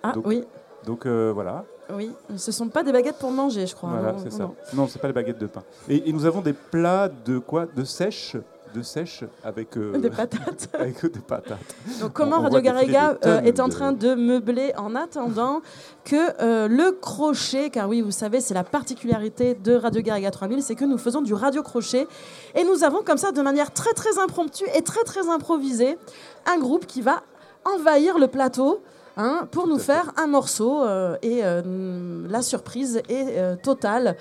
Ah 0.02 0.12
Donc- 0.12 0.26
oui, 0.26 0.44
Donc 0.84 1.06
voilà. 1.06 1.64
Oui, 1.92 2.10
ce 2.36 2.52
sont 2.52 2.68
pas 2.68 2.82
des 2.82 2.92
baguettes 2.92 3.18
pour 3.18 3.30
manger, 3.30 3.66
je 3.66 3.74
crois. 3.74 3.90
Voilà, 3.90 4.12
non, 4.12 4.18
c'est 4.22 4.32
ça. 4.32 4.50
non. 4.74 4.86
Pas 4.86 5.08
les 5.08 5.12
baguettes 5.12 5.38
de 5.38 5.46
pain. 5.46 5.62
Et, 5.88 6.08
et 6.08 6.12
nous 6.12 6.24
avons 6.24 6.40
des 6.40 6.52
plats 6.54 7.08
de 7.08 7.38
quoi? 7.38 7.66
De 7.74 7.84
sèche 7.84 8.36
de 8.74 8.82
sèche 8.82 9.22
avec 9.44 9.76
euh, 9.76 9.96
Des 9.98 10.10
patates. 10.10 10.68
avec 10.74 11.00
des 11.06 11.20
patates. 11.20 11.58
Donc 12.00 12.12
comment 12.12 12.36
On- 12.38 12.40
on 12.40 12.42
Radio 12.44 12.60
Garriga 12.60 13.16
euh, 13.24 13.40
est 13.42 13.60
en 13.60 13.68
de- 13.68 13.72
train 13.72 13.92
de 13.92 14.16
meubler 14.16 14.72
en 14.76 14.96
attendant 14.96 15.60
que 16.04 16.16
euh, 16.42 16.66
le 16.66 16.90
crochet, 16.90 17.70
car 17.70 17.88
oui, 17.88 18.00
vous 18.00 18.10
savez, 18.10 18.40
c'est 18.40 18.52
la 18.54 18.64
particularité 18.64 19.54
de 19.54 19.76
Radio 19.76 20.02
Garriga 20.02 20.32
3000, 20.32 20.60
c'est 20.60 20.74
que 20.74 20.84
nous 20.84 20.98
faisons 20.98 21.22
du 21.22 21.34
radio 21.34 21.62
crochet 21.62 22.08
et 22.56 22.64
nous 22.64 22.82
avons 22.82 23.02
comme 23.04 23.16
ça, 23.18 23.30
de 23.30 23.42
manière 23.42 23.72
très 23.72 23.92
très 23.92 24.18
impromptue 24.18 24.64
et 24.76 24.82
très 24.82 25.04
très 25.04 25.28
improvisée, 25.28 25.96
un 26.52 26.58
groupe 26.58 26.86
qui 26.86 27.00
va 27.00 27.22
envahir 27.64 28.18
le 28.18 28.26
plateau. 28.26 28.82
Hein, 29.16 29.48
pour 29.50 29.66
nous 29.66 29.78
faire 29.78 30.12
un 30.16 30.26
morceau 30.26 30.84
euh, 30.84 31.16
et 31.22 31.40
euh, 31.42 32.26
la 32.28 32.42
surprise 32.42 33.02
est 33.08 33.38
euh, 33.38 33.56
totale. 33.56 34.16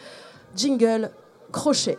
Jingle 0.56 1.10
crochet. 1.51 1.97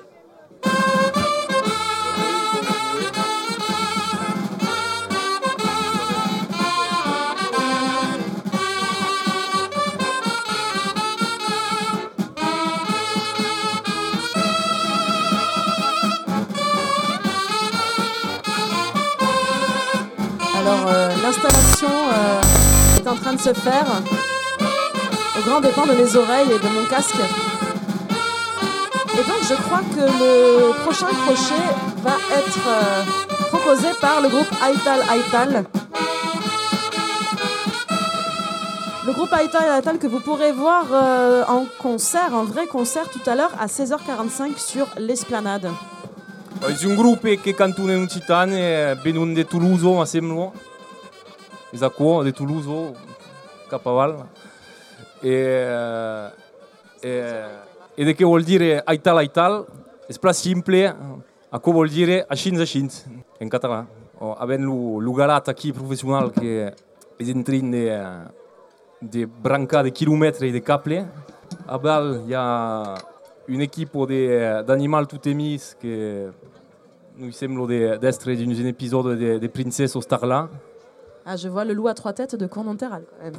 Alors 20.57 20.87
l'installation 21.23 22.44
est 23.05 23.09
en 23.09 23.17
train 23.17 23.35
de 23.35 23.41
se 23.41 23.53
faire 23.53 23.87
au 25.39 25.43
grand 25.43 25.61
dépend 25.61 25.87
de 25.87 25.93
mes 25.93 26.17
oreilles 26.17 26.51
et 26.53 26.59
de 26.59 26.69
mon 26.69 26.85
casque. 26.87 27.17
Et 29.13 29.23
donc 29.29 29.43
je 29.43 29.55
crois 29.55 29.81
que 29.95 30.01
le 30.01 30.83
prochain 30.85 31.07
crochet 31.07 31.67
va 32.03 32.17
être 32.37 32.59
euh, 32.67 33.03
proposé 33.49 33.89
par 34.01 34.21
le 34.23 34.29
groupe 34.29 34.49
Aital 34.67 35.01
Aital. 35.15 35.65
Le 39.07 39.13
groupe 39.13 39.33
Aital 39.33 39.79
Aital 39.79 39.99
que 39.99 40.07
vous 40.07 40.21
pourrez 40.21 40.53
voir 40.53 40.87
euh, 40.93 41.45
en 41.49 41.67
concert, 41.81 42.33
en 42.33 42.45
vrai 42.45 42.67
concert 42.67 43.09
tout 43.11 43.29
à 43.29 43.35
l'heure 43.35 43.53
à 43.61 43.67
16h45 43.67 44.57
sur 44.57 44.87
l'esplanade. 44.99 45.71
C'est 46.79 46.87
un 46.87 46.95
groupe 46.95 47.37
che 47.43 47.55
cantano 47.55 47.93
in 47.93 48.09
città, 48.09 48.47
venuto 48.47 49.35
de 49.35 49.43
Toulouse, 49.43 49.85
sembra. 51.79 51.87
Esatto, 51.87 52.23
de 52.23 52.33
Toulouse, 52.33 52.93
Capaval. 53.69 54.29
E, 55.21 55.31
eh, 55.31 56.31
e, 57.01 57.45
ed 57.95 58.15
che 58.15 58.25
vuol 58.25 58.43
dire 58.43 58.83
aital 58.85 59.17
aital, 59.19 59.65
è 60.07 60.13
proprio 60.13 60.33
semplice, 60.33 60.97
a 61.49 61.59
cosa 61.61 61.73
vuol 61.73 61.89
dire 61.89 62.25
ascins 62.29 62.61
ascins, 62.61 63.05
in 63.39 63.49
catalano. 63.49 64.03
Oh, 64.19 64.35
avendo 64.35 64.99
l'ugarat 64.99 65.53
qui 65.55 65.73
professionnel 65.73 66.31
che 66.31 66.67
è 67.17 67.23
in 67.23 67.43
train 67.43 67.71
de, 67.71 68.31
de 69.01 69.27
brancar 69.27 69.83
des 69.83 69.93
kilomètres 69.93 70.51
de 70.51 70.59
câbles, 70.61 71.07
à 71.67 71.79
Bâle, 71.79 72.23
il 72.25 72.31
y 72.31 72.35
a 72.35 72.95
une 73.49 73.61
équipe 73.61 73.97
de- 73.97 74.63
d'animal 74.63 75.07
tout 75.07 75.27
émis 75.29 75.75
che 75.81 76.31
nous 77.17 77.33
semble 77.33 77.67
de- 77.67 77.97
d'être 77.97 78.25
dans 78.27 78.61
un 78.61 78.67
épisode 78.67 79.19
de, 79.19 79.39
de 79.39 79.47
Princesse 79.49 79.97
au 79.97 80.01
Starla. 80.01 80.49
Ah, 81.27 81.37
je 81.37 81.49
vois 81.49 81.65
le 81.65 81.73
loup 81.75 81.89
à 81.89 81.95
trois 81.95 82.13
têtes 82.13 82.37
de 82.37 82.47
Cournonterral 82.47 83.03
quand 83.11 83.25
même. 83.25 83.35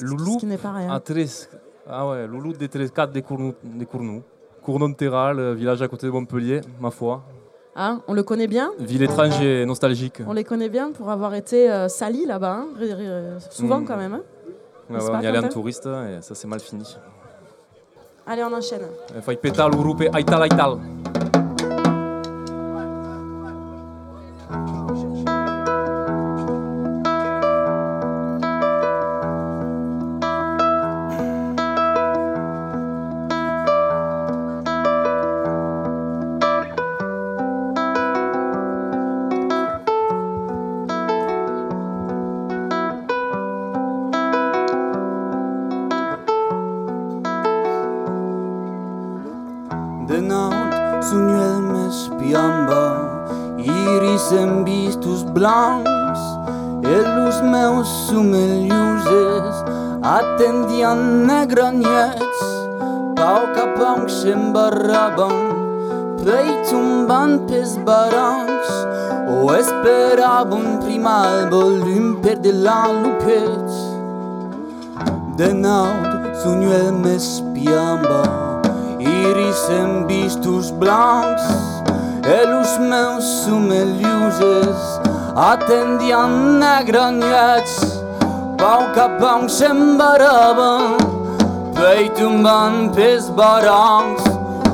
Loulou 0.00 0.34
Ce 0.34 0.38
qui 0.38 0.46
n'est 0.46 0.58
pas 0.58 0.72
rien. 0.72 0.90
à 0.92 1.00
13, 1.00 1.48
ah 1.88 2.06
ouais, 2.08 2.26
Loulou 2.26 2.52
de 2.52 2.66
13 2.66 2.90
4 2.90 3.12
de 3.12 3.20
Cournou, 3.20 3.54
de 3.64 3.84
Cournou. 3.84 4.22
Cournon-Terral, 4.62 5.38
euh, 5.38 5.54
village 5.54 5.80
à 5.80 5.88
côté 5.88 6.06
de 6.06 6.12
Montpellier, 6.12 6.60
ma 6.80 6.90
foi. 6.90 7.22
Ah, 7.74 7.98
on 8.08 8.12
le 8.14 8.22
connaît 8.22 8.46
bien 8.46 8.72
Ville 8.78 9.02
étrange 9.02 9.40
et 9.40 9.64
nostalgique. 9.64 10.20
On 10.26 10.32
les 10.34 10.44
connaît 10.44 10.68
bien 10.68 10.92
pour 10.92 11.08
avoir 11.10 11.34
été 11.34 11.70
euh, 11.70 11.88
salis 11.88 12.26
là-bas, 12.26 12.52
hein, 12.56 12.66
ré- 12.78 13.38
souvent 13.50 13.80
Mm. 13.80 13.84
quand 13.86 13.96
même. 13.96 14.14
hein. 14.14 14.22
Ouais, 14.90 14.98
on 15.10 15.20
y 15.20 15.26
allait 15.26 15.38
en 15.38 15.48
touriste 15.48 15.86
et 15.86 16.20
ça 16.20 16.34
c'est 16.34 16.48
mal 16.48 16.60
fini. 16.60 16.84
Allez, 18.26 18.42
on 18.44 18.52
enchaîne. 18.52 18.82
Il 19.14 19.22
faut 19.22 19.34
péter 19.36 19.62
le 19.62 19.76
groupe 19.76 20.02
Aital 20.02 20.44
Aital. 20.44 20.78
imbarrabam 64.24 65.36
Plei 66.20 66.48
tumban 66.68 67.46
pes 67.46 67.76
barancs 67.86 68.70
O 69.28 69.52
esperabum 69.54 70.78
prima 70.84 71.24
albolum 71.26 72.20
per 72.22 72.36
de 72.36 72.52
la 72.52 72.86
lupet 72.88 73.68
De 75.36 75.52
naud 75.52 76.36
sunuel 76.42 76.92
me 76.92 77.18
spiamba 77.18 78.50
Iris 79.00 79.68
em 79.70 80.04
bistus 80.04 80.70
blancs. 80.70 81.42
Elus 82.24 82.78
meus 82.78 83.24
sumeliuses 83.44 84.76
Atendiam 85.34 86.58
negra 86.58 87.10
nuets. 87.10 88.02
Pau 88.58 88.92
capam 88.92 89.48
sembarabam 89.48 91.19
Beitungen 91.80 92.92
bis 92.94 93.30
Barans 93.30 94.22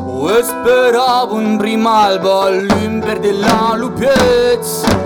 O 0.08 0.28
esperavo 0.28 1.36
un 1.36 1.56
prim 1.56 1.86
alba 1.86 2.50
de 2.50 3.32
la 3.32 3.76
lupezza 3.76 5.05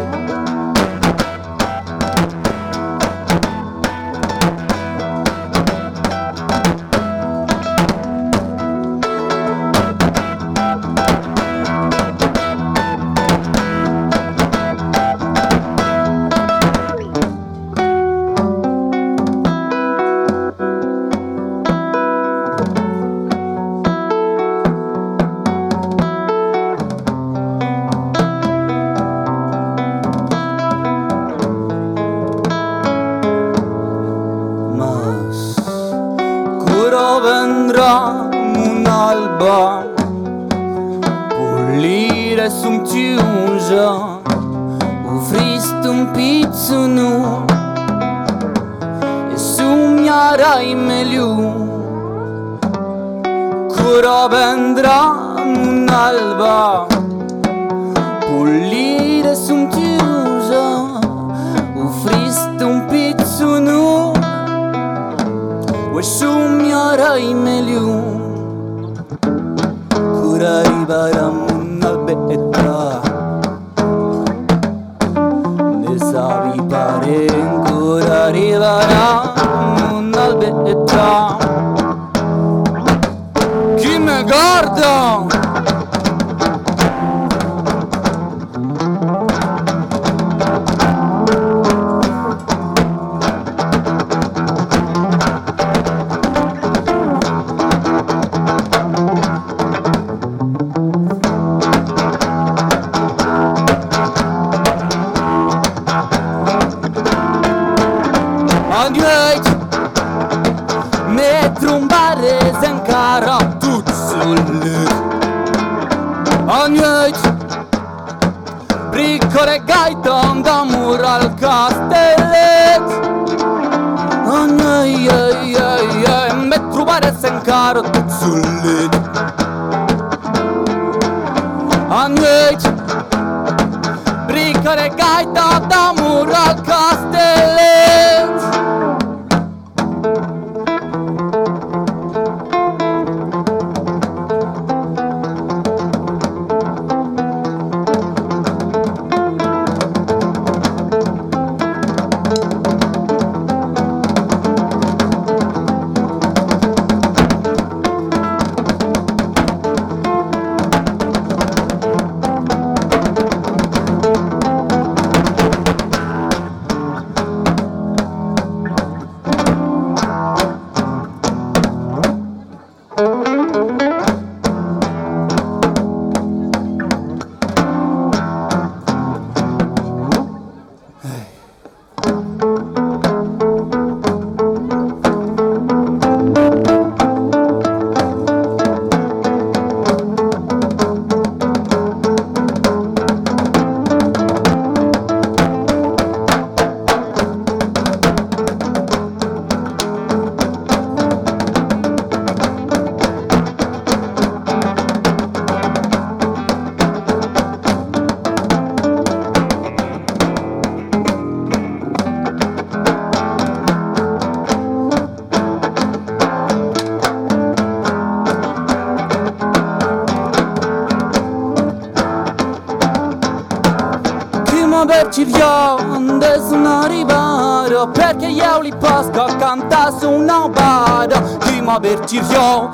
da 229.70 229.92
sunambara 229.98 231.20
Ti 231.38 231.60
ma 231.62 231.78
vergirò 231.78 232.68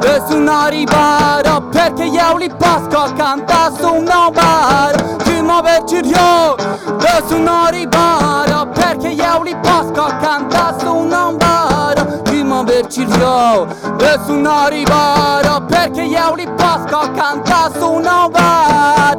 de 0.00 0.22
sunaribara 0.28 1.60
Perché 1.70 2.04
io 2.04 2.36
li 2.36 2.50
pasco 2.56 3.10
canta 3.16 3.72
sunambara 3.80 5.16
Ti 5.24 5.40
ma 5.40 5.60
vergirò 5.62 6.54
de 6.98 7.22
sunaribara 7.26 8.66
Perché 8.66 9.08
io 9.08 9.42
li 9.42 9.56
pasco 9.62 10.06
canta 10.20 10.76
sunambara 10.78 12.04
Ti 12.22 12.42
ma 12.44 12.62
vergirò 12.62 13.66
de 13.96 14.18
sunaribara 14.26 15.60
Perché 15.62 16.02
io 16.02 16.34
li 16.34 16.46
pasco 16.56 17.10
canta 17.14 17.70
sunambara 17.78 19.14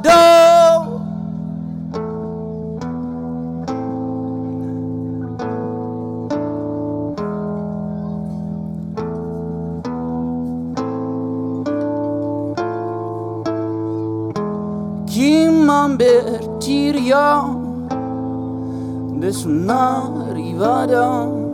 non 20.63 21.51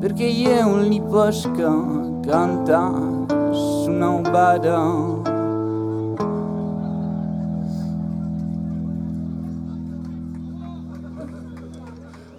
Perché 0.00 0.24
io 0.24 0.76
li 0.78 1.00
posso 1.00 1.50
cantare 1.50 3.26
su 3.52 3.90
una 3.90 4.20
bada 4.28 5.28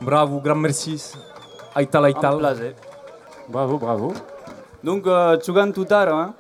Bravo, 0.02 0.42
grand 0.42 0.60
merci. 0.60 1.00
Aital, 1.74 2.04
aital. 2.06 2.34
Un 2.34 2.40
plaisir. 2.40 2.74
Bravo, 3.48 3.78
bravo. 3.78 4.14
Donc, 4.84 5.06
euh, 5.06 5.38
tu 5.38 5.54
gagnes 5.54 5.72
tout 5.72 5.86
à 5.92 6.06
l'heure, 6.06 6.18
hein 6.18 6.34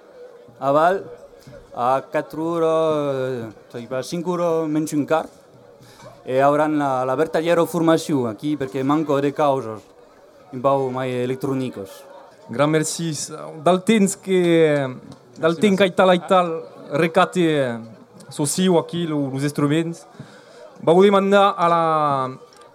a 0.59 0.71
Val, 0.71 1.03
a 1.75 2.01
4 2.11 2.37
euros, 2.39 3.49
a 3.91 4.03
5 4.03 4.27
euros 4.27 4.67
menys 4.67 4.93
un 4.93 5.05
quart. 5.05 5.40
E 6.25 6.41
hauran 6.41 6.77
la, 6.77 7.05
la 7.05 7.15
vertallero 7.17 7.65
formació 7.65 8.27
aquí 8.29 8.55
perquè 8.57 8.83
manco 8.85 9.17
de 9.21 9.31
causes, 9.33 9.81
un 10.53 10.61
pau 10.61 10.89
mai 10.93 11.23
electrònicos. 11.23 11.89
Gran 12.49 12.69
merci. 12.69 13.13
Dal 13.63 13.81
temps 13.87 14.15
que 14.15 14.85
dal 15.39 15.57
temps 15.57 15.79
que 15.79 15.89
tal 15.91 16.13
e 16.13 16.19
tal 16.19 16.53
recate 16.91 17.79
socio 18.29 18.77
aqui 18.77 19.07
os 19.11 19.43
instrumentos, 19.43 20.05
vau 20.83 21.01
demandar 21.01 21.55
a 21.57 21.67
la 21.67 21.83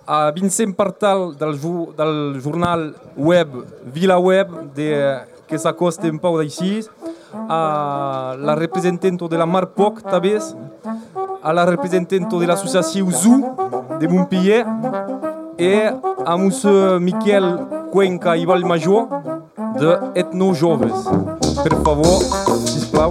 a 0.07 0.31
Vincent 0.31 0.75
Partal 0.75 1.37
del, 1.37 1.59
del 1.97 2.41
jornal 2.41 2.95
web 3.17 3.49
Vila 3.93 4.19
Web 4.19 4.73
de, 4.75 5.19
que 5.47 5.59
s'acosta 5.59 6.07
un 6.07 6.21
pau 6.23 6.39
d'així, 6.39 6.81
a 7.35 8.37
la 8.39 8.55
representant 8.55 9.19
de 9.19 9.39
la 9.39 9.47
Marpoc 9.47 10.01
també, 10.07 10.39
a 11.43 11.53
la 11.53 11.65
representant 11.65 12.29
de 12.29 12.47
l'associació 12.47 13.11
ZU 13.11 13.37
de 14.01 14.09
Montpellier 14.09 14.65
e 15.59 15.91
a 16.25 16.37
monsieur 16.37 17.01
Miquel 17.01 17.47
Cuenca 17.93 18.37
i 18.37 18.45
Valmajor 18.45 19.09
de 19.79 19.99
Etno 20.15 20.53
Joves. 20.55 21.07
Per 21.63 21.75
favor, 21.83 22.21
sisplau. 22.67 23.11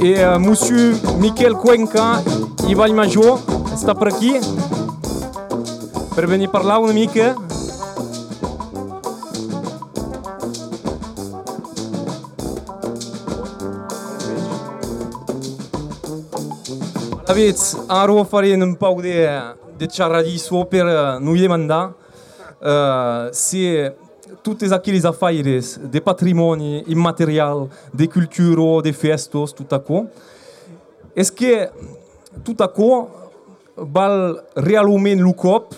E 0.00 0.14
uh, 0.20 0.38
monsieur 0.38 0.94
Cuenca 1.56 2.20
i 2.68 2.74
Valmajor 2.74 3.40
està 3.72 3.94
per 3.96 4.12
aquí 4.12 4.36
per 6.14 6.26
venir 6.28 6.48
a 6.48 6.52
parlar 6.52 6.78
una 6.84 6.92
mica. 6.92 7.34
Aveți, 17.34 17.76
aro 17.86 18.22
farem 18.22 18.60
un 18.60 18.74
pau 18.74 19.00
de, 19.00 19.28
de 19.76 19.86
uh, 20.84 21.20
nu 21.20 21.34
demandar 21.34 21.94
uh, 22.60 23.28
se 23.30 23.94
totes 24.42 24.70
aqueles 24.70 25.04
afaires 25.04 25.80
de 25.90 26.00
patrimoni 26.00 26.84
imaterial, 26.86 27.68
de 27.90 28.06
cultura, 28.06 28.82
de 28.82 28.92
festos, 28.92 29.52
tot 29.52 29.72
això, 29.72 30.04
és 31.12 31.32
que 31.34 31.72
tot 32.46 32.62
això 32.62 33.08
val 33.74 34.38
realment 34.54 35.18
el 35.18 35.34
cop 35.34 35.74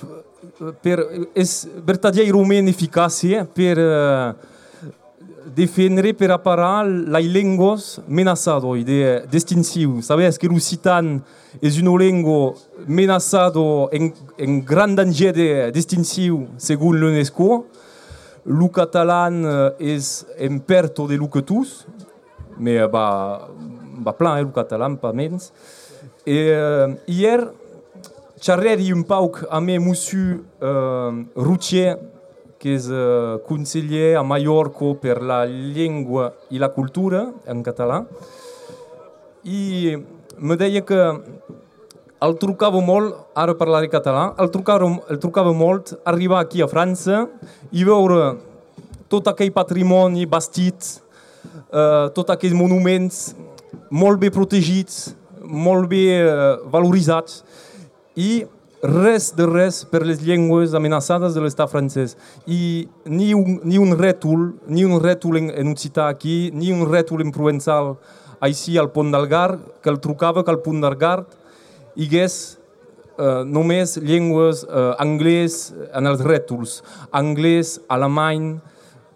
per 0.84 0.98
es 1.32 1.64
verdadeiramente 1.80 2.68
eficace 2.68 3.46
per 3.56 3.80
uh, 3.80 4.55
definir 5.54 6.14
per 6.16 6.30
apparar 6.32 6.86
las 6.86 7.22
llengües 7.22 8.00
menaçades 8.08 8.84
de 8.84 9.22
distinció. 9.30 10.00
Sabeu 10.02 10.30
que 10.38 10.48
l'Occitan 10.48 11.20
és 11.62 11.78
una 11.80 11.96
llengua 11.98 12.54
menaçada 12.86 13.88
en, 13.92 14.12
en 14.38 14.64
gran 14.64 14.96
danger 14.96 15.32
de 15.32 15.48
distinció, 15.72 16.46
segons 16.58 16.98
l'UNESCO. 16.98 17.64
El 18.46 18.68
català 18.70 19.26
és 19.78 20.24
eh, 20.36 20.46
en 20.46 20.60
perto 20.60 21.06
de 21.06 21.16
lo 21.18 21.28
que 21.28 21.42
tous, 21.42 21.86
mais 22.58 22.78
eh, 22.78 22.86
va, 22.86 23.48
va 24.06 24.12
plan 24.12 24.38
eh, 24.38 24.44
el 24.44 24.52
català, 24.54 24.88
pas 25.00 25.14
menys. 25.14 25.50
Et, 26.26 26.52
eh, 26.54 26.94
hier, 27.06 27.50
xerrer 28.42 28.78
un 28.94 29.02
pauc 29.06 29.42
amb 29.50 29.70
el 29.70 29.80
monsieur 29.80 30.44
eh, 30.60 31.24
Routier, 31.34 31.96
que 32.66 32.74
és 32.74 32.88
uh, 32.90 33.38
conseller 33.46 34.16
a 34.18 34.24
Mallorca 34.26 34.88
per 34.98 35.20
la 35.22 35.44
llengua 35.46 36.32
i 36.50 36.58
la 36.58 36.72
cultura 36.74 37.28
en 37.46 37.62
català, 37.62 38.00
i 39.46 39.94
me 40.42 40.56
deia 40.58 40.82
que 40.82 40.98
el 42.26 42.34
trucava 42.42 42.80
molt, 42.82 43.14
ara 43.38 43.54
parlaré 43.54 43.86
català, 43.92 44.32
el 44.42 44.50
trucava, 44.50 44.88
el 45.14 45.20
trucava 45.22 45.52
molt 45.54 45.94
arribar 46.02 46.40
aquí 46.42 46.64
a 46.64 46.66
França 46.66 47.28
i 47.70 47.86
veure 47.86 48.34
tot 49.06 49.30
aquell 49.30 49.54
patrimoni 49.54 50.26
bastit, 50.26 50.96
uh, 51.70 52.10
tots 52.16 52.34
aquells 52.34 52.58
monuments 52.58 53.28
molt 53.94 54.18
bé 54.18 54.32
protegits, 54.34 55.12
molt 55.46 55.86
bé 55.92 56.02
uh, 56.18 56.66
valoritzats, 56.74 57.44
i 58.18 58.42
res 58.82 59.30
de 59.36 59.46
res 59.48 59.84
per 59.88 60.02
les 60.04 60.20
llengües 60.20 60.74
amenaçades 60.76 61.34
de 61.34 61.40
l'estat 61.40 61.70
francès. 61.72 62.16
I 62.46 62.88
ni 63.06 63.32
un, 63.34 63.60
ni 63.64 63.78
un 63.78 63.96
rètol, 63.96 64.52
ni 64.68 64.84
un 64.84 65.00
rètol 65.00 65.40
en, 65.40 65.50
en 65.50 65.72
occità 65.72 66.08
aquí, 66.12 66.50
ni 66.52 66.72
un 66.72 66.86
rètol 66.90 67.24
en 67.24 67.32
provençal 67.32 67.96
així 68.44 68.76
al 68.78 68.90
pont 68.92 69.10
del 69.10 69.26
Gard, 69.30 69.60
que 69.82 69.90
el 69.90 70.00
trucava 70.00 70.44
que 70.44 70.52
al 70.52 70.60
pont 70.60 70.84
hi 70.84 72.04
hagués 72.04 72.58
uh, 73.16 73.42
només 73.48 73.96
llengües 73.96 74.64
uh, 74.64 74.92
anglès 75.00 75.72
en 75.94 76.06
els 76.06 76.20
rètols. 76.20 76.82
Anglès, 77.10 77.80
alemany, 77.88 78.58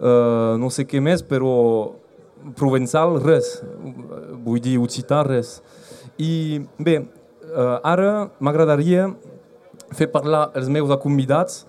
uh, 0.00 0.56
no 0.56 0.70
sé 0.72 0.86
què 0.88 1.00
més, 1.00 1.22
però 1.22 1.92
provençal, 2.56 3.18
res. 3.20 3.58
Vull 4.40 4.60
dir, 4.64 4.78
occità, 4.80 5.20
res. 5.26 5.60
I 6.16 6.62
bé, 6.78 7.02
uh, 7.52 7.76
ara 7.84 8.30
m'agradaria 8.40 9.10
fer 9.96 10.08
parlar 10.10 10.50
els 10.58 10.68
meus 10.68 10.90
convidats 11.02 11.64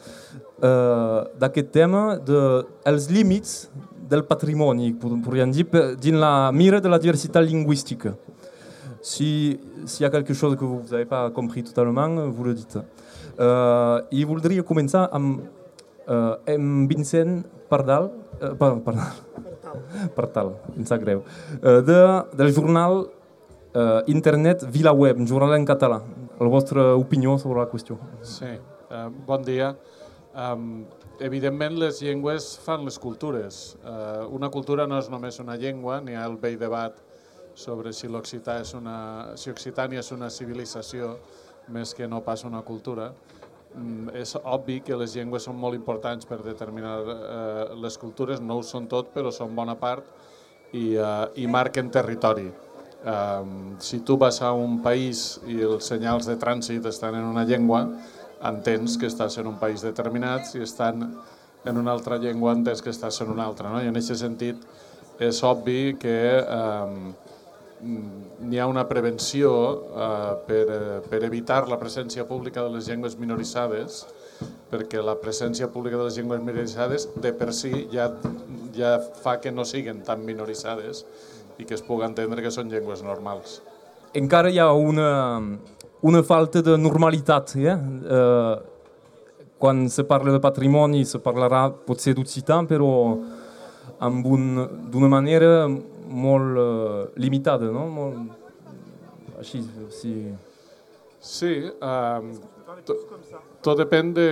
uh, 0.62 1.28
d'aquest 1.40 1.72
tema 1.74 2.18
dels 2.18 3.08
de, 3.08 3.14
límits 3.14 3.56
del 4.12 4.26
patrimoni, 4.28 4.92
podríem 5.00 5.54
dir, 5.56 5.66
dins 6.02 6.20
la 6.20 6.52
mira 6.52 6.82
de 6.84 6.90
la 6.92 7.00
diversitat 7.00 7.46
lingüística. 7.48 8.16
Si, 9.02 9.58
si 9.88 10.04
hi 10.04 10.06
ha 10.06 10.12
quelque 10.12 10.36
chose 10.36 10.58
que 10.58 10.66
vous 10.66 10.84
n'avez 10.92 11.06
pas 11.06 11.32
compris 11.32 11.64
totalement, 11.64 12.28
vous 12.30 12.44
le 12.44 12.54
dites. 12.54 12.78
Uh, 13.40 14.04
I 14.12 14.26
voldria 14.28 14.62
començar 14.68 15.08
amb, 15.16 15.40
uh, 16.06 16.36
amb 16.46 16.92
Vincent 16.92 17.40
Pardal, 17.72 18.12
uh, 18.44 18.52
Pardal, 18.60 19.16
Partal, 20.18 20.54
em 20.76 20.86
sap 20.86 21.02
greu, 21.02 21.24
uh, 21.64 21.80
de, 21.88 22.02
del 22.38 22.52
jornal 22.54 23.06
uh, 23.08 24.02
internet 24.12 24.68
VilaWeb, 24.68 25.24
un 25.24 25.30
jornal 25.30 25.56
en 25.56 25.66
català. 25.66 26.02
La 26.42 26.50
vostra 26.50 26.96
opinió 26.98 27.36
sobre 27.38 27.60
la 27.62 27.68
qüestió. 27.70 28.00
Sí, 28.26 28.50
uh, 28.90 29.10
bon 29.28 29.44
dia. 29.46 29.76
Um, 30.34 30.88
evidentment, 31.22 31.76
les 31.78 32.00
llengües 32.02 32.48
fan 32.64 32.82
les 32.88 32.98
cultures. 32.98 33.60
Uh, 33.84 34.26
una 34.34 34.50
cultura 34.50 34.88
no 34.90 34.98
és 34.98 35.10
només 35.14 35.38
una 35.44 35.54
llengua, 35.62 36.00
n'hi 36.02 36.16
ha 36.18 36.24
el 36.26 36.40
vell 36.42 36.58
debat 36.58 36.98
sobre 37.54 37.94
si 37.94 38.10
l'occità 38.10 38.58
és 38.64 38.72
una, 38.74 38.96
si 39.38 39.54
Occitània 39.54 40.02
és 40.02 40.10
una 40.16 40.32
civilització 40.34 41.12
més 41.70 41.94
que 41.94 42.10
no 42.10 42.24
pas 42.26 42.42
una 42.50 42.64
cultura. 42.66 43.12
Mm, 43.76 44.10
és 44.24 44.34
obvi 44.42 44.80
que 44.82 44.98
les 44.98 45.14
llengües 45.14 45.46
són 45.46 45.62
molt 45.62 45.78
importants 45.78 46.26
per 46.26 46.42
determinar 46.42 46.98
uh, 47.06 47.78
les 47.78 48.02
cultures, 48.02 48.42
no 48.42 48.58
ho 48.58 48.66
són 48.66 48.90
tot, 48.90 49.14
però 49.14 49.30
són 49.30 49.54
bona 49.54 49.78
part 49.78 50.10
i, 50.74 50.98
uh, 50.98 51.30
i 51.38 51.46
marquen 51.46 51.94
territori. 51.94 52.50
Um, 53.02 53.80
si 53.82 54.00
tu 54.06 54.16
vas 54.18 54.42
a 54.46 54.52
un 54.54 54.78
país 54.86 55.40
i 55.50 55.58
els 55.66 55.88
senyals 55.90 56.28
de 56.30 56.36
trànsit 56.38 56.86
estan 56.86 57.16
en 57.18 57.26
una 57.26 57.48
llengua, 57.50 57.88
entens 58.46 58.98
que 59.02 59.10
estàs 59.10 59.40
en 59.42 59.50
un 59.50 59.58
país 59.58 59.82
determinat, 59.82 60.46
si 60.52 60.62
estan 60.62 61.08
en 61.66 61.78
una 61.78 61.92
altra 61.92 62.20
llengua 62.22 62.54
entens 62.54 62.82
que 62.82 62.94
estàs 62.94 63.22
en 63.22 63.34
una 63.34 63.46
altra. 63.46 63.72
No? 63.74 63.82
I 63.82 63.90
en 63.90 63.98
aquest 63.98 64.22
sentit 64.22 64.62
és 65.22 65.42
obvi 65.46 65.96
que 66.02 66.18
um, 66.46 67.12
n'hi 67.82 68.62
ha 68.62 68.70
una 68.70 68.86
prevenció 68.90 69.50
uh, 69.50 70.38
per, 70.46 71.02
per 71.10 71.24
evitar 71.26 71.64
la 71.70 71.80
presència 71.82 72.26
pública 72.30 72.62
de 72.62 72.76
les 72.76 72.90
llengües 72.90 73.18
minoritzades, 73.18 74.06
perquè 74.70 75.02
la 75.02 75.18
presència 75.22 75.70
pública 75.74 75.98
de 75.98 76.06
les 76.06 76.18
llengües 76.18 76.42
minoritzades 76.42 77.10
de 77.22 77.34
per 77.34 77.50
si 77.54 77.88
ja, 77.94 78.12
ja 78.78 78.98
fa 79.02 79.40
que 79.42 79.52
no 79.54 79.66
siguin 79.66 80.02
tan 80.06 80.26
minoritzades 80.26 81.06
i 81.62 81.68
que 81.70 81.78
es 81.78 81.84
pugui 81.86 82.08
entendre 82.08 82.42
que 82.44 82.52
són 82.54 82.72
llengües 82.72 83.04
normals. 83.06 83.60
Encara 84.18 84.50
hi 84.52 84.60
ha 84.60 84.72
una, 84.74 85.12
una 86.02 86.24
falta 86.26 86.64
de 86.66 86.76
normalitat. 86.78 87.56
Eh? 87.62 87.78
Uh, 87.78 88.56
quan 89.62 89.86
se 89.94 90.04
parla 90.10 90.34
de 90.34 90.42
patrimoni 90.42 91.06
se 91.06 91.22
parlarà 91.22 91.68
potser 91.86 92.16
d'occità, 92.18 92.58
però 92.66 92.92
amb 94.02 94.26
un, 94.26 94.48
d'una 94.90 95.10
manera 95.12 95.68
molt 95.70 96.58
uh, 96.58 97.04
limitada, 97.22 97.70
no? 97.72 97.86
Molt, 97.94 98.18
així, 99.40 99.62
sí. 99.94 100.16
Sí, 101.22 101.54
uh, 101.78 102.26
tot 103.62 103.78
depèn 103.80 104.14
de 104.18 104.28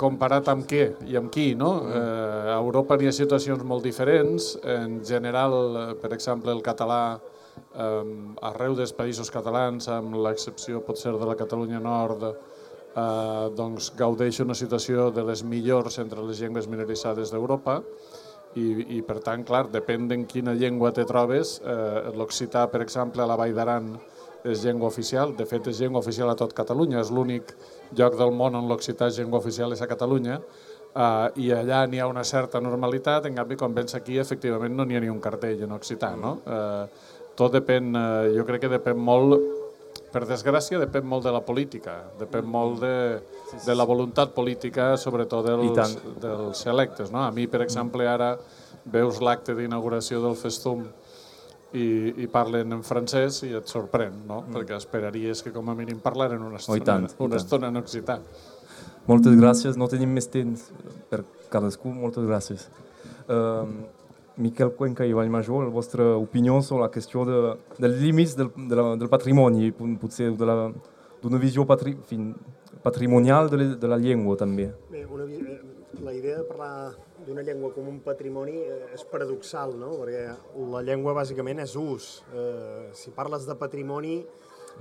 comparat 0.00 0.48
amb 0.52 0.66
què 0.68 0.90
i 1.08 1.16
amb 1.18 1.30
qui. 1.32 1.54
No? 1.58 1.72
Mm. 1.82 1.94
Eh, 1.96 2.52
a 2.54 2.58
Europa 2.58 2.98
hi 3.00 3.08
ha 3.10 3.14
situacions 3.16 3.64
molt 3.64 3.84
diferents. 3.84 4.54
En 4.62 5.00
general, 5.04 5.96
per 6.02 6.12
exemple, 6.16 6.52
el 6.52 6.62
català 6.64 7.00
eh, 7.16 8.04
arreu 8.50 8.76
dels 8.76 8.92
països 8.96 9.32
catalans, 9.32 9.88
amb 9.92 10.18
l'excepció 10.26 10.82
potser 10.84 11.14
de 11.16 11.28
la 11.28 11.38
Catalunya 11.38 11.80
Nord, 11.80 12.28
eh, 12.96 13.48
doncs 13.56 13.92
gaudeix 13.96 14.40
una 14.44 14.56
situació 14.56 15.10
de 15.10 15.24
les 15.24 15.44
millors 15.44 15.98
entre 16.02 16.24
les 16.24 16.40
llengües 16.40 16.68
minoritzades 16.68 17.32
d'Europa 17.32 17.82
I, 18.56 18.96
i 18.96 19.02
per 19.04 19.18
tant, 19.20 19.42
clar, 19.44 19.66
depèn 19.68 20.08
en 20.14 20.22
quina 20.24 20.54
llengua 20.56 20.92
te 20.96 21.04
trobes. 21.04 21.58
Eh, 21.60 22.12
L'occità, 22.16 22.66
per 22.72 22.80
exemple, 22.80 23.22
a 23.22 23.28
la 23.28 23.36
Vall 23.36 23.52
d'Aran 23.56 23.90
és 24.46 24.62
llengua 24.64 24.88
oficial, 24.88 25.34
de 25.36 25.44
fet 25.44 25.66
és 25.68 25.82
llengua 25.82 26.00
oficial 26.00 26.30
a 26.30 26.36
tot 26.38 26.54
Catalunya, 26.56 27.02
és 27.02 27.10
l'únic 27.12 27.52
lloc 27.94 28.16
del 28.18 28.32
món 28.34 28.56
on 28.58 28.70
l'occità 28.70 29.10
és 29.10 29.20
llengua 29.20 29.40
oficial 29.42 29.72
és 29.72 29.82
a 29.82 29.88
Catalunya, 29.90 30.40
uh, 30.40 31.28
i 31.38 31.50
allà 31.54 31.84
n'hi 31.86 32.00
ha 32.00 32.08
una 32.10 32.24
certa 32.24 32.60
normalitat, 32.60 33.28
en 33.28 33.36
canvi 33.38 33.58
quan 33.60 33.74
vens 33.76 33.94
aquí 33.94 34.18
efectivament 34.18 34.74
no 34.74 34.84
n'hi 34.84 34.96
ha 34.96 35.04
ni 35.04 35.12
un 35.12 35.20
cartell 35.20 35.62
en 35.66 35.76
occità. 35.76 36.14
No? 36.16 36.38
Uh, 36.44 37.14
tot 37.36 37.54
depèn, 37.54 37.92
uh, 37.94 38.26
jo 38.34 38.46
crec 38.48 38.66
que 38.66 38.72
depèn 38.72 38.98
molt, 38.98 39.36
per 40.12 40.24
desgràcia, 40.28 40.80
depèn 40.80 41.04
molt 41.04 41.26
de 41.26 41.32
la 41.34 41.42
política, 41.44 41.98
depèn 42.20 42.46
molt 42.48 42.80
de, 42.80 42.96
de 43.66 43.74
la 43.76 43.84
voluntat 43.84 44.32
política, 44.36 44.94
sobretot 45.00 45.50
dels, 45.50 45.98
dels 46.22 46.62
electes. 46.66 47.12
No? 47.12 47.24
A 47.26 47.32
mi, 47.34 47.46
per 47.50 47.62
exemple, 47.64 48.06
ara 48.08 48.36
veus 48.86 49.20
l'acte 49.20 49.54
d'inauguració 49.56 50.22
del 50.22 50.36
Festum 50.38 50.86
i, 51.74 52.14
i 52.22 52.26
parlen 52.30 52.72
en 52.72 52.82
francès 52.86 53.42
i 53.44 53.52
et 53.58 53.66
sorprèn, 53.68 54.12
no? 54.28 54.42
Mm. 54.46 54.54
perquè 54.54 54.76
esperaries 54.76 55.42
que 55.42 55.52
com 55.52 55.68
a 55.70 55.74
mínim 55.74 55.98
parlaren 56.02 56.42
una 56.42 56.56
estona, 56.56 56.80
Oh, 56.80 56.84
tant, 56.84 57.04
una 57.18 57.28
tant. 57.30 57.34
estona 57.40 57.68
en 57.68 57.76
occità. 57.76 58.20
Moltes 59.06 59.36
gràcies, 59.38 59.76
no 59.78 59.86
tenim 59.88 60.10
més 60.12 60.26
temps 60.30 60.70
per 61.10 61.24
cadascú, 61.50 61.92
moltes 61.94 62.24
gràcies. 62.26 62.68
Uh, 63.28 63.66
Miquel 64.36 64.72
Cuenca 64.76 65.04
i 65.06 65.12
Vallmajor, 65.16 65.64
la 65.64 65.70
vostra 65.70 66.04
opinió 66.16 66.60
sobre 66.62 66.82
la 66.82 66.90
qüestió 66.90 67.24
de, 67.24 67.56
dels 67.78 68.00
límits 68.02 68.34
del, 68.36 68.50
de 68.68 68.76
la, 68.76 68.96
del 68.96 69.08
patrimoni, 69.08 69.70
pot- 69.72 69.94
potser 70.00 70.32
de 70.36 70.44
la- 70.46 70.72
d'una 71.22 71.38
visió 71.38 71.64
patri, 71.66 71.96
fin, 72.06 72.34
patrimonial 72.82 73.48
de, 73.48 73.56
la- 73.56 73.74
de 73.76 73.88
la 73.88 73.96
llengua 73.96 74.36
també. 74.36 74.72
Bé, 74.90 75.06
una, 75.06 75.24
eh, 75.24 75.60
la 76.02 76.12
idea 76.12 76.38
de 76.38 76.44
parlar 76.44 76.92
d'una 77.26 77.42
llengua 77.42 77.72
com 77.74 77.88
un 77.90 77.98
patrimoni 78.04 78.60
eh, 78.62 78.82
és 78.94 79.04
paradoxal, 79.10 79.74
no? 79.78 79.92
perquè 80.00 80.26
la 80.72 80.82
llengua 80.86 81.16
bàsicament 81.16 81.60
és 81.64 81.74
ús. 81.78 82.10
Eh, 82.32 82.90
si 82.94 83.12
parles 83.16 83.46
de 83.48 83.56
patrimoni, 83.58 84.20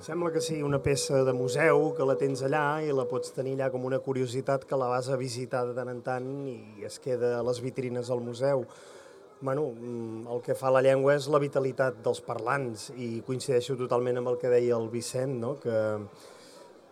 sembla 0.05 0.31
que 0.33 0.43
sigui 0.43 0.63
una 0.65 0.81
peça 0.83 1.23
de 1.25 1.33
museu 1.33 1.91
que 1.97 2.05
la 2.07 2.17
tens 2.19 2.43
allà 2.45 2.81
i 2.85 2.91
la 2.93 3.07
pots 3.09 3.33
tenir 3.35 3.55
allà 3.57 3.71
com 3.73 3.87
una 3.87 4.01
curiositat 4.03 4.67
que 4.69 4.77
la 4.77 4.91
vas 4.91 5.09
a 5.09 5.17
visitar 5.17 5.65
de 5.69 5.73
tant 5.77 5.89
en 5.89 6.03
tant 6.05 6.29
i 6.51 6.85
es 6.85 6.99
queda 6.99 7.39
a 7.39 7.45
les 7.47 7.63
vitrines 7.63 8.11
al 8.11 8.21
museu. 8.21 8.65
Bueno, 9.41 9.71
mm, 9.71 10.27
el 10.31 10.41
que 10.41 10.55
fa 10.55 10.71
la 10.71 10.81
llengua 10.85 11.17
és 11.17 11.27
la 11.27 11.41
vitalitat 11.43 11.97
dels 12.05 12.21
parlants 12.23 12.91
i 12.95 13.21
coincideixo 13.25 13.75
totalment 13.79 14.21
amb 14.21 14.31
el 14.31 14.39
que 14.39 14.51
deia 14.53 14.77
el 14.77 14.87
Vicent, 14.89 15.35
no? 15.41 15.55
que, 15.59 15.75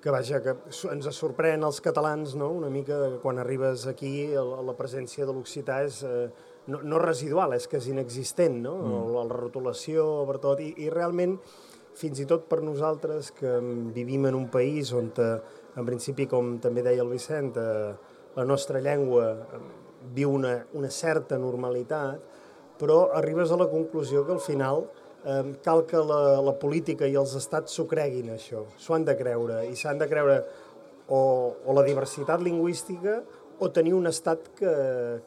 que 0.04 0.12
vaja, 0.12 0.42
que 0.44 0.58
ens 0.92 1.08
sorprèn 1.16 1.64
als 1.64 1.80
catalans 1.84 2.34
no? 2.36 2.50
una 2.52 2.68
mica 2.70 2.98
quan 3.24 3.40
arribes 3.40 3.86
aquí 3.88 4.34
la 4.36 4.76
presència 4.76 5.24
de 5.24 5.32
l'occità 5.32 5.80
és 5.88 6.02
eh, 6.04 6.26
no, 6.68 6.82
no 6.84 7.00
residual, 7.00 7.56
és 7.56 7.70
que 7.72 7.80
és 7.80 7.88
inexistent, 7.88 8.58
no? 8.66 8.74
Mm. 8.82 8.98
La, 9.16 9.24
la 9.30 9.38
rotulació 9.38 10.06
per 10.28 10.42
tot, 10.44 10.60
i, 10.64 10.74
i 10.84 10.90
realment 10.92 11.38
fins 11.96 12.20
i 12.20 12.28
tot 12.28 12.50
per 12.50 12.62
nosaltres 12.66 13.32
que 13.38 13.58
vivim 13.96 14.28
en 14.28 14.36
un 14.36 14.50
país 14.52 14.92
on 14.98 15.12
eh, 15.24 15.38
en 15.74 15.88
principi, 15.88 16.28
com 16.30 16.58
també 16.62 16.84
deia 16.86 17.02
el 17.02 17.12
Vicent, 17.12 17.56
eh, 17.58 17.94
la 18.36 18.46
nostra 18.46 18.82
llengua 18.84 19.30
eh, 19.32 19.62
viu 20.14 20.34
una, 20.36 20.58
una 20.76 20.92
certa 20.92 21.40
normalitat, 21.40 22.20
però 22.80 23.14
arribes 23.16 23.54
a 23.54 23.60
la 23.62 23.70
conclusió 23.72 24.26
que 24.26 24.36
al 24.36 24.44
final 24.44 24.88
eh, 25.26 25.56
cal 25.64 25.86
que 25.86 25.98
la, 25.98 26.42
la 26.42 26.56
política 26.60 27.08
i 27.08 27.16
els 27.20 27.36
estats 27.40 27.76
s'ho 27.76 27.88
creguin, 27.90 28.34
això. 28.36 28.66
S'ho 28.78 28.98
han 28.98 29.08
de 29.08 29.16
creure, 29.20 29.64
i 29.70 29.76
s'han 29.80 30.02
de 30.02 30.10
creure 30.12 30.42
o, 31.08 31.22
o 31.66 31.76
la 31.76 31.86
diversitat 31.88 32.44
lingüística 32.44 33.22
o 33.60 33.70
tenir 33.72 33.94
un 33.96 34.08
estat 34.10 34.50
que, 34.58 34.76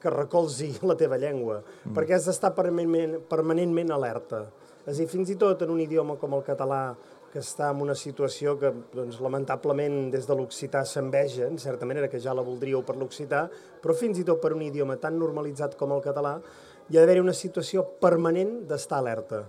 que 0.01 0.13
recolzi 0.13 0.73
la 0.85 0.97
teva 0.99 1.19
llengua, 1.21 1.61
mm. 1.63 1.97
perquè 1.97 2.17
has 2.17 2.27
d'estar 2.29 2.53
permanentment, 2.57 3.21
permanentment 3.31 3.93
alerta. 3.95 4.47
És 4.87 4.97
a 4.97 5.01
dir, 5.01 5.11
fins 5.11 5.31
i 5.33 5.39
tot 5.41 5.65
en 5.65 5.73
un 5.73 5.83
idioma 5.83 6.19
com 6.21 6.35
el 6.37 6.45
català, 6.47 6.89
que 7.33 7.43
està 7.43 7.69
en 7.69 7.83
una 7.85 7.97
situació 7.99 8.55
que, 8.57 8.71
doncs, 8.95 9.19
lamentablement, 9.21 10.07
des 10.13 10.25
de 10.29 10.37
l'occità 10.39 10.85
s'enveja, 10.89 11.51
en 11.51 11.59
certa 11.61 11.85
manera, 11.85 12.09
que 12.09 12.21
ja 12.23 12.33
la 12.33 12.45
voldríeu 12.47 12.81
per 12.87 12.97
l'occità, 12.97 13.43
però 13.83 13.97
fins 13.99 14.23
i 14.23 14.25
tot 14.25 14.41
per 14.41 14.55
un 14.57 14.63
idioma 14.65 14.97
tan 15.03 15.19
normalitzat 15.21 15.77
com 15.77 15.93
el 15.93 16.01
català, 16.05 16.39
hi 16.89 16.97
ha 16.97 17.03
d'haver 17.03 17.21
una 17.21 17.35
situació 17.37 17.83
permanent 18.01 18.63
d'estar 18.71 19.03
alerta 19.03 19.43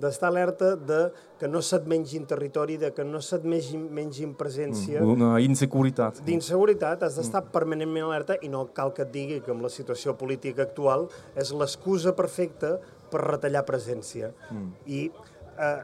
d'estar 0.00 0.28
alerta 0.28 0.74
de 0.76 1.12
que 1.38 1.48
no 1.48 1.62
se't 1.62 1.86
mengin 1.86 2.26
territori, 2.26 2.76
de 2.80 2.90
que 2.94 3.04
no 3.04 3.20
se't 3.22 3.44
mengin, 3.46 3.86
mengin 3.94 4.34
presència, 4.34 5.00
Mm, 5.00 5.10
Una 5.14 5.40
insecuritat. 5.40 6.20
D'inseguretat 6.24 7.02
has 7.02 7.16
d'estar 7.16 7.44
permanentment 7.52 8.06
alerta 8.06 8.36
i 8.42 8.48
no 8.48 8.66
cal 8.74 8.92
que 8.92 9.02
et 9.02 9.12
digui 9.12 9.40
que 9.40 9.50
amb 9.50 9.62
la 9.62 9.68
situació 9.68 10.16
política 10.16 10.62
actual 10.62 11.08
és 11.36 11.52
l'excusa 11.52 12.14
perfecta 12.14 12.78
per 13.10 13.20
retallar 13.20 13.64
presència. 13.64 14.32
Mm. 14.50 14.70
I, 14.86 15.10
eh, 15.58 15.82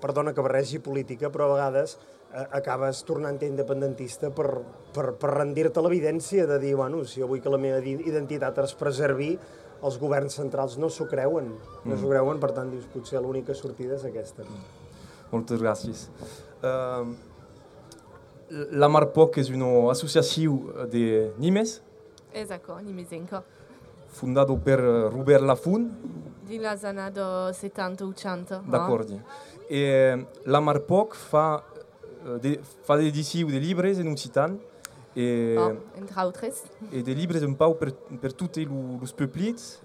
perdona 0.00 0.34
que 0.34 0.42
barregi 0.44 0.78
política, 0.78 1.30
però 1.30 1.48
a 1.48 1.54
vegades 1.54 1.96
eh, 2.34 2.46
acabes 2.52 3.04
tornant-te 3.04 3.46
independentista 3.46 4.30
per, 4.30 4.60
per, 4.92 5.14
per 5.16 5.30
rendir-te 5.30 5.80
l'evidència 5.80 6.46
de 6.46 6.58
dir, 6.58 6.74
bueno, 6.76 7.04
si 7.04 7.20
jo 7.22 7.28
vull 7.30 7.40
que 7.40 7.52
la 7.52 7.60
meva 7.60 7.80
identitat 7.80 8.58
es 8.58 8.74
preservi, 8.74 9.38
els 9.84 9.98
governs 10.00 10.34
centrals 10.38 10.78
no 10.80 10.88
s'ho 10.88 11.06
creuen, 11.10 11.52
no 11.84 11.94
Mm. 11.94 12.00
s'ho 12.00 12.08
creuen, 12.08 12.40
per 12.40 12.52
tant, 12.56 12.70
dius, 12.72 12.86
potser 12.92 13.20
l'única 13.20 13.54
sortida 13.54 13.94
és 13.98 14.04
aquesta. 14.04 14.42
Moltes 15.30 15.60
gràcies. 15.60 16.08
Uh, 16.62 17.14
la 18.72 18.88
Marpoc 18.88 19.38
és 19.38 19.48
una 19.50 19.90
associació 19.90 20.86
de 20.90 21.32
Nimes, 21.38 21.80
Exacte, 22.32 22.72
nimezenca. 22.82 23.42
fundada 24.14 24.54
per 24.56 24.78
eh, 24.80 25.08
Robert 25.10 25.42
Lafun, 25.42 25.88
Din 26.46 26.62
la 26.62 26.76
zona 26.76 27.10
de 27.10 27.24
70-80. 27.52 28.60
d'acord. 28.70 29.10
E 29.70 30.26
la 30.44 30.60
Marpoc 30.60 31.14
fa, 31.14 31.62
eh, 32.26 32.38
de, 32.40 32.60
fa 32.84 32.96
d'edició 32.96 33.46
de 33.48 33.58
llibres 33.60 33.98
en 33.98 34.08
occitan 34.12 34.58
e, 35.14 35.56
Oh, 35.58 35.76
entre 35.96 36.20
altres. 36.20 36.62
e 36.92 37.02
de 37.02 37.14
llibres 37.14 37.42
un 37.42 37.54
pau 37.54 37.74
per, 37.76 37.92
per 38.20 38.32
tutti 38.32 38.64
lo- 38.64 38.98
los 39.00 39.12
peuplits 39.12 39.80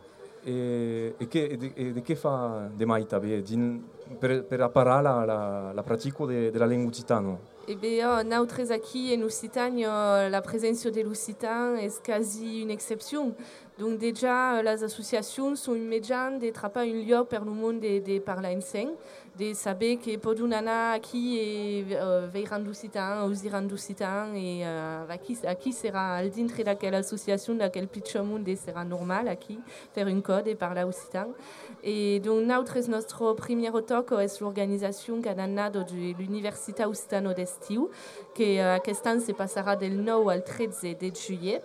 e, 0.46 1.14
e, 1.18 1.28
che, 1.28 1.46
e, 1.46 1.58
de, 1.58 1.72
e 1.76 1.92
de 1.94 2.02
che 2.02 2.16
fa 2.16 2.70
de 2.76 2.86
mai 2.86 3.06
també, 3.06 3.42
din, 3.42 3.84
per, 4.20 4.44
per 4.46 4.60
la, 4.60 5.26
la, 5.26 5.72
la 5.74 5.84
pratico 5.84 6.26
de, 6.26 6.50
de 6.52 6.58
la 6.60 6.66
lingua 6.66 6.88
occitana. 6.90 7.38
Eh 7.68 7.76
bien, 7.76 8.24
nosaltres 8.28 8.72
aquí 8.72 9.14
en 9.14 9.22
Occitanie, 9.22 9.86
euh, 9.86 10.28
la 10.30 10.42
présence 10.42 10.88
des 10.88 11.04
Lusitans 11.04 11.76
est 11.76 12.02
quasi 12.02 12.62
une 12.64 12.72
exception. 12.72 13.36
Donc 13.78 14.00
déjà, 14.00 14.56
euh, 14.58 14.64
les 14.64 14.84
associations 14.84 15.56
sont 15.56 15.76
immédiates 15.76 16.40
de 16.40 16.50
trapper 16.50 16.80
un 16.80 16.86
lieu 16.86 17.24
pour 17.26 17.46
le 17.46 17.52
monde 17.52 17.80
de, 17.80 18.00
de 18.00 18.18
parler 18.20 18.56
en 18.58 18.62
de 19.40 19.54
saber 19.54 19.98
que 19.98 20.18
podunana 20.18 20.92
aquí 20.92 21.40
et 21.40 21.86
euh, 21.94 22.28
veiran 22.28 22.60
d'Occitan, 22.60 23.26
usiran 23.26 23.62
d'Occitan, 23.62 24.34
et 24.36 24.66
euh, 24.66 25.06
aquí, 25.08 25.38
aquí 25.48 25.72
sera 25.72 26.18
al 26.18 26.30
dintre 26.30 26.66
d'aquella 26.66 26.98
association, 26.98 27.56
d'aquel 27.56 27.88
pitjor 27.88 28.26
monde 28.26 28.54
sera 28.58 28.84
normal 28.84 29.30
aquí, 29.30 29.58
faire 29.96 30.08
un 30.08 30.20
code 30.20 30.50
et 30.50 30.56
parler 30.56 30.84
occitan. 30.84 31.28
Et 31.84 32.20
donc, 32.20 32.42
nosaltres, 32.42 32.90
notre 32.90 33.34
premier 33.34 33.72
toc 33.88 34.12
és 34.20 34.42
l'organisation 34.42 35.22
que 35.22 35.30
ha 35.30 35.38
anat 35.40 35.72
de 35.72 35.86
l'Universitat 36.20 36.90
Occitano 36.90 37.34
d'Estiu, 37.34 37.88
que 38.36 38.60
uh, 38.60 38.76
aquest 38.76 39.08
any 39.08 39.22
se 39.24 39.32
passarà 39.32 39.78
del 39.80 39.96
9 40.04 40.34
al 40.34 40.44
13 40.44 40.98
de 41.00 41.14
juillet. 41.16 41.64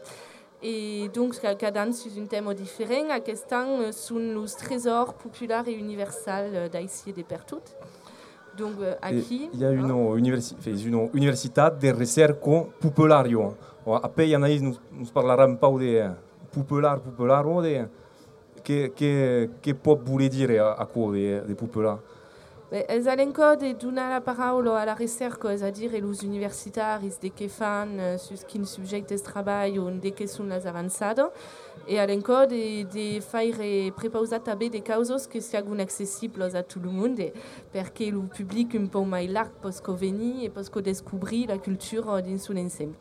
Et 0.67 1.11
donc, 1.13 1.35
ca- 1.43 1.55
cada 1.61 1.83
any 1.83 1.91
és 1.93 2.15
un 2.17 2.27
tema 2.27 2.55
diferent. 2.55 3.11
Aquest 3.13 3.53
any 3.53 3.83
eh, 3.85 3.91
són 3.93 4.31
els 4.41 4.55
tresors 4.57 5.13
populars 5.21 5.69
i 5.69 5.75
universals 5.77 6.71
d'així 6.73 7.13
de 7.13 7.23
per 7.23 7.43
tot. 7.45 7.75
Donc, 8.57 8.81
eh, 8.81 8.95
aquí... 9.03 9.51
Il 9.53 9.61
y 9.61 9.65
a 9.65 9.71
une, 9.71 9.91
universi 9.93 10.55
enfin, 10.59 10.75
une 10.87 11.11
universitat 11.13 11.71
de 11.79 11.93
recerca 11.93 12.65
populario. 12.81 13.55
Après, 14.03 14.33
Anaïs 14.33 14.63
nous, 14.63 14.79
nous 14.93 15.11
parlera 15.13 15.45
un 15.45 15.57
peu 15.57 15.79
de 15.79 16.09
popular, 16.51 16.99
popularo, 17.01 17.61
de 17.61 17.87
que, 18.65 18.87
que, 18.97 19.51
que 19.61 19.75
pot 19.75 19.97
voler 20.03 20.31
dire 20.31 20.59
a 20.63 20.87
quoi 20.87 21.13
de, 21.13 21.43
de 21.47 21.55
popular. 21.55 21.99
És 22.75 23.07
l'enco 23.07 23.53
de 23.55 23.69
donar 23.79 24.09
la 24.11 24.21
paraula 24.25 24.81
a 24.81 24.87
la 24.89 24.97
recerca, 24.99 25.53
és 25.55 25.63
a 25.63 25.69
dir, 25.71 25.93
els 25.95 26.25
universitaris 26.27 27.21
de 27.23 27.31
què 27.31 27.47
fan, 27.47 27.93
eh, 28.01 28.17
sus 28.19 28.43
quins 28.51 28.73
subjectes 28.75 29.23
treballen, 29.23 30.01
de 30.03 30.11
què 30.11 30.27
són 30.27 30.51
les 30.51 30.67
avançades, 30.67 31.31
i 31.87 32.01
l'enco 32.03 32.41
de, 32.51 32.83
de 32.91 33.07
faire 33.23 33.93
prepausar 33.95 34.43
també 34.43 34.73
de 34.75 34.83
causes 34.83 35.29
que 35.31 35.39
siguin 35.41 35.85
accessibles 35.85 36.59
a 36.59 36.65
tot 36.67 36.83
el 36.83 36.91
món, 36.91 37.15
perquè 37.71 38.11
el 38.11 38.19
públic 38.35 38.75
un 38.75 38.91
peu 38.91 39.07
més 39.07 39.31
llarg 39.31 39.55
pot 39.63 39.95
venir 40.01 40.49
i 40.49 40.51
pot 40.51 40.83
descobrir 40.83 41.47
la 41.53 41.61
cultura 41.63 42.19
dins 42.27 42.51
un 42.51 42.59
ensemble. 42.59 42.99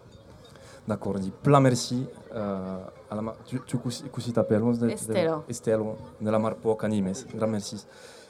D'accord, 0.86 1.18
dit 1.18 1.34
plein 1.42 1.62
merci. 1.62 2.06
Euh, 2.36 2.84
à 3.10 3.16
la, 3.16 3.36
tu, 3.48 3.60
tu 3.66 3.78
così 3.80 4.34
t'appelles 4.34 4.84
Estelo. 4.84 5.46
Estelo, 5.48 5.96
de 6.20 6.30
la 6.30 6.38
Marpoc 6.38 6.84
à 6.84 6.90
Nimes. 6.90 7.26
Grand 7.34 7.48
merci. 7.48 7.88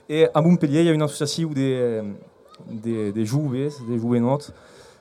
Et 0.09 0.27
à 0.33 0.41
Montpellier, 0.41 0.81
il 0.81 0.85
y 0.85 0.89
a 0.89 0.93
une 0.93 1.01
association 1.01 1.49
des, 1.49 2.01
des, 2.69 3.11
des 3.11 3.25
joves, 3.25 3.51
des 3.53 3.99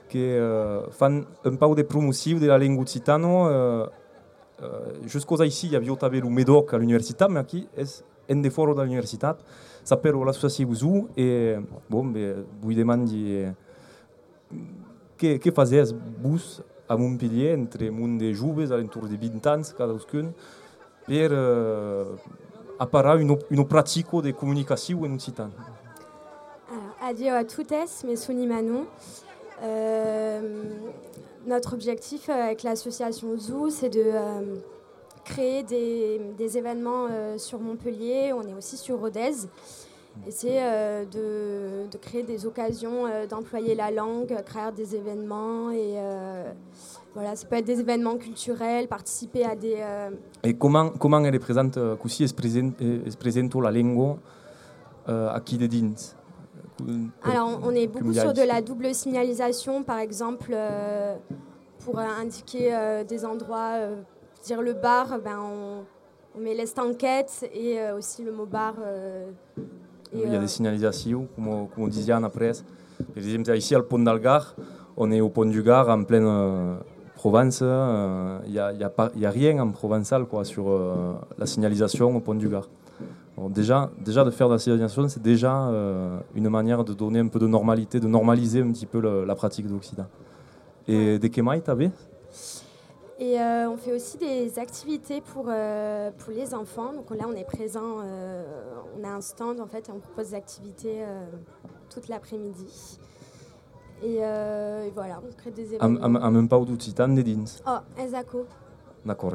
qui 0.09 0.19
euh, 0.19 0.91
font 0.91 1.25
un 1.45 1.57
peu 1.57 1.75
de 1.75 1.83
promotion 1.83 2.39
de 2.39 2.47
la 2.47 2.59
langue 2.59 2.81
occitano 2.81 3.49
euh, 3.49 3.87
Uh, 4.63 5.09
jusqu'aux 5.09 5.43
ici, 5.43 5.67
il 5.67 5.73
y 5.73 5.77
avait 5.77 5.97
també 5.97 6.21
l'Umedoc 6.21 6.73
à 6.73 6.79
l'université, 6.79 7.25
mais 7.29 7.41
aquí 7.41 7.67
és 7.77 8.05
en 8.31 8.37
de 8.37 8.49
fora 8.49 8.75
de 8.75 8.79
la 8.79 8.85
universitat. 8.85 9.39
S'appelle 9.83 10.15
l'associació 10.25 10.69
Uzu 10.69 11.09
et 11.17 11.57
bon, 11.91 12.13
bé, 12.15 12.37
vull 12.63 12.77
demander 12.79 13.51
què, 15.19 15.41
què 15.43 15.51
fazes 15.51 15.91
vos 16.23 16.63
a 16.87 16.97
Montpellier 16.97 17.57
entre 17.57 17.91
un 17.91 18.15
de 18.21 18.31
joves 18.33 18.71
a 18.71 18.79
l'entour 18.79 19.09
de 19.11 19.19
20 19.19 19.51
anys 19.51 19.73
cadascun 19.75 20.31
per 21.09 21.35
uh, 21.35 22.15
apparar 22.83 23.17
une, 23.19 23.37
une 23.51 23.67
pratique 23.67 24.13
de 24.13 24.31
communication 24.33 25.03
en 25.03 25.15
occitan. 25.15 25.51
Alors, 26.71 26.85
adieu 27.03 27.33
à 27.33 27.45
toutes, 27.45 27.73
mes 28.05 28.47
Manon. 28.47 28.87
Euh, 29.63 30.65
notre 31.47 31.75
objectif 31.75 32.29
avec 32.29 32.63
l'association 32.63 33.37
Zoo, 33.39 33.71
c'est 33.71 33.89
de 33.89 34.03
euh, 34.05 34.57
créer 35.25 35.63
des, 35.63 36.59
événements 36.59 37.07
euh, 37.11 37.39
sur 37.39 37.61
Montpellier. 37.61 38.33
On 38.33 38.43
est 38.43 38.55
aussi 38.55 38.77
sur 38.77 38.99
Rodez. 38.99 39.49
Et 40.27 40.31
c'est 40.31 40.63
euh, 40.63 41.05
de, 41.05 41.91
de 41.91 41.99
créer 41.99 42.23
des 42.23 42.47
occasions 42.47 43.07
euh, 43.07 43.27
d'employer 43.27 43.75
la 43.75 43.91
langue, 43.91 44.37
créer 44.45 44.73
des 44.73 44.95
événements. 44.95 45.71
Et 45.71 45.95
euh, 45.97 46.53
voilà, 47.15 47.37
ça 47.37 47.47
peut 47.47 47.57
être 47.57 47.67
des 47.67 47.81
événements 47.81 48.17
culturels, 48.17 48.89
participer 48.89 49.45
à 49.45 49.55
des. 49.55 49.77
euh, 49.79 50.11
Et 50.43 50.55
comment, 50.55 50.91
comment 50.91 51.25
elle 51.25 51.35
représente, 51.35 51.77
uh, 51.77 51.97
così 52.01 52.25
es, 52.25 52.33
present, 52.33 52.73
es 52.81 53.17
presento 53.17 53.61
la 53.61 53.71
lingua 53.71 54.17
uh, 55.07 55.29
aquí 55.35 55.59
de 55.59 55.67
dins? 55.67 56.15
Alors, 57.23 57.61
on 57.63 57.71
est 57.75 57.87
beaucoup 57.87 58.13
sur 58.13 58.33
de 58.33 58.43
la 58.43 58.61
double 58.61 58.95
signalisation, 58.95 59.85
par 59.85 59.99
exemple, 59.99 60.51
euh, 60.53 61.15
pour 61.85 61.99
euh, 61.99 62.03
indiquer 62.21 62.75
euh, 62.75 63.05
des 63.05 63.25
endroits, 63.25 63.75
euh, 63.77 63.97
dire 64.45 64.63
le 64.63 64.73
bar, 64.73 65.19
ben, 65.23 65.39
on, 65.39 65.85
on 66.37 66.41
met 66.43 66.55
l'estanquette 66.55 67.49
et 67.55 67.79
euh, 67.79 67.99
aussi 67.99 68.25
le 68.25 68.33
mot 68.33 68.47
bar. 68.47 68.75
euh, 68.81 69.31
et, 70.13 70.23
Il 70.25 70.33
y 70.33 70.35
a 70.35 70.39
euh, 70.39 70.41
des 70.41 70.49
signalisations, 70.49 71.29
comme, 71.37 71.69
comme 71.69 71.85
on 71.85 71.89
disait 71.89 72.15
en 72.15 72.25
après. 72.25 72.53
Par 73.15 73.23
exemple, 73.23 73.57
ici, 73.57 73.77
au 73.77 73.83
pont 73.83 73.99
d'Algar, 73.99 74.57
on 74.97 75.11
est 75.13 75.21
au 75.21 75.29
pont 75.29 75.45
du 75.45 75.63
Gard, 75.63 75.89
en 75.89 76.03
pleine 76.05 76.27
euh, 77.27 77.31
Provence. 77.31 77.61
euh, 77.63 78.39
Il 78.47 78.53
n'y 78.53 78.59
a, 78.59 78.73
il 78.73 78.81
y 78.81 78.85
a 78.85 78.91
pas- 78.91 79.11
y 79.17 79.27
a 79.27 79.31
rien 79.31 79.59
en 79.61 79.71
provençal 79.71 80.25
quoi, 80.27 80.45
sur 80.45 80.65
euh, 80.69 81.13
la 81.39 81.47
signalisation 81.47 82.15
au 82.17 82.21
pont 82.21 82.35
du 82.35 82.49
Gard. 82.49 82.69
Bon, 83.37 83.49
déjà, 83.49 83.91
déjà, 84.05 84.25
de 84.25 84.31
faire 84.31 84.49
de 84.49 84.55
la 84.55 84.59
signalisation, 84.59 85.09
c'est 85.09 85.23
déjà 85.23 85.69
euh, 85.69 86.19
une 86.35 86.49
manière 86.51 86.85
de 86.85 86.93
donner 86.93 87.21
un 87.21 87.29
peu 87.29 87.39
de 87.39 87.47
normalité, 87.47 87.99
de 88.01 88.07
normaliser 88.09 88.61
un 88.61 88.71
petit 88.73 88.87
peu 88.87 89.01
le- 89.01 89.25
la 89.25 89.35
pratique 89.35 89.67
d'Occident. 89.67 90.07
Et 90.87 91.19
des 91.19 91.31
Kemai, 91.31 91.61
t'avais 91.61 91.91
Et 93.19 93.41
euh, 93.41 93.71
on 93.71 93.77
fait 93.77 93.95
aussi 93.95 94.19
des 94.19 94.59
activités 94.59 95.21
pour, 95.21 95.47
euh, 95.49 96.11
pour 96.19 96.33
les 96.33 96.53
enfants. 96.55 96.93
Donc 96.93 97.09
là, 97.11 97.25
on 97.29 97.35
est 97.35 97.45
présent, 97.45 98.01
euh, 98.05 98.43
on 99.01 99.05
a 99.05 99.11
un 99.11 99.21
stand 99.21 99.61
en 99.61 99.67
fait 99.67 99.89
et 99.89 99.93
on 99.93 100.01
propose 100.01 100.31
des 100.31 100.35
activités 100.35 101.03
euh, 101.03 101.25
toute 101.89 102.09
l'après-midi. 102.09 102.99
Et, 104.03 104.19
euh, 104.21 104.87
et 104.87 104.91
voilà, 104.91 105.21
on 105.23 105.33
crée 105.37 105.51
des 105.53 105.75
Am, 105.79 105.93
événements. 105.95 106.05
am, 106.05 106.17
am 106.17 106.37
un 106.37 106.47
pau 106.47 106.65
d'Occitan 106.65 107.09
de 107.09 107.23
dins. 107.23 107.61
Oh, 107.67 107.79
Ezako. 108.01 108.47
D'accord. 109.05 109.35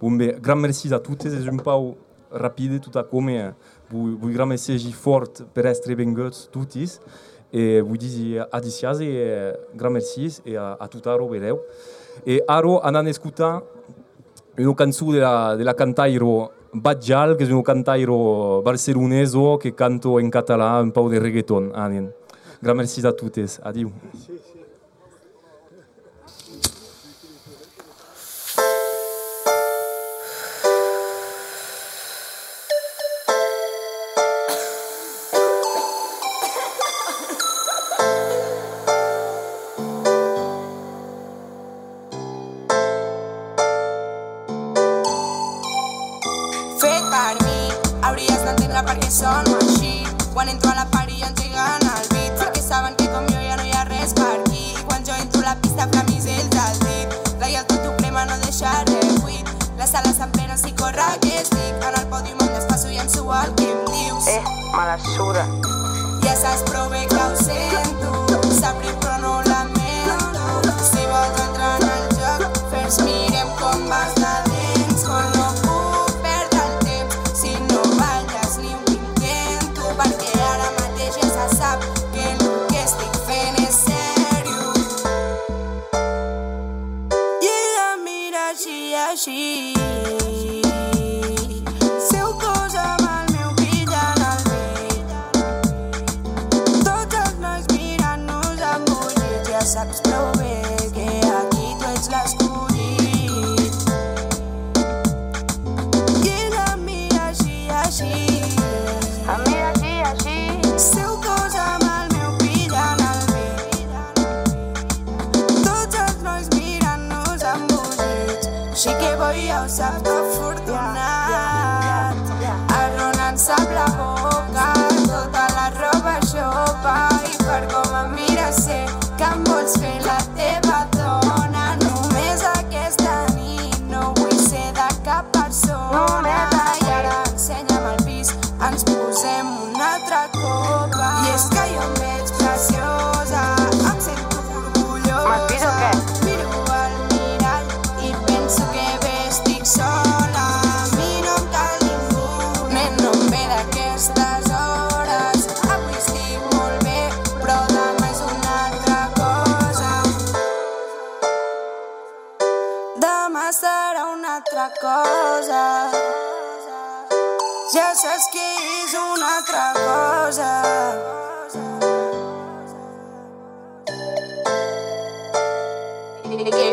Bon, 0.00 0.10
bé, 0.10 0.36
gran 0.40 0.56
merci 0.56 0.92
a 0.92 0.98
totes. 0.98 1.32
És 1.32 1.48
un 1.48 1.58
pau 1.58 1.96
rapide, 2.30 2.80
tot 2.80 2.96
a 2.96 3.04
come. 3.04 3.54
Vull, 3.90 4.16
vull 4.20 4.36
remerciar 4.36 4.78
fort 4.92 5.44
per 5.54 5.66
estar 5.66 5.94
benguts 5.96 6.48
totes. 6.52 7.00
E 7.52 7.80
vull 7.80 7.96
dir 7.98 8.44
adicias 8.52 9.00
e 9.00 9.54
gran 9.74 9.92
merci 9.92 10.28
e 10.44 10.56
a, 10.56 10.76
a 10.80 10.88
tot 10.88 11.06
aro 11.06 11.28
vedeu. 11.28 11.60
E 12.26 12.42
aro 12.48 12.80
anant 12.82 13.06
a 13.06 13.10
escutar 13.10 13.62
una 14.58 14.74
cançó 14.74 15.12
de 15.12 15.20
la, 15.20 15.56
de 15.56 15.64
la 15.64 15.74
cantairo 15.74 16.50
Badjal, 16.74 17.36
que 17.36 17.44
és 17.44 17.50
un 17.52 17.62
cantairo 17.62 18.60
barceloneso 18.62 19.58
que 19.58 19.72
canto 19.72 20.18
en 20.20 20.28
català 20.30 20.82
un 20.82 20.90
pau 20.92 21.08
de 21.08 21.20
reggaeton. 21.20 21.70
Anen. 21.74 22.10
Gran 22.62 22.74
merci 22.74 23.06
a 23.06 23.12
totes. 23.12 23.60
Adiu. 23.62 23.90
Fet 24.26 24.55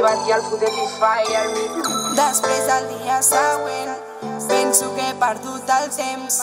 Que 0.03 0.09
iba 0.09 0.33
a 0.33 0.35
al 0.35 0.41
fotent 0.43 0.73
li 0.75 0.87
fire 0.99 1.41
mi. 1.53 1.61
Després 2.17 2.65
del 2.67 2.87
dia 2.91 3.21
següent 3.23 3.93
penso 4.49 4.89
que 4.97 5.05
he 5.07 5.13
perdut 5.21 5.71
el 5.77 5.87
temps 5.95 6.39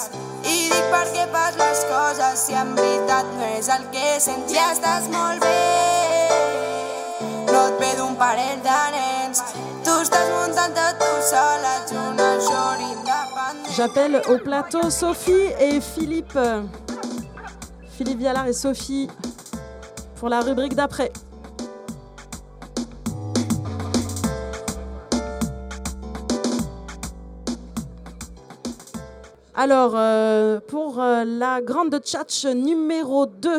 i 0.49 0.55
dic 0.71 0.87
per 0.95 1.03
què 1.11 1.27
fas 1.35 1.59
les 1.61 1.83
coses 1.91 2.47
si 2.47 2.57
en 2.57 2.73
veritat 2.79 3.29
no 3.37 3.51
és 3.59 3.69
el 3.77 3.85
que 3.93 4.17
sents 4.25 4.57
ja 4.57 4.71
estàs 4.73 5.13
molt 5.13 5.45
bé 5.45 5.53
no 7.53 7.67
et 7.67 7.79
ve 7.85 7.93
d'un 8.01 8.17
parell 8.25 8.65
de 8.65 8.81
nens. 8.97 9.45
Tu 9.85 10.01
estàs 10.07 10.29
muntant-te 10.39 10.89
tu 11.05 11.13
sola, 11.29 11.77
una 12.09 12.33
short 12.41 12.81
independent. 12.89 13.73
J'appelle 13.77 14.23
au 14.27 14.39
plateau 14.39 14.89
Sophie 14.89 15.53
et 15.61 15.83
Philippe. 15.83 16.39
Philippe 17.99 18.21
Vialard 18.21 18.47
et 18.47 18.55
Sophie 18.55 19.11
pour 20.17 20.31
la 20.31 20.41
rubrique 20.41 20.75
d'après. 20.75 21.13
Alors, 29.55 29.95
euh, 29.97 30.61
pour 30.61 31.01
euh, 31.01 31.25
la 31.27 31.61
grande 31.61 31.99
tchatch 32.01 32.47
numéro 32.47 33.27
2, 33.27 33.51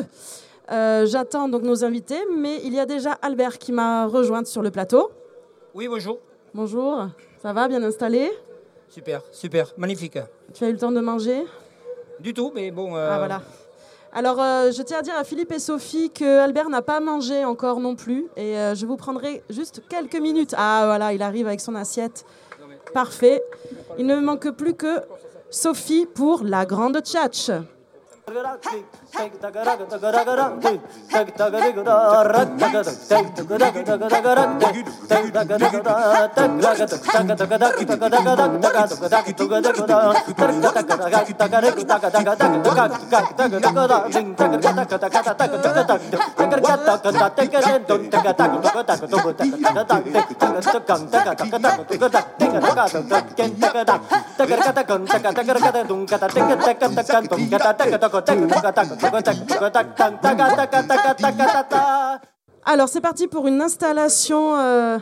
euh, 0.72 1.06
j'attends 1.06 1.50
donc 1.50 1.64
nos 1.64 1.84
invités, 1.84 2.20
mais 2.34 2.62
il 2.64 2.74
y 2.74 2.80
a 2.80 2.86
déjà 2.86 3.12
Albert 3.22 3.58
qui 3.58 3.74
m'a 3.74 4.06
rejointe 4.06 4.48
sur 4.48 4.62
le 4.62 4.72
plateau. 4.72 5.12
Oui, 5.74 5.90
bonjour. 5.90 6.20
Bonjour, 6.54 7.08
ça 7.42 7.52
va, 7.52 7.68
bien 7.68 7.84
installé? 7.84 8.32
Super, 8.88 9.22
super, 9.34 9.74
magnifique. 9.78 10.18
Tu 10.54 10.64
as 10.64 10.70
eu 10.70 10.74
le 10.74 10.78
temps 10.78 10.94
de 10.94 11.02
manger? 11.02 11.44
Du 12.22 12.34
tout, 12.34 12.52
mais 12.56 12.72
bon. 12.72 12.96
Ah 12.96 13.18
voilà. 13.18 13.42
Alors, 14.14 14.38
je 14.38 14.82
tiens 14.84 15.00
à 15.00 15.02
dire 15.02 15.16
à 15.16 15.24
Philippe 15.24 15.52
et 15.52 15.60
Sophie 15.60 16.10
que 16.10 16.40
Albert 16.40 16.70
n'a 16.70 16.82
pas 16.82 17.00
mangé 17.00 17.44
encore 17.46 17.80
non 17.80 17.96
plus, 17.96 18.28
et 18.38 18.56
je 18.76 18.86
vous 18.86 18.98
prendrai 18.98 19.44
juste 19.50 19.82
quelques 19.90 20.20
minutes. 20.20 20.54
Ah 20.58 20.84
voilà, 20.86 21.14
il 21.14 21.22
arrive 21.22 21.48
avec 21.48 21.60
son 21.60 21.76
assiette. 21.76 22.26
Parfait. 22.94 23.42
Il 23.98 24.06
ne 24.06 24.20
manque 24.20 24.50
plus 24.52 24.74
que 24.74 25.02
Sophie 25.54 26.06
pour 26.06 26.46
la 26.46 26.66
grande 26.66 27.04
tchatch. 57.82 58.11
Alors, 62.66 62.90
c'est 62.90 63.02
parti 63.02 63.28
pour 63.28 63.48
une 63.48 63.62
installation 63.62 64.56
euh, 64.56 64.98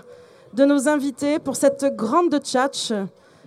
de 0.54 0.66
nos 0.66 0.88
invités 0.88 1.40
pour 1.40 1.56
cette 1.56 1.86
grande 1.96 2.40
tchatch. 2.40 2.94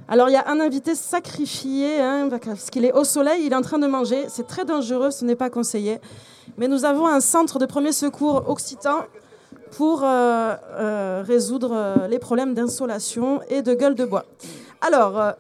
Alors, 0.09 0.29
il 0.29 0.33
y 0.33 0.37
a 0.37 0.49
un 0.49 0.61
invité 0.61 0.95
sacrifié, 0.95 2.01
hein, 2.01 2.29
parce 2.45 2.71
qu'il 2.71 2.85
est 2.85 2.93
au 2.93 3.05
soleil, 3.05 3.47
il 3.47 3.53
est 3.53 3.57
en 3.57 3.63
train 3.63 3.79
de 3.79 3.87
manger. 3.87 4.27
C'est 4.29 4.47
très 4.47 4.65
dangereux, 4.65 5.11
ce 5.11 5.25
n'est 5.25 5.37
pas 5.37 5.49
conseillé. 5.49 6.01
Mais 6.59 6.69
nous 6.69 6.85
avons 6.85 7.07
un 7.07 7.21
centre 7.21 7.59
de 7.59 7.67
premier 7.67 7.93
secours 7.93 8.45
occitan 8.49 9.07
pour 9.71 10.03
euh, 10.05 10.55
euh, 10.73 11.25
résoudre 11.27 12.07
les 12.11 12.19
problèmes 12.19 12.53
d'insolation 12.53 13.41
et 13.49 13.63
de 13.63 13.73
gueule 13.75 13.95
de 13.95 14.05
bois. 14.05 14.27
Alors, 14.83 15.35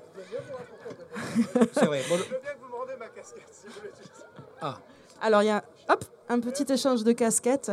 Alors, 5.25 5.45
il 5.45 5.47
y 5.47 5.51
a 5.51 5.62
hop, 5.89 6.05
un 6.29 6.41
petit 6.41 6.64
échange 6.73 7.05
de 7.05 7.12
casquettes. 7.12 7.70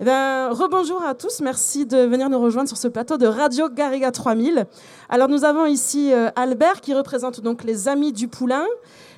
Eh 0.00 0.04
rebonjour 0.04 1.04
à 1.04 1.14
tous, 1.14 1.40
merci 1.40 1.86
de 1.86 1.98
venir 1.98 2.28
nous 2.28 2.40
rejoindre 2.40 2.66
sur 2.66 2.76
ce 2.76 2.88
plateau 2.88 3.16
de 3.16 3.28
Radio 3.28 3.68
Garriga 3.68 4.10
3000. 4.10 4.66
Alors, 5.08 5.28
nous 5.28 5.44
avons 5.44 5.66
ici 5.66 6.12
euh, 6.12 6.30
Albert 6.34 6.80
qui 6.80 6.92
représente 6.92 7.42
donc 7.42 7.62
les 7.62 7.86
Amis 7.86 8.12
du 8.12 8.26
Poulain. 8.26 8.64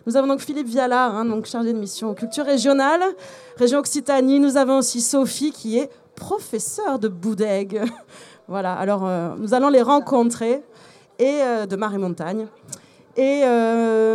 Nous 0.04 0.18
avons 0.18 0.26
donc 0.26 0.40
Philippe 0.40 0.66
Viala, 0.66 1.06
hein, 1.06 1.24
donc 1.24 1.46
chargé 1.46 1.72
de 1.72 1.78
mission 1.78 2.12
culture 2.12 2.44
régionale, 2.44 3.02
région 3.56 3.78
Occitanie. 3.78 4.38
Nous 4.38 4.58
avons 4.58 4.76
aussi 4.76 5.00
Sophie 5.00 5.50
qui 5.50 5.78
est 5.78 5.88
professeure 6.14 6.98
de 6.98 7.08
Boudègue. 7.08 7.80
voilà, 8.48 8.74
alors 8.74 9.06
euh, 9.06 9.30
nous 9.38 9.54
allons 9.54 9.70
les 9.70 9.80
rencontrer 9.80 10.62
et 11.18 11.40
euh, 11.40 11.64
de 11.64 11.76
Mar 11.76 11.94
et 11.94 11.98
Montagne. 11.98 12.48
Et 13.16 13.44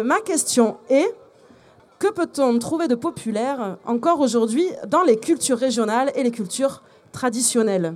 ma 0.04 0.20
question 0.22 0.78
est 0.90 1.08
que 2.00 2.12
peut-on 2.12 2.60
trouver 2.60 2.88
de 2.88 2.96
populaire 2.96 3.78
encore 3.86 4.20
aujourd'hui 4.20 4.68
dans 4.88 5.04
les 5.04 5.18
cultures 5.18 5.58
régionales 5.58 6.12
et 6.16 6.24
les 6.24 6.32
cultures 6.32 6.84
traditionnelles? 7.12 7.96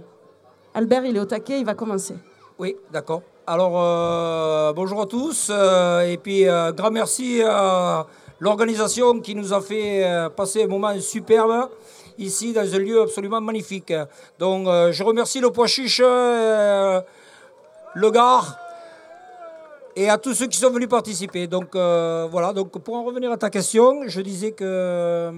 Albert, 0.74 1.06
il 1.06 1.18
est 1.18 1.20
au 1.20 1.26
taquet, 1.26 1.60
il 1.60 1.66
va 1.66 1.74
commencer. 1.76 2.16
Oui, 2.58 2.76
d'accord. 2.91 3.22
Alors, 3.45 3.74
euh, 3.76 4.74
bonjour 4.74 5.02
à 5.02 5.06
tous. 5.06 5.49
euh, 5.49 6.02
et 6.02 6.18
puis, 6.18 6.47
euh, 6.47 6.72
grand 6.72 6.91
merci 6.91 7.41
à 7.43 8.06
l'organisation 8.39 9.20
qui 9.20 9.36
nous 9.36 9.54
a 9.54 9.62
fait 9.62 10.04
euh, 10.04 10.30
passer 10.30 10.64
un 10.64 10.68
moment 10.68 10.97
superbe 10.99 11.70
ici 12.18 12.54
dans 12.54 12.62
un 12.74 12.80
lieu 12.80 13.02
absolument 13.02 13.41
magnifique. 13.41 13.93
Donc, 14.39 14.68
je 14.68 15.04
remercie 15.04 15.39
le 15.39 15.49
Pois 15.49 15.68
Chiche, 15.68 16.02
euh, 16.04 17.02
le 17.95 18.12
Gard 18.12 18.58
et 19.95 20.09
à 20.09 20.17
tous 20.17 20.33
ceux 20.33 20.47
qui 20.47 20.57
sont 20.57 20.71
venus 20.71 20.89
participer. 20.89 21.47
Donc, 21.47 21.75
euh, 21.75 22.27
voilà. 22.29 22.53
Donc, 22.53 22.77
pour 22.79 22.95
en 22.95 23.03
revenir 23.03 23.31
à 23.31 23.37
ta 23.37 23.49
question, 23.49 24.01
je 24.07 24.21
disais 24.21 24.51
que 24.51 24.63
euh, 24.63 25.31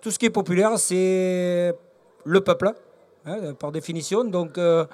tout 0.00 0.10
ce 0.10 0.18
qui 0.18 0.26
est 0.26 0.30
populaire, 0.30 0.78
c'est 0.78 1.74
le 2.24 2.40
peuple, 2.40 2.72
hein, 3.26 3.54
par 3.58 3.72
définition. 3.72 4.24
Donc, 4.24 4.58
euh, 4.58 4.84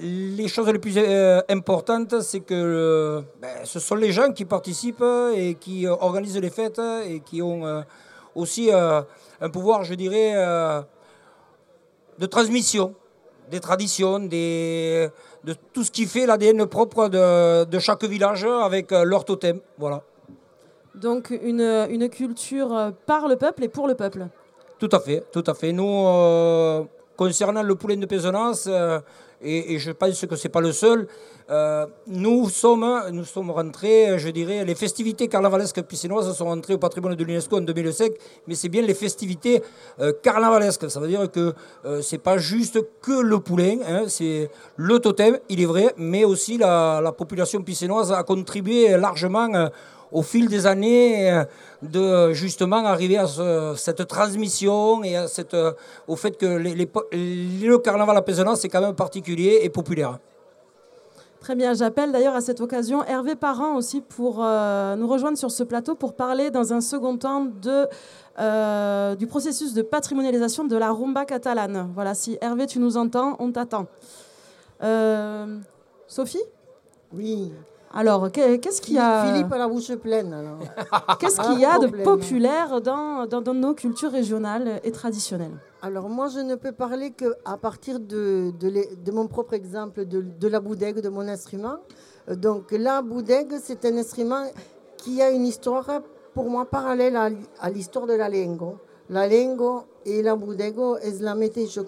les 0.00 0.48
choses 0.48 0.68
les 0.68 0.78
plus 0.78 0.98
importantes, 1.48 2.20
c'est 2.20 2.40
que 2.40 3.22
ben, 3.40 3.64
ce 3.64 3.80
sont 3.80 3.94
les 3.94 4.12
gens 4.12 4.32
qui 4.32 4.44
participent 4.44 5.04
et 5.34 5.54
qui 5.54 5.86
organisent 5.86 6.38
les 6.38 6.50
fêtes 6.50 6.80
et 7.06 7.20
qui 7.20 7.40
ont 7.40 7.82
aussi 8.34 8.70
un 8.70 9.50
pouvoir, 9.50 9.84
je 9.84 9.94
dirais, 9.94 10.34
de 12.18 12.26
transmission 12.26 12.94
des 13.50 13.60
traditions, 13.60 14.18
des, 14.18 15.08
de 15.44 15.54
tout 15.72 15.84
ce 15.84 15.90
qui 15.90 16.06
fait 16.06 16.26
l'ADN 16.26 16.66
propre 16.66 17.08
de, 17.08 17.64
de 17.64 17.78
chaque 17.78 18.04
village 18.04 18.44
avec 18.44 18.92
euh, 18.92 19.04
leur 19.04 19.24
totem. 19.24 19.60
Voilà. 19.78 20.02
Donc 20.94 21.30
une, 21.30 21.86
une 21.90 22.08
culture 22.08 22.72
euh, 22.72 22.90
par 23.06 23.28
le 23.28 23.36
peuple 23.36 23.64
et 23.64 23.68
pour 23.68 23.86
le 23.86 23.94
peuple. 23.94 24.26
Tout 24.78 24.88
à 24.92 25.00
fait, 25.00 25.24
tout 25.32 25.44
à 25.46 25.54
fait. 25.54 25.72
Nous, 25.72 26.06
euh, 26.06 26.84
concernant 27.16 27.62
le 27.62 27.74
poulet 27.74 27.96
de 27.96 28.06
euh, 28.06 29.00
et, 29.40 29.74
et 29.74 29.78
je 29.78 29.92
pense 29.92 30.24
que 30.26 30.36
ce 30.36 30.46
n'est 30.46 30.52
pas 30.52 30.60
le 30.60 30.72
seul, 30.72 31.06
euh, 31.50 31.86
nous, 32.06 32.48
sommes, 32.50 32.86
nous 33.10 33.24
sommes 33.24 33.50
rentrés, 33.50 34.18
je 34.18 34.28
dirais, 34.28 34.66
les 34.66 34.74
festivités 34.74 35.28
carnavalesques 35.28 35.80
piscinoises 35.82 36.36
sont 36.36 36.44
rentrées 36.44 36.74
au 36.74 36.78
patrimoine 36.78 37.14
de 37.14 37.24
l'UNESCO 37.24 37.56
en 37.56 37.60
2005, 37.62 38.12
mais 38.46 38.54
c'est 38.54 38.68
bien 38.68 38.82
les 38.82 38.92
festivités 38.94 39.62
euh, 40.00 40.12
carnavalesques. 40.22 40.90
Ça 40.90 41.00
veut 41.00 41.08
dire 41.08 41.30
que 41.30 41.54
euh, 41.86 42.02
c'est 42.02 42.18
pas 42.18 42.36
juste 42.36 42.80
que 43.00 43.18
le 43.22 43.38
poulet, 43.38 43.78
hein, 43.88 44.04
c'est 44.08 44.50
le 44.76 44.98
totem, 44.98 45.38
il 45.48 45.62
est 45.62 45.66
vrai, 45.66 45.94
mais 45.96 46.24
aussi 46.24 46.58
la, 46.58 47.00
la 47.02 47.12
population 47.12 47.62
piscinoise 47.62 48.12
a 48.12 48.22
contribué 48.24 48.96
largement. 48.98 49.70
Au 50.12 50.22
fil 50.22 50.48
des 50.48 50.66
années, 50.66 51.30
euh, 51.32 51.44
de 51.82 52.32
justement 52.32 52.84
arriver 52.84 53.18
à 53.18 53.26
ce- 53.26 53.74
cette 53.76 54.06
transmission 54.08 55.02
et 55.04 55.16
à 55.16 55.28
cette, 55.28 55.54
euh, 55.54 55.72
au 56.06 56.16
fait 56.16 56.36
que 56.36 56.46
les- 56.46 56.74
les 56.74 56.86
po- 56.86 57.04
le 57.12 57.76
carnaval 57.78 58.16
à 58.16 58.22
Pézenas, 58.22 58.56
c'est 58.56 58.68
quand 58.68 58.80
même 58.80 58.94
particulier 58.94 59.60
et 59.62 59.68
populaire. 59.68 60.18
Très 61.40 61.54
bien, 61.54 61.72
j'appelle 61.72 62.10
d'ailleurs 62.10 62.34
à 62.34 62.40
cette 62.40 62.60
occasion 62.60 63.04
Hervé 63.04 63.36
Parent 63.36 63.76
aussi 63.76 64.00
pour 64.00 64.38
euh, 64.42 64.96
nous 64.96 65.06
rejoindre 65.06 65.38
sur 65.38 65.50
ce 65.52 65.62
plateau 65.62 65.94
pour 65.94 66.14
parler 66.14 66.50
dans 66.50 66.72
un 66.72 66.80
second 66.80 67.16
temps 67.16 67.44
de, 67.44 67.86
euh, 68.40 69.14
du 69.14 69.26
processus 69.28 69.72
de 69.72 69.82
patrimonialisation 69.82 70.64
de 70.64 70.76
la 70.76 70.90
rumba 70.90 71.24
catalane. 71.24 71.90
Voilà, 71.94 72.14
si 72.14 72.36
Hervé 72.40 72.66
tu 72.66 72.80
nous 72.80 72.96
entends, 72.96 73.36
on 73.38 73.52
t'attend. 73.52 73.86
Euh, 74.82 75.58
Sophie? 76.08 76.42
Oui. 77.14 77.52
Alors, 77.92 78.30
que- 78.30 78.56
qu'est-ce 78.56 78.82
qu'il 78.82 78.94
y 78.94 78.98
a 78.98 79.24
Philippe 79.24 79.52
a 79.52 79.58
la 79.58 79.66
bouche 79.68 79.92
pleine. 79.96 80.32
alors. 80.34 80.58
Qu'est-ce 81.18 81.40
Un 81.40 81.44
qu'il 81.44 81.60
y 81.60 81.64
a 81.64 81.78
de 81.78 81.86
populaire 82.02 82.80
dans, 82.80 83.26
dans, 83.26 83.40
dans 83.40 83.54
nos 83.54 83.74
cultures 83.74 84.10
régionales 84.12 84.80
et 84.84 84.90
traditionnelles? 84.92 85.56
Alors 85.80 86.08
moi, 86.08 86.28
je 86.28 86.40
ne 86.40 86.54
peux 86.56 86.72
parler 86.72 87.12
qu'à 87.12 87.56
partir 87.60 87.98
de, 87.98 88.52
de, 88.60 88.68
les- 88.68 88.96
de 88.96 89.10
mon 89.12 89.26
propre 89.26 89.54
exemple, 89.54 90.04
de, 90.04 90.20
de 90.20 90.48
la 90.48 90.60
boudègue, 90.60 91.00
de 91.00 91.08
mon 91.08 91.26
instrument. 91.28 91.76
Euh, 92.28 92.34
Donc 92.36 92.72
la 92.72 93.00
boudègue, 93.00 93.54
c'est 93.62 93.84
un 93.86 93.96
instrument 93.96 94.44
qui 94.98 95.22
a 95.22 95.30
une 95.30 95.46
histoire, 95.46 95.88
pour 96.34 96.50
moi, 96.50 96.66
parallèle 96.66 97.16
à, 97.16 97.30
à 97.60 97.70
l'histoire 97.70 98.06
de 98.06 98.12
la 98.14 98.28
lengo. 98.28 98.76
La 99.08 99.26
lengo 99.26 99.84
et 100.04 100.22
la 100.22 100.36
boudègue 100.36 100.76
es 101.02 101.20
la 101.20 101.34
mateixa 101.34 101.82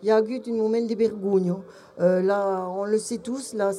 causa. 0.00 0.02
il 0.02 0.08
y 0.08 0.10
a 0.10 0.16
agut 0.16 0.42
un 0.46 0.52
moment 0.52 0.80
de 0.80 0.94
vergogno. 0.94 1.64
Euh, 2.00 2.22
là, 2.22 2.68
on 2.68 2.84
le 2.84 2.98
sait 2.98 3.18
tous, 3.18 3.54
la, 3.54 3.72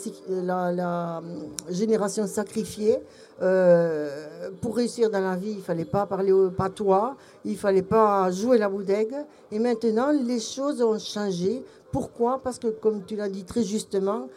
hum, 1.20 1.50
génération 1.70 2.28
sacrifiée, 2.28 3.00
euh, 3.42 4.50
pour 4.62 4.76
réussir 4.76 5.10
dans 5.10 5.22
la 5.22 5.36
vie, 5.36 5.52
il 5.52 5.62
fallait 5.62 5.86
pas 5.86 6.06
parler 6.06 6.34
au 6.34 6.50
patois, 6.50 7.16
il 7.46 7.58
fallait 7.58 7.82
pas 7.82 8.30
jouer 8.32 8.58
la 8.58 8.68
boudègue. 8.68 9.16
Et 9.52 9.60
maintenant, 9.60 10.12
les 10.12 10.40
choses 10.40 10.82
ont 10.82 11.00
changé. 11.00 11.64
Pourquoi? 11.92 12.42
Parce 12.44 12.60
que, 12.60 12.68
comme 12.68 13.06
tu 13.06 13.16
l'as 13.16 13.30
dit 13.30 13.46
très 13.46 13.64
justement, 13.64 14.28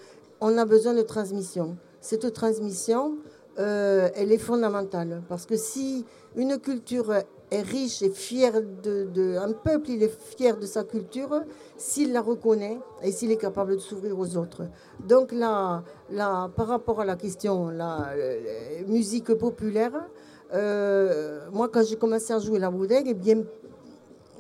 on 0.41 0.57
a 0.59 0.65
besoin 0.65 0.95
de 0.95 1.03
transmission. 1.03 1.77
Cette 2.01 2.33
transmission, 2.33 3.17
euh, 3.59 4.09
elle 4.15 4.31
est 4.33 4.39
fondamentale. 4.39 5.23
Parce 5.29 5.45
que 5.45 5.57
si 5.57 6.05
une 6.37 6.59
culture 6.59 7.13
est 7.53 7.63
riche 7.63 8.03
et 8.03 8.11
fière 8.11 8.61
de, 8.63 9.37
Un 9.37 9.53
peuple, 9.53 9.91
il 9.91 10.03
est 10.03 10.37
fier 10.37 10.57
de 10.57 10.67
sa 10.67 10.85
culture 10.85 11.43
s'il 11.77 12.13
la 12.13 12.23
reconnaît 12.23 12.79
et 13.03 13.13
s'il 13.13 13.31
est 13.31 13.37
capable 13.37 13.75
de 13.75 13.81
s'ouvrir 13.81 14.19
aux 14.19 14.37
autres. 14.37 14.63
Donc 15.07 15.33
là, 15.33 15.83
là, 16.11 16.51
par 16.57 16.69
rapport 16.69 17.01
à 17.01 17.05
la 17.05 17.17
question, 17.17 17.69
la 17.69 18.11
euh, 18.17 18.41
musique 18.87 19.35
populaire, 19.35 20.09
euh, 20.55 21.49
moi, 21.53 21.69
quand 21.69 21.83
j'ai 21.83 21.97
commencé 21.97 22.33
à 22.33 22.39
jouer 22.39 22.59
la 22.59 22.71
boudègue, 22.71 23.07
eh 23.09 23.15
bien, 23.15 23.43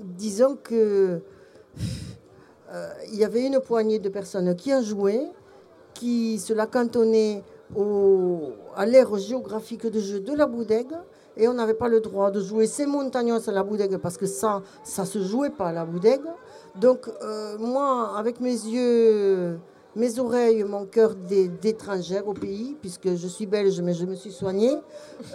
disons 0.00 0.56
que 0.62 1.20
euh, 2.72 2.88
y 3.12 3.24
avait 3.24 3.46
une 3.46 3.60
poignée 3.60 3.98
de 3.98 4.08
personnes 4.08 4.54
qui 4.56 4.72
ont 4.72 4.82
joué, 4.82 5.20
qui 5.94 6.38
se 6.38 6.52
la 6.52 6.66
cantonnaient 6.66 7.42
au, 7.76 8.52
à 8.74 8.86
l'ère 8.86 9.16
géographique 9.16 9.86
de 9.86 10.00
jeu 10.00 10.20
de 10.20 10.34
la 10.34 10.46
boudègue, 10.46 10.92
et 11.37 11.49
on 11.49 11.55
n'avait 11.55 11.74
pas 11.74 11.89
le 11.89 12.01
droit 12.01 12.30
de 12.30 12.41
jouer 12.41 12.66
ces 12.66 12.87
montagnos 12.87 13.49
à 13.49 13.53
la 13.53 13.62
boudègue 13.62 13.97
parce 13.99 14.16
que 14.16 14.26
ça, 14.26 14.62
ça 14.85 15.05
se 15.05 15.20
jouait 15.20 15.51
pas 15.51 15.68
à 15.68 15.72
la 15.72 15.85
boudègue. 15.85 16.22
Donc 16.80 17.09
euh, 17.22 17.57
moi, 17.59 18.16
avec 18.16 18.41
mes 18.41 18.51
yeux, 18.51 19.59
mes 19.95 20.18
oreilles, 20.18 20.64
mon 20.64 20.87
cœur 20.87 21.14
d'étrangère 21.14 22.26
au 22.26 22.33
pays, 22.33 22.76
puisque 22.80 23.14
je 23.14 23.28
suis 23.28 23.47
belge, 23.47 23.80
mais 23.83 23.93
je 23.93 24.07
me 24.07 24.14
suis 24.14 24.33
soignée, 24.33 24.76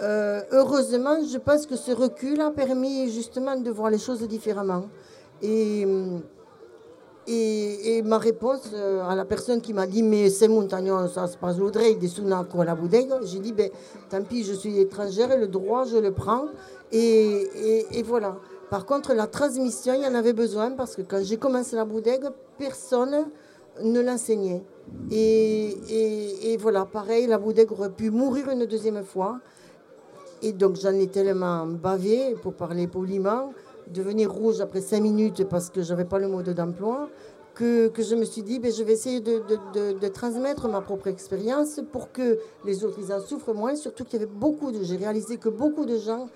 euh, 0.02 0.42
heureusement, 0.50 1.16
je 1.24 1.38
pense 1.38 1.66
que 1.66 1.76
ce 1.76 1.92
recul 1.92 2.40
a 2.40 2.50
permis 2.50 3.10
justement 3.10 3.56
de 3.56 3.70
voir 3.70 3.90
les 3.90 3.98
choses 3.98 4.26
différemment. 4.26 4.88
Et, 5.42 5.86
et, 7.28 8.02
ma 8.02 8.18
réponse 8.18 8.70
euh, 8.74 9.06
à 9.08 9.14
la 9.14 9.24
personne 9.24 9.60
qui 9.60 9.72
m'a 9.72 9.86
dit 9.86 10.02
mais 10.02 10.30
c'est 10.30 10.48
montagnon, 10.48 11.08
ça 11.08 11.26
se 11.26 11.36
passe 11.36 11.58
au 11.60 11.70
des 11.70 12.08
Sunaco 12.08 12.60
à 12.60 12.64
la 12.64 12.74
Boudègue, 12.74 13.12
j'ai 13.22 13.38
dit 13.38 13.52
ben, 13.52 13.70
tant 14.08 14.22
pis, 14.22 14.44
je 14.44 14.54
suis 14.54 14.78
étrangère 14.78 15.30
et 15.32 15.38
le 15.38 15.48
droit, 15.48 15.84
je 15.84 15.98
le 15.98 16.12
prends. 16.12 16.46
Et, 16.90 16.98
et, 16.98 17.98
et 17.98 18.02
voilà. 18.02 18.36
Par 18.70 18.84
contre, 18.84 19.14
la 19.14 19.26
transmission, 19.26 19.94
il 19.94 20.02
y 20.02 20.06
en 20.06 20.14
avait 20.14 20.34
besoin 20.34 20.72
parce 20.72 20.94
que 20.94 21.02
quand 21.02 21.22
j'ai 21.22 21.38
commencé 21.38 21.76
la 21.76 21.84
Boudègue, 21.84 22.28
personne 22.58 23.26
ne 23.82 24.00
l'enseignait. 24.00 24.62
Et, 25.10 26.56
voilà, 26.60 26.84
pareil, 26.84 27.26
la 27.26 27.38
Boudègue 27.38 27.72
aurait 27.72 27.90
pu 27.90 28.10
mourir 28.10 28.50
une 28.50 28.66
deuxième 28.66 29.04
fois. 29.04 29.38
Et 30.42 30.52
donc 30.52 30.76
j'en 30.76 30.92
ai 30.92 31.08
tellement 31.08 31.66
bavé, 31.66 32.36
pour 32.42 32.54
parler 32.54 32.86
poliment, 32.86 33.52
devenir 33.92 34.32
rouge 34.32 34.60
après 34.60 34.80
cinq 34.80 35.02
minutes 35.02 35.44
parce 35.44 35.70
que 35.70 35.82
je 35.82 35.90
n'avais 35.90 36.04
pas 36.04 36.18
le 36.18 36.28
mode 36.28 36.48
d'emploi, 36.50 37.08
que, 37.54 37.88
que, 37.88 38.02
je 38.02 38.14
me 38.14 38.24
suis 38.24 38.42
dit, 38.42 38.60
ben, 38.60 38.72
je 38.72 38.84
vais 38.84 38.92
essayer 38.92 39.20
de, 39.20 39.42
de, 39.74 39.98
de, 39.98 40.08
transmettre 40.08 40.68
ma 40.68 40.80
propre 40.80 41.08
expérience 41.08 41.80
pour 41.92 42.12
que 42.12 42.38
les 42.64 42.84
autres 42.84 43.12
en 43.12 43.20
souffrent 43.20 43.52
moins. 43.52 43.74
Surtout 43.74 44.04
qu'il 44.04 44.20
y 44.20 44.22
avait 44.22 44.32
beaucoup 44.32 44.70
de... 44.70 44.84
J'ai 44.84 44.96
réalisé 44.96 45.38
que 45.38 45.48
beaucoup 45.48 45.84
de 45.84 45.98
gens 45.98 46.28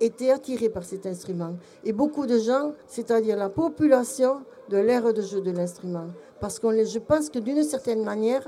étaient 0.00 0.30
attirés 0.30 0.68
par 0.68 0.84
cet 0.84 1.04
instrument. 1.06 1.56
Et 1.82 1.92
beaucoup 1.92 2.26
de 2.26 2.38
gens, 2.38 2.74
c'est-à-dire 2.86 3.36
la 3.36 3.48
population 3.48 4.42
de 4.68 4.76
l'ère 4.76 5.12
de 5.12 5.20
jeu 5.20 5.40
de 5.40 5.50
l'instrument. 5.50 6.06
Parce 6.40 6.60
que 6.60 6.84
je 6.84 6.98
pense 7.00 7.28
que 7.28 7.40
d'une 7.40 7.64
certaine 7.64 8.04
manière, 8.04 8.46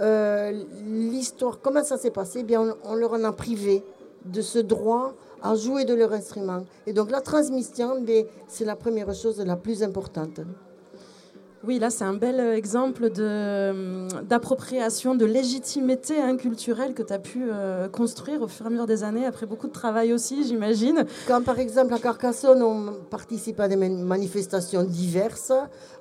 euh, 0.00 0.52
l'histoire, 0.86 1.60
comment 1.60 1.82
ça 1.82 1.96
s'est 1.96 2.12
passé 2.12 2.40
eh 2.40 2.44
bien, 2.44 2.76
on 2.84 2.94
leur 2.94 3.14
en 3.14 3.24
a 3.24 3.32
privé 3.32 3.82
de 4.24 4.40
ce 4.40 4.60
droit 4.60 5.14
à 5.42 5.54
jouer 5.54 5.84
de 5.84 5.94
leur 5.94 6.12
instrument. 6.12 6.64
Et 6.86 6.92
donc 6.92 7.10
la 7.10 7.20
transmission, 7.20 8.04
c'est 8.48 8.64
la 8.64 8.76
première 8.76 9.12
chose 9.14 9.38
la 9.40 9.56
plus 9.56 9.82
importante. 9.82 10.40
Oui, 11.64 11.78
là, 11.78 11.90
c'est 11.90 12.02
un 12.02 12.14
bel 12.14 12.40
exemple 12.40 13.08
d'appropriation, 13.08 15.14
de, 15.14 15.24
légitimité 15.24 16.20
hein, 16.20 16.36
culturelle 16.36 16.92
que 16.92 17.04
tu 17.04 17.12
as 17.12 17.20
pu 17.20 17.44
euh, 17.48 17.88
construire 17.88 18.42
au 18.42 18.48
fur 18.48 18.66
et 18.66 18.68
à 18.68 18.70
mesure 18.70 18.86
des 18.86 19.04
années, 19.04 19.26
après 19.26 19.46
beaucoup 19.46 19.68
de 19.68 19.72
travail 19.72 20.12
aussi, 20.12 20.44
j'imagine. 20.44 21.04
Quand, 21.28 21.40
par 21.44 21.60
exemple, 21.60 21.94
à 21.94 22.00
Carcassonne, 22.00 22.64
on 22.64 22.94
participe 23.08 23.60
à 23.60 23.68
des 23.68 23.76
manifestations 23.76 24.82
diverses, 24.82 25.52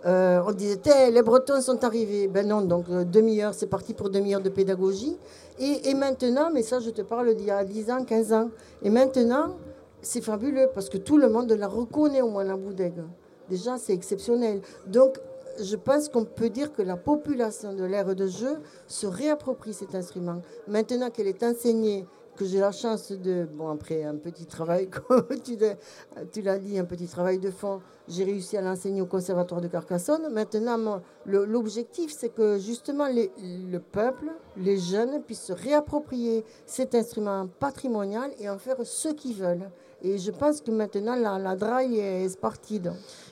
euh, 0.08 0.42
on 0.48 0.52
disait, 0.52 1.12
les 1.12 1.22
Bretons 1.22 1.62
sont 1.62 1.84
arrivés. 1.84 2.28
Ben 2.28 2.48
non, 2.48 2.64
donc 2.64 2.86
euh, 2.90 3.04
demi-heure, 3.04 3.54
c'est 3.54 3.68
parti 3.68 3.94
pour 3.94 4.10
demi-heure 4.10 4.42
de 4.42 4.50
pédagogie. 4.50 5.16
Et, 5.60 5.92
et, 5.92 5.94
maintenant, 5.94 6.50
mais 6.52 6.64
ça, 6.64 6.80
je 6.80 6.90
te 6.90 7.04
parle 7.04 7.36
d'il 7.36 7.46
y 7.46 7.52
a 7.52 7.64
10 7.64 7.92
ans, 7.92 8.04
15 8.04 8.34
ans, 8.34 8.50
et 8.82 8.90
maintenant, 8.90 9.58
c'est 10.02 10.22
fabuleux 10.22 10.70
parce 10.74 10.90
que 10.90 10.98
tout 10.98 11.18
le 11.18 11.30
monde 11.30 11.52
la 11.52 11.68
reconnaît 11.68 12.24
au 12.24 12.30
moins 12.30 12.46
la 12.46 12.58
boudègue. 12.58 13.04
Déjà, 13.48 13.78
c'est 13.78 13.94
exceptionnel. 13.94 14.62
Donc, 14.88 15.20
je 15.60 15.76
pense 15.76 16.10
qu'on 16.10 16.26
peut 16.26 16.50
dire 16.50 16.72
que 16.72 16.82
la 16.82 16.98
population 16.98 17.74
de 17.74 17.84
l'ère 17.84 18.16
de 18.16 18.28
jeu 18.28 18.60
se 18.88 19.08
réapproprie 19.08 19.74
cet 19.74 19.96
instrument. 19.96 20.42
Maintenant 20.68 21.10
qu'elle 21.10 21.28
est 21.28 21.44
enseignée, 21.44 22.06
que 22.36 22.46
j'ai 22.46 22.60
la 22.60 22.72
chance 22.72 23.12
de, 23.12 23.46
bon 23.46 23.70
après 23.70 24.04
un 24.04 24.16
petit 24.16 24.46
travail, 24.46 24.90
comme 25.08 25.28
tu 25.42 26.42
l'as 26.42 26.58
dit, 26.58 26.80
un 26.80 26.86
petit 26.86 27.08
travail 27.08 27.40
de 27.40 27.52
fond, 27.52 27.82
j'ai 28.08 28.24
réussi 28.24 28.58
à 28.58 28.62
l'enseigner 28.62 29.02
au 29.02 29.06
Conservatoire 29.06 29.62
de 29.62 29.68
Carcassonne. 29.68 30.32
Maintenant, 30.32 31.02
l'objectif, 31.26 32.12
c'est 32.18 32.30
que 32.30 32.58
justement 32.58 33.08
le 33.08 33.78
peuple, 33.80 34.32
les 34.58 34.78
jeunes, 34.78 35.22
puissent 35.22 35.44
se 35.44 35.54
réapproprier 35.54 36.44
cet 36.66 36.96
instrument 36.96 37.48
patrimonial 37.60 38.32
et 38.40 38.50
en 38.50 38.58
faire 38.58 38.78
ce 38.84 39.10
qu'ils 39.10 39.36
veulent. 39.36 39.70
Et 40.04 40.18
je 40.18 40.32
pense 40.32 40.62
que 40.62 40.72
maintenant, 40.72 41.16
la, 41.16 41.38
la 41.38 41.56
draille 41.56 42.00
est 42.00 42.40
partie. 42.40 42.82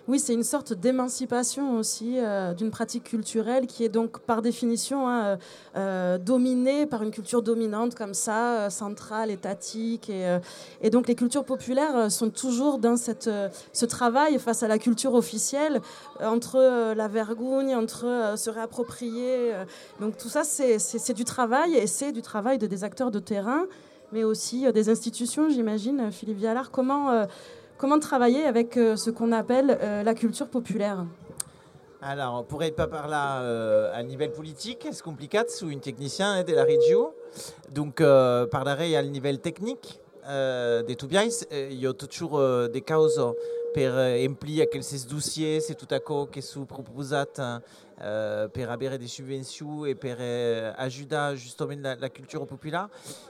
Oui, 0.08 0.20
c'est 0.20 0.34
une 0.34 0.44
sorte 0.44 0.74
d'émancipation 0.74 1.78
aussi 1.78 2.16
euh, 2.18 2.54
d'une 2.56 2.72
pratique 2.72 3.04
culturelle 3.04 3.68
qui 3.68 3.84
est 3.84 3.90
donc 3.90 4.20
par 4.20 4.42
définition 4.42 5.08
hein, 5.08 5.38
euh, 5.76 6.18
dominée 6.18 6.88
par 6.88 7.04
une 7.04 7.12
culture 7.12 7.44
dominante 7.44 7.94
comme 7.94 8.16
ça, 8.16 8.62
euh, 8.62 8.70
centrale, 8.72 9.30
étatique. 9.30 10.10
Et, 10.10 10.28
euh, 10.28 10.40
et, 10.82 10.90
donc 10.90 11.08
les 11.08 11.14
cultures 11.14 11.44
populaires 11.44 12.12
sont 12.12 12.32
toujours 12.32 12.80
dans 12.80 12.98
cette, 12.98 13.30
ce 13.74 13.86
travail 13.86 14.40
face 14.40 14.64
à 14.64 14.68
la 14.68 14.80
culture 14.80 15.14
officielle, 15.14 15.80
entre 16.22 16.94
la 16.96 17.08
vergogne, 17.08 17.76
entre 17.76 18.34
se 18.36 18.50
réapproprier. 18.50 19.54
donc 20.00 20.18
tout 20.18 20.30
ça, 20.30 20.44
c'est 20.44 21.14
du 21.14 21.24
travail 21.24 21.76
et 21.76 21.88
c'est 21.88 22.12
du 22.12 22.22
travail 22.22 22.58
de 22.58 22.68
des 22.68 22.84
acteurs 22.84 23.12
de 23.12 23.20
terrain 23.20 23.66
mais 24.12 24.24
aussi 24.24 24.66
euh, 24.66 24.72
des 24.72 24.90
institutions, 24.90 25.50
j'imagine. 25.50 26.12
Philippe 26.12 26.38
Vialard, 26.38 26.72
comment, 26.72 27.12
euh, 27.12 27.26
comment 27.78 28.00
travailler 28.00 28.44
avec 28.44 28.78
euh, 28.78 28.96
ce 28.96 29.10
qu'on 29.10 29.32
appelle 29.32 29.78
la 30.04 30.14
culture 30.14 30.48
populaire? 30.48 31.06
Alors, 32.02 32.40
on 32.40 32.44
pourrait 32.44 32.72
pas 32.72 32.88
parler 32.88 33.14
euh, 33.42 33.92
à 33.94 34.02
niveau 34.04 34.28
politique, 34.30 34.88
c'est 34.90 35.04
compliqué, 35.04 35.42
sous 35.50 35.70
une 35.70 35.82
technicien 35.82 36.44
de 36.44 36.54
la 36.54 36.64
région? 36.64 37.12
Donc, 37.72 38.00
euh, 38.00 38.46
parler 38.48 38.96
à 38.96 39.04
niveau 39.04 39.36
technique 39.36 40.00
euh, 40.26 40.82
de 40.82 40.94
tout 40.94 41.08
bien, 41.08 41.24
il 41.52 41.80
y 41.80 41.86
a 41.86 41.94
toujours 41.94 42.38
euh, 42.38 42.70
des 42.70 42.82
causes 42.82 43.22
per 43.74 43.92
emplir 44.28 44.64
aquests 44.64 45.08
dossiers, 45.08 45.60
c'est 45.60 45.76
tout 45.76 45.94
à 45.94 46.00
coup 46.00 46.26
que 46.26 46.42
sont 46.42 46.66
proposat 46.66 47.28
euh, 48.02 48.48
per 48.48 48.98
des 48.98 49.08
subventions 49.08 49.86
et 49.86 49.96
per 49.96 50.16
euh, 50.20 50.72
ajudar 50.78 51.36
justement 51.36 51.96
la, 52.00 52.10
culture 52.10 52.48
populaire, 52.48 52.88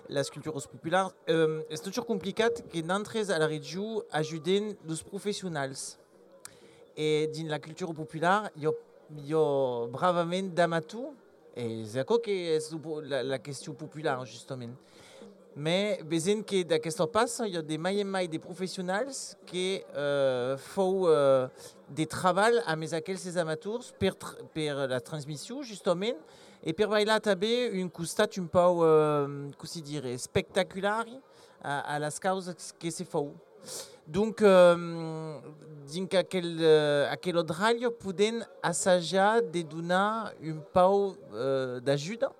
les 0.09 0.23
cultures 0.23 0.53
populaires. 0.67 1.11
Euh, 1.29 1.63
c'est 1.71 1.83
toujours 1.83 2.05
compliqué 2.05 2.45
que 2.71 2.79
d'entre 2.81 3.17
à 3.31 3.39
la 3.39 3.47
région 3.47 4.03
ajuden 4.11 4.75
les 4.87 4.95
professionnels. 5.07 5.73
Et 6.95 7.27
dans 7.27 7.47
la 7.47 7.59
culture 7.59 7.93
populaire, 7.93 8.49
il 8.57 8.69
y 9.25 9.33
a, 9.33 9.87
bravament 9.87 10.53
d'amateurs, 10.53 11.13
et 11.55 11.83
c'est 11.85 12.05
la, 13.01 13.23
la 13.23 13.39
question 13.39 13.73
populaire 13.73 14.23
justement. 14.25 14.69
Mais 15.55 15.99
besoin 16.03 16.41
que 16.43 16.63
d'aquesta 16.63 17.07
passe, 17.07 17.41
il 17.45 17.53
y 17.53 17.57
a 17.57 17.61
des 17.61 17.77
mai 17.77 18.03
mai 18.03 18.27
des 18.27 18.39
professionnels 18.39 19.11
qui 19.45 19.81
euh, 19.95 20.57
font 20.57 21.03
euh, 21.05 21.47
des 21.89 22.05
travaux 22.05 22.59
à 22.65 22.75
mes 22.75 22.93
aquells 22.93 23.37
amateurs 23.37 23.81
per, 23.99 24.11
per 24.53 24.87
la 24.87 25.01
transmission 25.01 25.61
justement 25.63 26.15
et 26.63 26.73
per 26.73 26.87
bailar 26.91 27.19
també 27.23 27.69
un 27.81 27.87
costat 27.89 28.37
un 28.37 28.47
peu, 28.47 28.83
euh, 28.83 29.49
com 29.57 29.81
dire, 29.81 30.17
spectaculaire 30.19 31.07
à, 31.61 31.95
à 31.95 31.99
les 31.99 32.19
causes 32.21 32.53
que 32.79 32.89
se 32.89 33.03
font. 33.03 33.33
Donc, 34.07 34.41
euh, 34.41 35.39
dins 35.85 36.17
aquel, 36.17 36.59
uh, 36.59 37.11
aquel 37.11 37.37
odrall 37.37 37.91
podem 37.91 38.43
assajar 38.61 39.41
de 39.41 39.61
donar 39.61 40.33
un 40.41 40.59
peu 40.73 41.13
uh, 41.31 41.79
d'ajuda? 41.81 42.31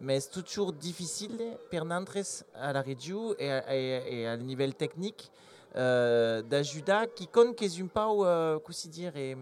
Mais 0.00 0.20
c'est 0.20 0.42
toujours 0.42 0.72
difficile 0.72 1.38
per 1.70 1.84
nantres 1.84 2.44
à 2.54 2.72
la 2.72 2.82
région 2.82 3.34
et, 3.38 3.60
et, 3.70 4.22
et 4.22 4.36
niveau 4.38 4.70
technique 4.72 5.30
euh, 5.76 6.42
d'ajuda 6.42 7.06
qui 7.06 7.26
compte 7.26 7.54
que 7.54 7.64
un 7.82 7.86
peu, 7.86 8.26
euh, 8.26 8.58
dire, 8.86 9.16
et, 9.16 9.36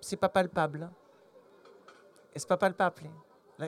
c'est 0.00 0.16
pas 0.16 0.28
palpable. 0.28 0.90
Est-ce 2.34 2.46
pas 2.46 2.56
palpable? 2.56 3.10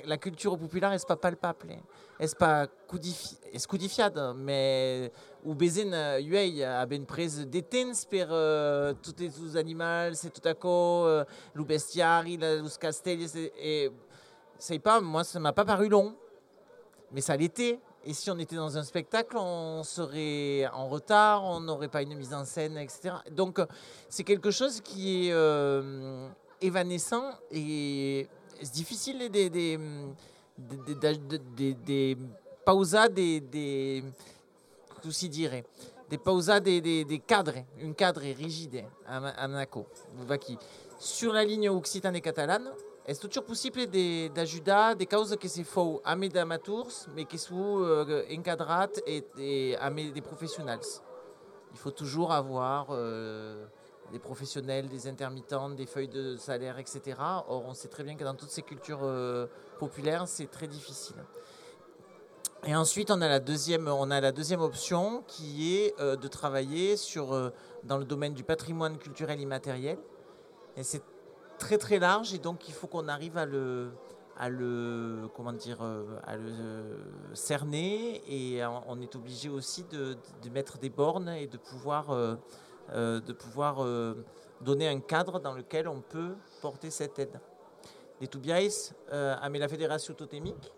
La, 0.04 0.18
culture 0.18 0.56
populaire 0.56 0.92
est 0.92 1.06
pas 1.06 1.16
palpable? 1.16 1.78
Est-ce 2.20 2.36
pas 2.36 2.68
codifi 2.86 3.36
est 3.52 3.66
codifiada, 3.66 4.32
mais 4.34 5.10
ou 5.44 5.54
bezen 5.54 5.92
uei 6.20 6.62
a 6.62 6.86
ben 6.86 7.04
prise 7.04 7.40
des 7.48 7.62
temps 7.62 8.06
per 8.08 8.26
euh, 8.30 8.94
tous 9.02 9.16
les 9.18 9.56
animaux, 9.56 10.12
c'est 10.12 10.30
tout 10.30 10.46
à 10.46 10.54
coup 10.54 10.68
euh, 10.68 11.24
bestiari, 11.56 12.36
le 12.36 12.78
castelli, 12.78 13.26
et 13.58 13.90
c'est 14.60 14.78
pas, 14.78 15.00
moi 15.00 15.24
ça 15.24 15.40
m'a 15.40 15.52
pas 15.52 15.64
paru 15.64 15.88
long, 15.88 16.14
mais 17.12 17.20
ça 17.20 17.36
l'était. 17.36 17.80
Et 18.04 18.14
si 18.14 18.30
on 18.30 18.38
était 18.38 18.56
dans 18.56 18.78
un 18.78 18.82
spectacle, 18.82 19.36
on 19.36 19.82
serait 19.82 20.66
en 20.72 20.88
retard, 20.88 21.44
on 21.44 21.60
n'aurait 21.60 21.88
pas 21.88 22.00
une 22.00 22.14
mise 22.14 22.32
en 22.32 22.44
scène, 22.46 22.78
etc. 22.78 23.16
Donc 23.30 23.60
c'est 24.08 24.24
quelque 24.24 24.50
chose 24.50 24.80
qui 24.80 25.28
est 25.28 25.32
euh, 25.32 26.28
évanescent 26.62 27.30
et 27.50 28.26
c'est 28.62 28.72
difficile 28.72 29.30
des 29.30 29.50
des 29.50 29.78
des 30.56 30.94
des, 30.94 31.38
des, 31.56 31.74
des 31.74 32.18
pausas 32.64 33.08
des 33.08 33.40
des 33.40 34.04
si 35.10 35.28
dirait 35.28 35.64
des 36.08 37.22
cadres 37.26 37.64
un 37.82 37.92
cadre 37.92 38.20
rigide 38.20 38.84
à, 39.06 39.16
à 39.16 39.48
Monaco 39.48 39.86
sur 40.98 41.32
la 41.32 41.44
ligne 41.44 41.70
occitane 41.70 42.16
et 42.16 42.20
catalane 42.20 42.70
est 43.06 43.20
toujours 43.20 43.44
possible 43.44 43.86
d'ajudar 44.32 44.94
des 44.94 45.06
causes 45.06 45.36
que 45.36 45.48
c'est 45.48 45.64
faux 45.64 46.00
à 46.04 46.16
mes 46.16 46.34
amateurs 46.36 46.86
mais 47.14 47.24
qui 47.24 47.38
sont 47.38 47.80
euh, 47.80 48.24
encadrées 48.30 49.02
et, 49.06 49.24
et 49.38 49.76
à 49.76 49.90
mes 49.90 50.10
des 50.10 50.20
professionnels? 50.20 50.80
Il 51.72 51.78
faut 51.78 51.90
toujours 51.90 52.32
avoir 52.32 52.88
euh, 52.90 53.64
des 54.12 54.18
professionnels, 54.18 54.88
des 54.88 55.06
intermittents, 55.06 55.70
des 55.70 55.86
feuilles 55.86 56.08
de 56.08 56.36
salaire, 56.36 56.78
etc. 56.78 57.16
Or, 57.48 57.64
on 57.66 57.74
sait 57.74 57.88
très 57.88 58.02
bien 58.02 58.16
que 58.16 58.24
dans 58.24 58.34
toutes 58.34 58.50
ces 58.50 58.62
cultures 58.62 59.02
euh, 59.02 59.46
populaires, 59.78 60.26
c'est 60.26 60.50
très 60.50 60.66
difficile. 60.66 61.16
Et 62.64 62.76
ensuite, 62.76 63.10
on 63.10 63.22
a 63.22 63.28
la 63.28 63.40
deuxième, 63.40 63.88
a 64.10 64.20
option 64.60 65.22
qui 65.26 65.76
est 65.76 65.98
de 65.98 66.28
travailler 66.28 66.96
dans 67.84 67.96
le 67.96 68.04
domaine 68.04 68.34
du 68.34 68.44
patrimoine 68.44 68.98
culturel 68.98 69.40
immatériel. 69.40 69.96
Et 70.76 70.82
c'est 70.82 71.02
très 71.60 71.78
très 71.78 71.98
large 71.98 72.34
et 72.34 72.38
donc 72.38 72.68
il 72.68 72.74
faut 72.74 72.88
qu'on 72.88 73.06
arrive 73.06 73.36
à 73.36 73.46
le, 73.46 73.90
à 74.36 74.48
le, 74.48 75.28
comment 75.36 75.52
dire, 75.52 75.78
euh, 75.82 76.18
à 76.26 76.36
le 76.36 76.50
euh, 76.50 76.96
cerner 77.34 78.22
et 78.26 78.64
on 78.88 79.00
est 79.00 79.14
obligé 79.14 79.48
aussi 79.48 79.84
de, 79.84 80.16
de, 80.42 80.50
mettre 80.50 80.78
des 80.78 80.90
bornes 80.90 81.28
et 81.28 81.46
de 81.46 81.58
pouvoir 81.58 82.10
euh, 82.10 82.34
euh, 82.92 83.20
de 83.20 83.32
pouvoir 83.32 83.84
euh, 83.84 84.14
donner 84.60 84.88
un 84.88 84.98
cadre 84.98 85.38
dans 85.38 85.52
lequel 85.52 85.86
on 85.86 86.00
peut 86.00 86.34
porter 86.60 86.90
cette 86.90 87.18
aide. 87.20 87.38
Les 88.20 88.26
Tubiais, 88.26 88.68
euh, 89.12 89.36
a 89.40 89.48
la 89.48 89.68
Fédération 89.68 90.12
Totémique, 90.12 90.72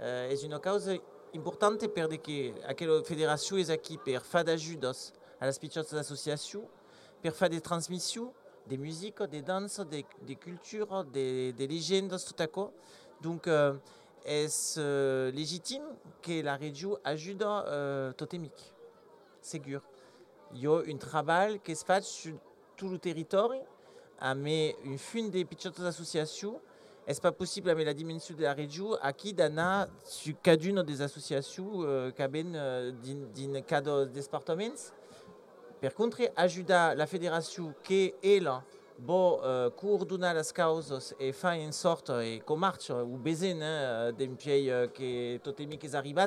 euh, 0.00 0.30
est 0.30 0.42
une 0.42 0.58
cause 0.60 0.90
importante 1.34 1.86
per 1.88 2.06
que 2.08 2.52
aquella 2.66 3.02
fédération 3.02 3.56
est 3.56 3.70
aqui 3.70 3.98
per 3.98 4.20
faire 4.20 4.44
d'ajudos 4.44 5.12
à 5.40 5.46
las 5.46 5.58
petites 5.58 5.92
associations, 5.92 6.64
per 7.22 7.32
faire 7.32 7.50
des 7.50 7.60
transmissions, 7.60 8.32
des 8.70 8.78
musiques, 8.78 9.22
des 9.24 9.42
danses, 9.42 9.80
des, 9.80 10.36
cultures, 10.36 11.04
des, 11.04 11.52
des 11.52 11.66
légendes, 11.66 12.16
tout 12.24 12.42
à 12.42 12.46
coup. 12.46 12.70
Donc, 13.20 13.48
euh, 13.48 13.74
est-ce 14.24 14.78
euh, 14.80 15.30
légitime 15.32 15.82
que 16.22 16.40
la 16.40 16.54
région 16.56 16.96
ajude 17.04 17.42
euh, 17.42 18.12
totémique 18.12 18.72
Ségur. 19.42 19.82
Il 20.54 20.60
y 20.60 20.66
a 20.68 20.78
un 20.78 20.96
travail 20.96 21.60
qui 21.60 21.74
se 21.74 21.84
fait 21.84 22.04
sur 22.04 22.34
tout 22.76 22.88
le 22.88 22.98
territoire, 22.98 23.50
mais 24.36 24.76
une 24.84 24.98
fin 24.98 25.28
des 25.28 25.44
petites 25.44 25.80
associations, 25.80 26.60
est-ce 27.06 27.20
pas 27.20 27.32
possible 27.32 27.70
avec 27.70 27.86
la 27.86 27.94
dimension 27.94 28.36
de 28.36 28.42
la 28.42 28.52
région 28.52 28.94
à 29.02 29.12
qui 29.12 29.32
dana 29.32 29.88
sur 30.04 30.40
cadune 30.40 30.82
des 30.82 31.02
associations 31.02 31.82
euh, 31.82 32.10
qui 32.12 32.22
euh, 32.22 32.92
d'un 32.92 33.62
cadre 33.62 34.04
des 34.04 34.20
départements 34.20 34.76
Per 35.80 35.94
contre, 35.94 36.30
ajuda 36.36 36.94
la 36.94 37.06
fédération 37.06 37.72
qui 37.82 38.12
est 38.22 38.40
là 38.40 38.62
bo 39.00 39.40
uh, 39.42 39.70
coordonner 39.76 40.32
les 40.34 40.52
causes 40.54 41.14
et 41.18 41.32
faire 41.32 41.58
en 41.58 41.72
sorte 41.72 42.10
et 42.22 42.40
qu'on 42.40 42.56
marche 42.56 42.90
ou 42.90 43.16
bezen 43.16 43.62
hein, 43.62 44.12
uh, 44.12 44.88
que 44.92 45.38
totemic 45.38 45.82
est 45.84 45.94
arrivé 45.94 46.26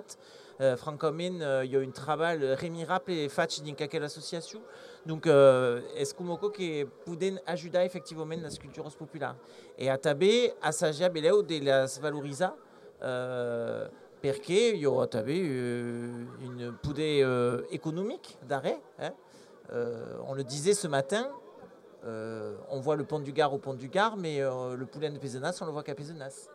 uh, 0.60 0.76
francament 0.76 1.42
a 1.42 1.62
un 1.62 1.92
travail 1.92 2.56
remirable 2.56 3.12
et 3.12 3.30
fait 3.30 3.62
dans 3.64 3.76
quelle 3.76 4.04
association 4.04 4.62
donc 5.06 5.28
uh, 5.28 5.82
est-ce 5.96 6.16
que 6.16 6.50
que 6.50 6.86
pouden 7.06 7.40
ajuda 7.46 7.86
effectivement 7.86 8.26
les 8.26 8.58
cultures 8.58 8.90
et 9.78 9.90
à 9.90 9.98
tabé 10.00 10.52
sagia 10.72 11.10
beleu 11.10 11.44
de 11.44 11.60
uh, 13.04 13.90
perché 14.20 14.70
il 14.70 14.78
y 14.78 14.86
aura 14.88 15.06
tabé 15.06 15.38
une 15.38 16.74
poudée 16.82 17.22
uh, 17.22 17.62
économique 17.72 18.38
d'arrêt 18.48 18.80
hein. 18.98 19.12
Euh, 19.74 20.18
on 20.28 20.34
le 20.34 20.44
disait 20.44 20.74
ce 20.74 20.88
matin, 20.88 21.28
euh, 22.06 22.56
on 22.70 22.80
voit 22.80 22.96
le 22.96 23.04
pont 23.04 23.20
du 23.20 23.32
Gard 23.32 23.54
au 23.54 23.58
pont 23.58 23.74
du 23.74 23.88
Gard, 23.88 24.18
mais 24.18 24.40
euh, 24.40 24.76
le 24.76 24.86
poulet 24.86 25.10
de 25.10 25.18
Pézenas, 25.18 25.58
on 25.62 25.66
le 25.66 25.72
voit 25.72 25.84
qu'à 25.84 25.96
Pézenas. 25.96 26.50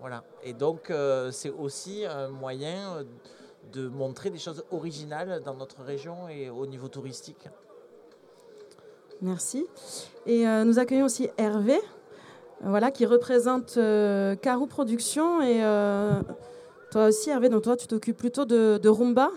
Voilà. 0.00 0.22
Et 0.42 0.52
donc, 0.52 0.92
c'est 1.30 1.50
aussi 1.50 2.04
un 2.04 2.28
moyen 2.28 3.04
de 3.72 3.88
montrer 3.88 4.28
des 4.28 4.38
choses 4.38 4.62
originales 4.70 5.40
dans 5.42 5.54
notre 5.54 5.82
région 5.82 6.28
et 6.28 6.50
au 6.50 6.66
niveau 6.66 6.88
touristique. 6.88 7.48
Merci. 9.22 9.64
Et 10.26 10.44
nous 10.44 10.78
accueillons 10.78 11.06
aussi 11.06 11.30
Hervé, 11.38 11.80
voilà, 12.60 12.90
qui 12.90 13.06
représente 13.06 13.78
Carou 14.42 14.66
Productions. 14.66 15.40
Et 15.40 15.60
toi 16.90 17.06
aussi, 17.06 17.30
Hervé, 17.30 17.48
donc 17.48 17.62
toi, 17.62 17.74
tu 17.74 17.86
t'occupes 17.86 18.18
plutôt 18.18 18.44
de, 18.44 18.78
de 18.82 18.88
rumba. 18.90 19.30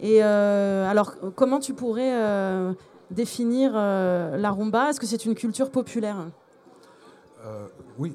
Et 0.00 0.22
euh, 0.22 0.88
alors, 0.88 1.14
comment 1.34 1.58
tu 1.58 1.74
pourrais 1.74 2.14
euh, 2.14 2.74
définir 3.10 3.72
euh, 3.74 4.36
la 4.36 4.50
rumba? 4.50 4.90
Est-ce 4.90 5.00
que 5.00 5.06
c'est 5.06 5.24
une 5.24 5.34
culture 5.34 5.70
populaire? 5.70 6.16
Oui, 7.96 8.12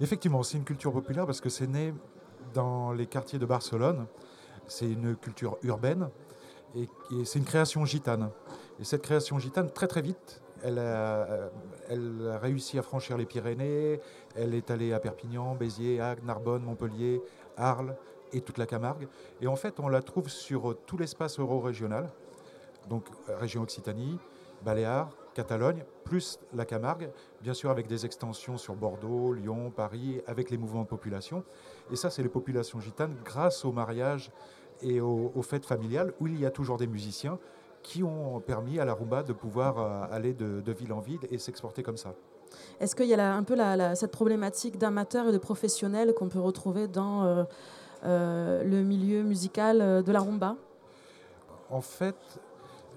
effectivement, 0.00 0.44
c'est 0.44 0.56
une 0.56 0.64
culture 0.64 0.92
populaire 0.92 1.26
parce 1.26 1.40
que 1.40 1.48
c'est 1.48 1.66
né 1.66 1.92
dans 2.54 2.92
les 2.92 3.06
quartiers 3.06 3.40
de 3.40 3.46
Barcelone. 3.46 4.06
C'est 4.68 4.88
une 4.88 5.16
culture 5.16 5.58
urbaine 5.64 6.08
et, 6.76 6.88
c'est 7.24 7.40
une 7.40 7.44
création 7.44 7.84
gitane. 7.84 8.30
Et 8.78 8.84
cette 8.84 9.02
création 9.02 9.40
gitane, 9.40 9.68
très 9.72 9.88
très 9.88 10.00
vite, 10.00 10.40
elle 10.62 10.78
a, 10.78 11.50
elle 11.88 12.30
a 12.32 12.38
réussi 12.38 12.78
à 12.78 12.82
franchir 12.82 13.18
les 13.18 13.26
Pyrénées. 13.26 14.00
Elle 14.36 14.54
est 14.54 14.70
allée 14.70 14.92
à 14.92 15.00
Perpignan, 15.00 15.56
Béziers, 15.56 16.00
Agde, 16.00 16.24
Narbonne, 16.24 16.62
Montpellier, 16.62 17.20
Arles 17.56 17.96
et 18.32 18.40
toute 18.40 18.58
la 18.58 18.66
Camargue. 18.66 19.08
Et 19.40 19.46
en 19.46 19.56
fait, 19.56 19.80
on 19.80 19.88
la 19.88 20.02
trouve 20.02 20.28
sur 20.28 20.76
tout 20.86 20.98
l'espace 20.98 21.38
euro-régional, 21.38 22.10
donc 22.88 23.06
euh, 23.28 23.36
région 23.36 23.62
Occitanie, 23.62 24.18
Baléares, 24.64 25.10
Catalogne, 25.34 25.84
plus 26.04 26.38
la 26.54 26.64
Camargue, 26.64 27.10
bien 27.40 27.54
sûr 27.54 27.70
avec 27.70 27.86
des 27.86 28.04
extensions 28.04 28.58
sur 28.58 28.74
Bordeaux, 28.74 29.32
Lyon, 29.32 29.72
Paris, 29.74 30.20
avec 30.26 30.50
les 30.50 30.58
mouvements 30.58 30.82
de 30.82 30.88
population. 30.88 31.42
Et 31.90 31.96
ça, 31.96 32.10
c'est 32.10 32.22
les 32.22 32.28
populations 32.28 32.80
gitanes 32.80 33.16
grâce 33.24 33.64
au 33.64 33.72
mariage 33.72 34.30
et 34.82 35.00
aux, 35.00 35.42
fêtes 35.42 35.64
familiales, 35.64 36.12
où 36.20 36.26
il 36.26 36.38
y 36.38 36.46
a 36.46 36.50
toujours 36.50 36.76
des 36.76 36.86
musiciens 36.86 37.38
qui 37.82 38.02
ont 38.02 38.40
permis 38.40 38.78
à 38.78 38.84
la 38.84 38.94
rumba 38.94 39.22
de 39.22 39.32
pouvoir 39.32 39.78
euh, 39.78 40.14
aller 40.14 40.34
de, 40.34 40.72
ville 40.72 40.92
en 40.92 41.00
ville 41.00 41.20
et 41.30 41.38
s'exporter 41.38 41.82
comme 41.82 41.96
ça. 41.96 42.14
Est-ce 42.80 42.94
qu'il 42.94 43.06
y 43.06 43.14
a 43.14 43.34
un 43.34 43.42
peu 43.42 43.56
cette 43.94 44.12
problématique 44.12 44.78
d'amateurs 44.78 45.28
et 45.28 45.32
de 45.32 45.38
professionnels 45.38 46.12
qu'on 46.14 46.28
peut 46.28 46.40
retrouver 46.40 46.86
dans 46.86 47.24
euh, 47.24 47.26
euh, 47.36 47.44
le 48.02 48.82
milieu 48.82 49.22
musical 49.22 49.80
euh, 49.80 50.02
de 50.02 50.12
la 50.12 50.20
rumba 50.20 50.56
En 51.70 51.80
fait, 51.80 52.16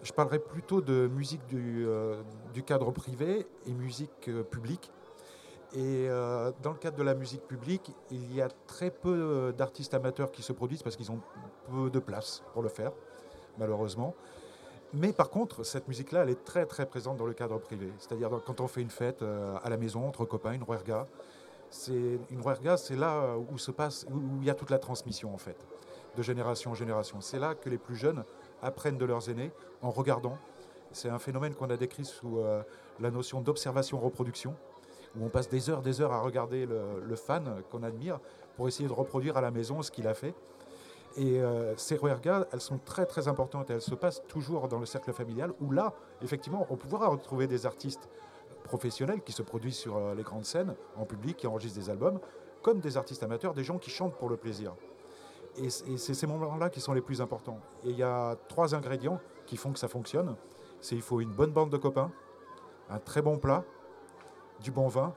je 0.03 0.13
parlerai 0.13 0.39
plutôt 0.39 0.81
de 0.81 1.07
musique 1.07 1.45
du, 1.47 1.85
euh, 1.87 2.21
cadre 2.65 2.91
privé 2.91 3.47
et 3.65 3.71
musique 3.73 4.29
euh, 4.29 4.43
publique. 4.43 4.91
Et 5.73 6.07
euh, 6.09 6.51
dans 6.63 6.71
le 6.71 6.77
cadre 6.77 6.95
de 6.95 7.03
la 7.03 7.15
musique 7.15 7.45
publique, 7.47 7.91
il 8.09 8.33
y 8.33 8.41
a 8.41 8.47
très 8.67 8.91
peu 8.91 9.09
euh, 9.09 9.51
d'artistes 9.51 9.93
amateurs 9.93 10.31
qui 10.31 10.41
se 10.41 10.53
produisent 10.53 10.83
parce 10.83 10.95
qu'ils 10.95 11.11
ont 11.11 11.19
peu 11.69 11.89
de 11.89 11.99
place 11.99 12.43
pour 12.53 12.61
le 12.61 12.69
faire, 12.69 12.91
malheureusement. 13.57 14.15
Mais 14.93 15.11
par 15.11 15.29
contre, 15.29 15.63
cette 15.63 15.89
musique-là, 15.89 16.23
elle 16.23 16.29
est 16.29 16.45
très 16.45 16.65
très 16.65 16.85
présente 16.85 17.17
dans 17.17 17.25
le 17.25 17.33
cadre 17.33 17.57
privé. 17.59 17.91
C'est-à-dire 17.97 18.29
quand 18.45 18.61
on 18.61 18.67
fait 18.67 18.81
une 18.81 18.89
fête 18.89 19.21
euh, 19.21 19.57
à 19.61 19.69
la 19.69 19.75
maison 19.75 20.07
entre 20.07 20.23
copains, 20.23 20.53
une 20.53 20.63
ruerga, 20.63 21.07
c'est 21.75 22.19
une 22.31 22.41
ruerga, 22.41 22.77
c'est 22.77 22.95
là 22.95 23.17
euh, 23.17 23.37
où 23.51 23.57
se 23.57 23.69
passe, 23.69 24.05
où 24.09 24.37
il 24.39 24.45
y 24.45 24.49
a 24.49 24.55
toute 24.55 24.69
la 24.69 24.79
transmission 24.79 25.33
en 25.33 25.37
fait, 25.37 25.57
de 26.15 26.23
génération 26.23 26.71
en 26.71 26.73
génération. 26.73 27.19
C'est 27.19 27.37
là 27.37 27.53
que 27.53 27.69
les 27.69 27.77
plus 27.77 27.97
jeunes 27.97 28.23
apprennent 28.61 28.97
de 28.97 29.05
leurs 29.05 29.29
aînés 29.29 29.51
en 29.81 29.91
regardant. 29.91 30.37
C'est 30.93 31.09
un 31.09 31.19
phénomène 31.19 31.53
qu'on 31.53 31.69
a 31.69 31.75
décrit 31.75 32.05
sous 32.05 32.39
euh, 32.39 32.63
la 33.01 33.11
notion 33.11 33.41
d'observation-reproduction, 33.41 34.55
où 35.17 35.25
on 35.25 35.29
passe 35.29 35.49
des 35.49 35.69
heures, 35.69 35.81
des 35.81 35.99
heures 35.99 36.13
à 36.13 36.21
regarder 36.21 36.65
le, 36.65 37.15
fan 37.15 37.61
qu'on 37.69 37.83
admire 37.83 38.19
pour 38.55 38.69
essayer 38.69 38.87
de 38.87 38.93
reproduire 38.93 39.35
à 39.35 39.41
la 39.41 39.51
maison 39.51 39.81
ce 39.81 39.91
qu'il 39.91 40.07
a 40.07 40.13
fait. 40.13 40.33
Et 41.17 41.41
euh, 41.41 41.75
ces 41.75 41.97
ruergas, 41.97 42.45
elles 42.53 42.61
sont 42.61 42.77
très 42.77 43.05
très 43.05 43.27
importantes 43.27 43.69
elles 43.69 43.81
se 43.81 43.95
passent 43.95 44.21
toujours 44.27 44.67
dans 44.67 44.79
le 44.79 44.85
cercle 44.85 45.13
familial 45.13 45.51
où 45.61 45.71
là, 45.71 45.93
effectivement, 46.21 46.65
on 46.69 46.77
pourra 46.77 47.07
retrouver 47.07 47.47
des 47.47 47.65
artistes 47.65 48.09
professionnels 48.65 49.21
qui 49.21 49.31
se 49.31 49.43
produisent 49.43 49.77
sur 49.77 49.95
euh, 49.95 50.15
les 50.15 50.23
grandes 50.23 50.45
scènes, 50.45 50.75
en 50.97 51.05
public, 51.05 51.37
qui 51.37 51.47
enregistrent 51.47 51.79
des 51.79 51.89
albums, 51.89 52.19
comme 52.61 52.79
des 52.79 52.97
artistes 52.97 53.23
amateurs, 53.23 53.53
des 53.53 53.63
gens 53.63 53.77
qui 53.77 53.91
chantent 53.91 54.15
pour 54.17 54.27
le 54.27 54.37
plaisir. 54.37 54.75
Et, 55.57 55.69
c'est 55.69 56.13
ces 56.13 56.27
moments-là 56.27 56.69
qui 56.69 56.81
sont 56.81 56.93
les 56.93 57.01
plus 57.01 57.21
importants. 57.21 57.59
Et 57.85 57.91
il 57.91 57.97
y 57.97 58.03
a 58.03 58.35
trois 58.49 58.75
ingrédients 58.75 59.19
qui 59.45 59.55
font 59.55 59.71
que 59.71 59.79
ça 59.79 59.87
fonctionne. 59.87 60.35
C'est 60.81 60.95
il 60.95 61.01
faut 61.01 61.21
une 61.21 61.31
bonne 61.31 61.51
bande 61.51 61.69
de 61.69 61.77
copains, 61.77 62.11
un 62.89 62.99
très 62.99 63.21
bon 63.21 63.37
plat, 63.37 63.63
du 64.59 64.71
bon 64.71 64.87
vin, 64.87 65.13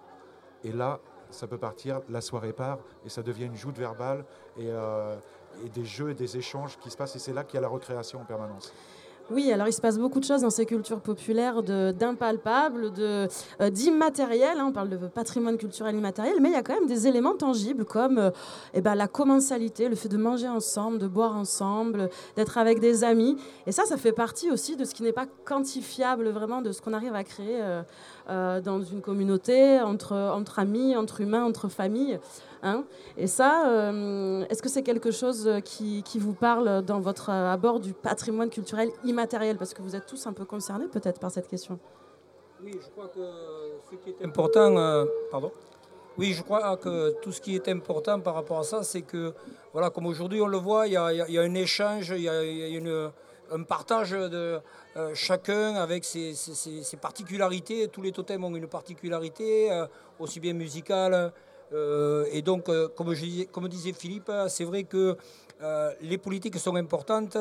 et 0.62 0.70
là, 0.70 1.00
ça 1.30 1.46
peut 1.46 1.58
partir, 1.58 2.00
la 2.08 2.20
soirée 2.20 2.52
part, 2.52 2.78
et 3.04 3.08
ça 3.08 3.22
devient 3.22 3.46
une 3.46 3.56
joute 3.56 3.78
verbale, 3.78 4.24
et, 4.56 4.68
euh, 4.68 5.16
et 5.64 5.68
des 5.68 5.84
jeux 5.84 6.10
et 6.10 6.14
des 6.14 6.36
échanges 6.36 6.78
qui 6.78 6.90
se 6.90 6.96
passent, 6.96 7.16
et 7.16 7.18
c'est 7.18 7.32
là 7.32 7.44
qu'il 7.44 7.56
y 7.56 7.58
a 7.58 7.62
la 7.62 7.68
recréation 7.68 8.20
en 8.20 8.24
permanence. 8.24 8.72
Oui, 9.30 9.52
alors 9.52 9.68
il 9.68 9.74
se 9.74 9.80
passe 9.82 9.98
beaucoup 9.98 10.20
de 10.20 10.24
choses 10.24 10.40
dans 10.40 10.48
ces 10.48 10.64
cultures 10.64 11.00
populaires, 11.02 11.62
d'impalpables, 11.62 12.90
euh, 12.98 13.28
d'immatériel. 13.70 14.58
hein, 14.58 14.64
on 14.68 14.72
parle 14.72 14.88
de 14.88 14.96
patrimoine 15.06 15.58
culturel 15.58 15.94
immatériel, 15.96 16.36
mais 16.40 16.48
il 16.48 16.52
y 16.52 16.56
a 16.56 16.62
quand 16.62 16.72
même 16.72 16.86
des 16.86 17.06
éléments 17.06 17.34
tangibles 17.34 17.84
comme 17.84 18.16
euh, 18.16 18.30
eh 18.72 18.80
ben, 18.80 18.94
la 18.94 19.06
commensalité, 19.06 19.90
le 19.90 19.96
fait 19.96 20.08
de 20.08 20.16
manger 20.16 20.48
ensemble, 20.48 20.98
de 20.98 21.06
boire 21.06 21.36
ensemble, 21.36 22.08
d'être 22.36 22.56
avec 22.56 22.80
des 22.80 23.04
amis. 23.04 23.36
Et 23.66 23.72
ça, 23.72 23.84
ça 23.84 23.98
fait 23.98 24.12
partie 24.12 24.50
aussi 24.50 24.76
de 24.76 24.86
ce 24.86 24.94
qui 24.94 25.02
n'est 25.02 25.12
pas 25.12 25.26
quantifiable 25.44 26.30
vraiment, 26.30 26.62
de 26.62 26.72
ce 26.72 26.80
qu'on 26.80 26.94
arrive 26.94 27.14
à 27.14 27.22
créer 27.22 27.60
euh, 28.30 28.60
dans 28.62 28.82
une 28.82 29.02
communauté, 29.02 29.78
entre 29.80 30.58
amis, 30.58 30.96
entre 30.96 31.20
humains, 31.20 31.44
entre 31.44 31.68
familles. 31.68 32.18
Hein. 32.62 32.84
Et 33.16 33.26
ça, 33.26 33.68
euh, 33.68 34.44
est-ce 34.48 34.62
que 34.62 34.68
c'est 34.68 34.82
quelque 34.82 35.10
chose 35.10 35.50
qui, 35.64 36.02
qui 36.02 36.18
vous 36.18 36.34
parle 36.34 36.82
dans 36.82 37.00
votre 37.00 37.30
euh, 37.30 37.52
abord 37.52 37.80
du 37.80 37.92
patrimoine 37.92 38.50
culturel 38.50 38.90
immatériel? 39.04 39.56
Parce 39.56 39.74
que 39.74 39.82
vous 39.82 39.96
êtes 39.96 40.06
tous 40.06 40.26
un 40.26 40.32
peu 40.32 40.44
concernés 40.44 40.86
peut-être 40.86 41.20
par 41.20 41.30
cette 41.30 41.48
question. 41.48 41.78
Oui, 46.18 46.32
je 46.32 46.42
crois 46.42 46.76
que 46.76 46.88
euh, 46.88 47.12
tout 47.22 47.30
ce 47.30 47.40
qui 47.40 47.54
est 47.54 47.68
important 47.68 48.18
par 48.18 48.34
rapport 48.34 48.58
à 48.58 48.64
ça, 48.64 48.82
c'est 48.82 49.02
que, 49.02 49.32
voilà, 49.72 49.90
comme 49.90 50.06
aujourd'hui 50.06 50.40
on 50.40 50.48
le 50.48 50.58
voit, 50.58 50.88
il 50.88 50.94
y 50.94 50.96
a, 50.96 51.06
un 51.06 51.54
échange, 51.54 52.10
il 52.10 52.22
y 52.22 52.28
a, 52.28 53.12
un 53.50 53.62
partage 53.62 54.10
de 54.10 54.58
euh, 54.96 55.14
chacun 55.14 55.76
avec 55.76 56.04
ses, 56.04 56.34
particularités. 57.00 57.86
Tous 57.86 58.02
les 58.02 58.10
totems 58.10 58.44
ont 58.44 58.54
une 58.54 58.66
particularité, 58.66 59.70
euh, 59.70 59.86
aussi 60.18 60.40
bien 60.40 60.54
musicale. 60.54 61.32
Euh, 61.72 62.26
et 62.32 62.42
donc, 62.42 62.68
euh, 62.68 62.88
comme, 62.88 63.68
disait 63.68 63.92
Philippe, 63.92 64.30
c'est 64.48 64.64
vrai 64.64 64.84
que 64.84 65.16
euh, 65.60 65.92
les 66.00 66.18
politiques 66.18 66.58
sont 66.58 66.76
importantes 66.76 67.36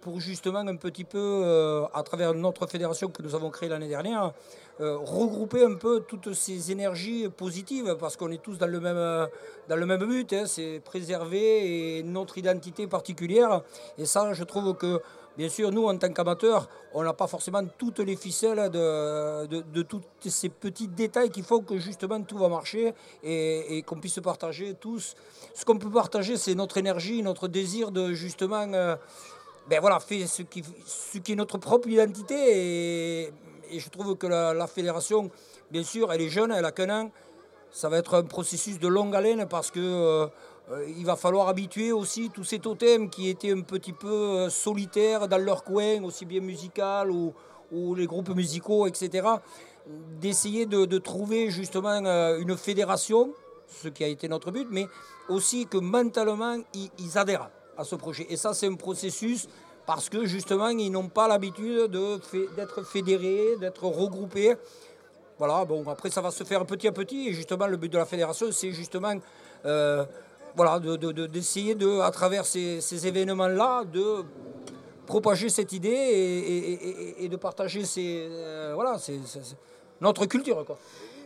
pour 0.00 0.20
justement 0.20 0.58
un 0.58 0.76
petit 0.76 1.04
peu, 1.04 1.86
à 1.94 2.02
travers 2.02 2.34
notre 2.34 2.66
fédération 2.66 3.08
que 3.08 3.22
nous 3.22 3.36
avons 3.36 3.50
créée 3.50 3.68
l'année 3.68 3.88
dernière, 3.88 4.32
regrouper 4.80 5.64
un 5.64 5.74
peu 5.74 6.00
toutes 6.00 6.32
ces 6.32 6.72
énergies 6.72 7.28
positives 7.28 7.96
parce 8.00 8.16
qu'on 8.16 8.32
est 8.32 8.42
tous 8.42 8.58
dans 8.58 8.66
le 8.66 8.80
même, 8.80 9.28
dans 9.68 9.76
le 9.76 9.86
même 9.86 10.04
but, 10.04 10.32
hein, 10.32 10.42
c'est 10.46 10.80
préserver 10.84 12.02
notre 12.04 12.36
identité 12.36 12.88
particulière. 12.88 13.62
Et 13.96 14.04
ça, 14.04 14.32
je 14.32 14.42
trouve 14.42 14.74
que, 14.74 15.00
bien 15.36 15.48
sûr, 15.48 15.70
nous, 15.70 15.86
en 15.86 15.96
tant 15.96 16.12
qu'amateurs, 16.12 16.68
on 16.94 17.02
n'a 17.02 17.12
pas 17.12 17.26
forcément 17.26 17.62
toutes 17.78 18.00
les 18.00 18.16
ficelles 18.16 18.70
de, 18.70 19.46
de, 19.46 19.82
tous 19.82 20.02
ces 20.26 20.48
petits 20.48 20.88
détails 20.88 21.30
qui 21.30 21.42
font 21.42 21.60
que 21.60 21.78
justement 21.78 22.20
tout 22.22 22.38
va 22.38 22.48
marcher 22.48 22.94
et, 23.22 23.82
qu'on 23.86 24.00
puisse 24.00 24.20
partager 24.20 24.74
tous. 24.74 25.14
Ce 25.54 25.64
qu'on 25.64 25.78
peut 25.78 25.90
partager, 25.90 26.36
c'est 26.36 26.54
notre 26.54 26.76
énergie, 26.78 27.22
notre 27.22 27.48
désir 27.48 27.90
de 27.90 28.12
justement... 28.12 28.66
euh, 28.72 28.96
ben 29.68 29.80
voilà, 29.80 30.00
fait 30.00 30.26
ce 30.26 30.42
qui, 30.42 30.62
ce 30.84 31.18
qui 31.18 31.32
est 31.32 31.36
notre 31.36 31.58
propre 31.58 31.88
identité. 31.88 32.34
Et, 33.24 33.32
je 33.74 33.88
trouve 33.88 34.16
que 34.16 34.26
la, 34.26 34.66
fédération, 34.66 35.30
bien 35.70 35.82
sûr, 35.82 36.12
elle 36.12 36.20
est 36.20 36.28
jeune, 36.28 36.52
elle 36.52 36.64
a 36.64 36.72
qu'un 36.72 36.90
an. 36.90 37.10
Ça 37.70 37.88
va 37.88 37.96
être 37.96 38.14
un 38.18 38.24
processus 38.24 38.78
de 38.78 38.86
longue 38.86 39.16
haleine 39.16 39.48
parce 39.48 39.70
que 39.70 39.80
euh, 39.80 40.26
il 40.96 41.04
va 41.04 41.16
falloir 41.16 41.48
habituer 41.48 41.92
aussi 41.92 42.30
tous 42.30 42.44
ces 42.44 42.58
totems 42.58 43.10
qui 43.10 43.28
étaient 43.28 43.52
un 43.52 43.62
petit 43.62 43.92
peu 43.92 44.08
euh, 44.08 44.50
solitaires 44.50 45.28
dans 45.28 45.38
leur 45.38 45.64
coin, 45.64 46.02
aussi 46.02 46.24
bien 46.24 46.40
musical 46.40 47.10
ou, 47.10 47.34
les 47.94 48.06
groupes 48.06 48.28
musicaux, 48.28 48.86
etc. 48.86 49.26
D'essayer 50.20 50.66
de, 50.66 50.98
trouver 50.98 51.48
justement 51.48 52.04
euh, 52.04 52.38
une 52.38 52.54
fédération, 52.58 53.32
ce 53.66 53.88
qui 53.88 54.04
a 54.04 54.08
été 54.08 54.28
notre 54.28 54.50
but, 54.50 54.68
mais 54.70 54.86
aussi 55.30 55.66
que 55.66 55.78
mentalement 55.78 56.58
ils, 56.74 57.18
adhèrent 57.18 57.48
à 57.78 57.84
ce 57.84 57.94
projet. 57.94 58.26
Et 58.28 58.36
ça, 58.36 58.52
c'est 58.52 58.66
un 58.66 58.74
processus 58.74 59.48
parce 59.86 60.10
que 60.10 60.26
justement, 60.26 60.68
ils 60.68 60.90
n'ont 60.90 61.08
pas 61.08 61.28
l'habitude 61.28 61.90
d'être 62.56 62.82
fédérés, 62.82 63.56
d'être 63.58 63.84
regroupés. 63.84 64.54
Voilà, 65.38 65.64
bon, 65.64 65.82
après, 65.88 66.10
ça 66.10 66.20
va 66.20 66.30
se 66.30 66.44
faire 66.44 66.66
petit 66.66 66.88
à 66.88 66.92
petit. 66.92 67.28
Et 67.28 67.32
justement, 67.32 67.66
le 67.66 67.78
but 67.78 67.90
de 67.90 67.96
la 67.96 68.04
fédération, 68.04 68.52
c'est 68.52 68.72
justement 68.72 69.14
euh, 69.64 70.04
voilà, 70.56 70.78
de- 70.78 70.96
de- 70.96 71.12
de- 71.12 71.26
d'essayer, 71.26 71.74
de, 71.74 72.00
à 72.00 72.10
travers 72.10 72.44
ces, 72.44 72.80
ces 72.80 73.06
événements-là, 73.06 73.84
de 73.84 74.24
propager 75.06 75.48
cette 75.48 75.72
idée 75.72 75.88
et, 75.88 76.72
et- 76.72 76.88
et- 76.88 77.24
et 77.24 77.28
de 77.28 77.36
partager 77.36 77.84
ces, 77.84 78.28
euh, 78.30 78.72
voilà, 78.74 78.98
ces- 78.98 79.20
ces- 79.26 79.56
notre 80.00 80.26
culture. 80.26 80.64
Quoi. 80.64 80.78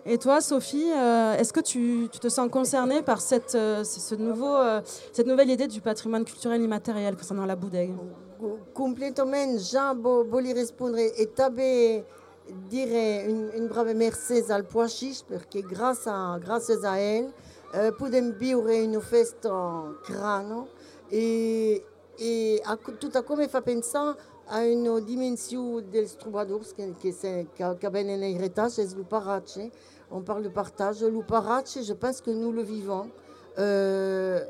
Et 0.08 0.18
toi, 0.18 0.40
Sophie, 0.40 0.90
euh, 0.92 1.36
est-ce 1.36 1.52
que 1.52 1.60
tu, 1.60 2.08
tu 2.12 2.18
te 2.20 2.28
sens 2.28 2.48
concernée 2.50 3.02
par 3.02 3.20
cette, 3.20 3.54
euh, 3.56 3.82
ce 3.82 4.14
nouveau, 4.14 4.54
euh, 4.56 4.80
cette 5.12 5.26
nouvelle 5.26 5.50
idée 5.50 5.66
du 5.66 5.80
patrimoine 5.80 6.24
culturel 6.24 6.60
immatériel 6.62 7.16
concernant 7.16 7.44
la 7.46 7.56
Boudaigue? 7.56 7.94
Completamente, 8.74 9.58
Jean 9.58 9.94
bo, 9.94 10.24
voglio 10.24 10.52
rispondere 10.52 11.12
e 11.14 11.32
tabe 11.32 12.04
dire 12.68 13.24
un, 13.28 13.50
un 13.58 13.66
brave 13.66 13.94
merci 13.94 14.44
al 14.50 14.64
Poachiche 14.64 15.24
perché 15.26 15.62
grazie 15.62 16.10
a, 16.10 16.38
grazie 16.38 16.76
a 16.84 16.98
elle 17.00 17.32
podem 17.96 18.32
vivere 18.32 18.86
una 18.86 19.00
festa 19.00 19.50
grano 20.06 20.68
e, 21.08 21.84
e 22.16 22.60
a, 22.64 22.76
tutto 22.76 23.22
come 23.22 23.48
fa 23.48 23.60
pensare 23.60 24.16
a 24.46 24.60
una 24.60 25.00
dimensione 25.00 25.88
del 25.88 26.14
troubadours 26.16 26.72
che, 26.72 26.94
che, 26.98 27.12
c'est- 27.12 27.52
che, 27.52 27.76
che 27.78 27.86
abbiamo 27.86 28.10
in 28.10 28.22
héritage, 28.22 28.74
c'est 28.74 28.96
le 28.96 29.04
parace. 29.04 29.70
On 30.10 30.22
parle 30.22 30.44
de 30.44 30.48
partage. 30.48 31.04
Le 31.04 31.22
parace, 31.22 31.82
je 31.82 31.92
pense 31.92 32.20
que 32.20 32.30
nous 32.30 32.52
le 32.52 32.62
vivons. 32.62 33.10
Euh, 33.58 34.44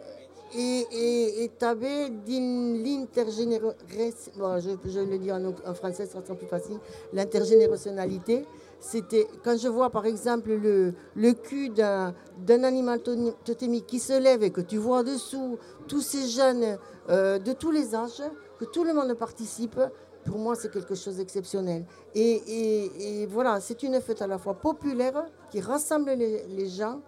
et, 0.54 0.86
et, 0.92 1.44
et 1.44 2.10
d'une 2.24 2.82
l'intergénérationnalité, 2.82 4.30
bon, 4.36 4.60
je, 4.60 4.70
je 4.88 5.00
le 5.00 5.18
dis 5.18 5.32
en, 5.32 5.44
en 5.44 5.74
français, 5.74 6.06
ça 6.06 6.22
sera 6.22 6.34
plus 6.34 6.46
facile, 6.46 6.78
l'intergénérationnalité, 7.12 8.46
c'était 8.78 9.26
quand 9.44 9.56
je 9.58 9.68
vois 9.68 9.90
par 9.90 10.06
exemple 10.06 10.50
le, 10.52 10.94
le 11.14 11.32
cul 11.32 11.70
d'un 11.70 12.14
d'un 12.38 12.62
animal 12.64 13.00
totémique 13.44 13.86
qui 13.86 13.98
se 13.98 14.18
lève 14.20 14.42
et 14.42 14.50
que 14.50 14.60
tu 14.60 14.76
vois 14.76 15.02
dessous 15.02 15.58
tous 15.88 16.00
ces 16.02 16.26
jeunes 16.28 16.78
euh, 17.08 17.38
de 17.38 17.52
tous 17.52 17.70
les 17.70 17.94
âges, 17.94 18.22
que 18.58 18.64
tout 18.66 18.84
le 18.84 18.92
monde 18.92 19.14
participe, 19.14 19.80
pour 20.24 20.38
moi 20.38 20.54
c'est 20.54 20.70
quelque 20.70 20.94
chose 20.94 21.16
d'exceptionnel. 21.16 21.84
Et, 22.14 22.32
et- 22.46 23.22
et 23.22 23.26
voilà, 23.26 23.60
c'est 23.60 23.82
une 23.82 24.00
fête 24.00 24.20
à 24.22 24.26
la 24.26 24.38
fois 24.38 24.54
populaire 24.54 25.24
qui 25.50 25.60
rassemble 25.60 26.10
les, 26.10 26.46
les 26.48 26.68
gens, 26.68 27.00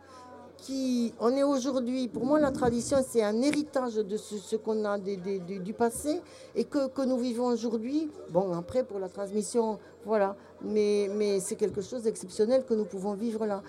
on 1.21 1.37
est 1.37 1.43
aujourd'hui, 1.43 2.09
pour 2.09 2.25
moi 2.25 2.41
la 2.41 2.51
tradition 2.51 2.99
c'est 3.07 3.23
un 3.23 3.41
héritage 3.43 3.95
de 3.95 4.17
ce, 4.17 4.57
qu'on 4.57 4.85
a 4.85 4.99
du- 4.99 5.73
passé 5.73 6.21
et 6.55 6.65
que, 6.65 7.05
nous 7.05 7.19
vivons 7.19 7.47
aujourd'hui. 7.47 8.11
Bon, 8.31 8.53
après 8.53 8.85
pour 8.85 8.99
la 8.99 9.09
transmission, 9.09 9.79
voilà, 10.05 10.37
mais, 10.63 11.41
c'est 11.41 11.57
quelque 11.57 11.81
chose 11.81 12.03
d'exceptionnel 12.03 12.65
que 12.65 12.75
nous 12.75 12.85
pouvons 12.85 13.15
vivre 13.15 13.47
là. 13.47 13.63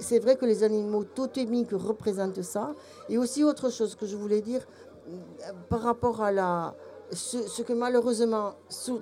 C'est 0.00 0.18
vrai 0.18 0.36
que 0.36 0.46
les 0.46 0.62
animaux 0.62 1.04
totémiques 1.04 1.72
représentent 1.72 2.42
ça. 2.42 2.74
Et 3.08 3.18
aussi 3.18 3.42
autre 3.44 3.70
chose 3.70 3.94
que 3.94 4.06
je 4.06 4.16
voulais 4.16 4.40
dire 4.40 4.62
euh, 5.08 5.52
par 5.68 5.80
rapport 5.82 6.22
à 6.22 6.74
ce, 7.12 7.62
que 7.62 7.72
malheureusement 7.72 8.54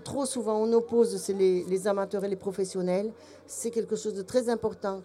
trop 0.02 0.26
souvent 0.26 0.56
on 0.56 0.72
oppose, 0.72 1.16
c'est 1.18 1.34
les 1.34 1.86
amateurs 1.86 2.24
et 2.24 2.28
les 2.28 2.36
professionnels. 2.36 3.12
C'est 3.46 3.70
quelque 3.70 3.96
chose 3.96 4.14
de 4.14 4.22
très 4.22 4.48
important 4.48 5.02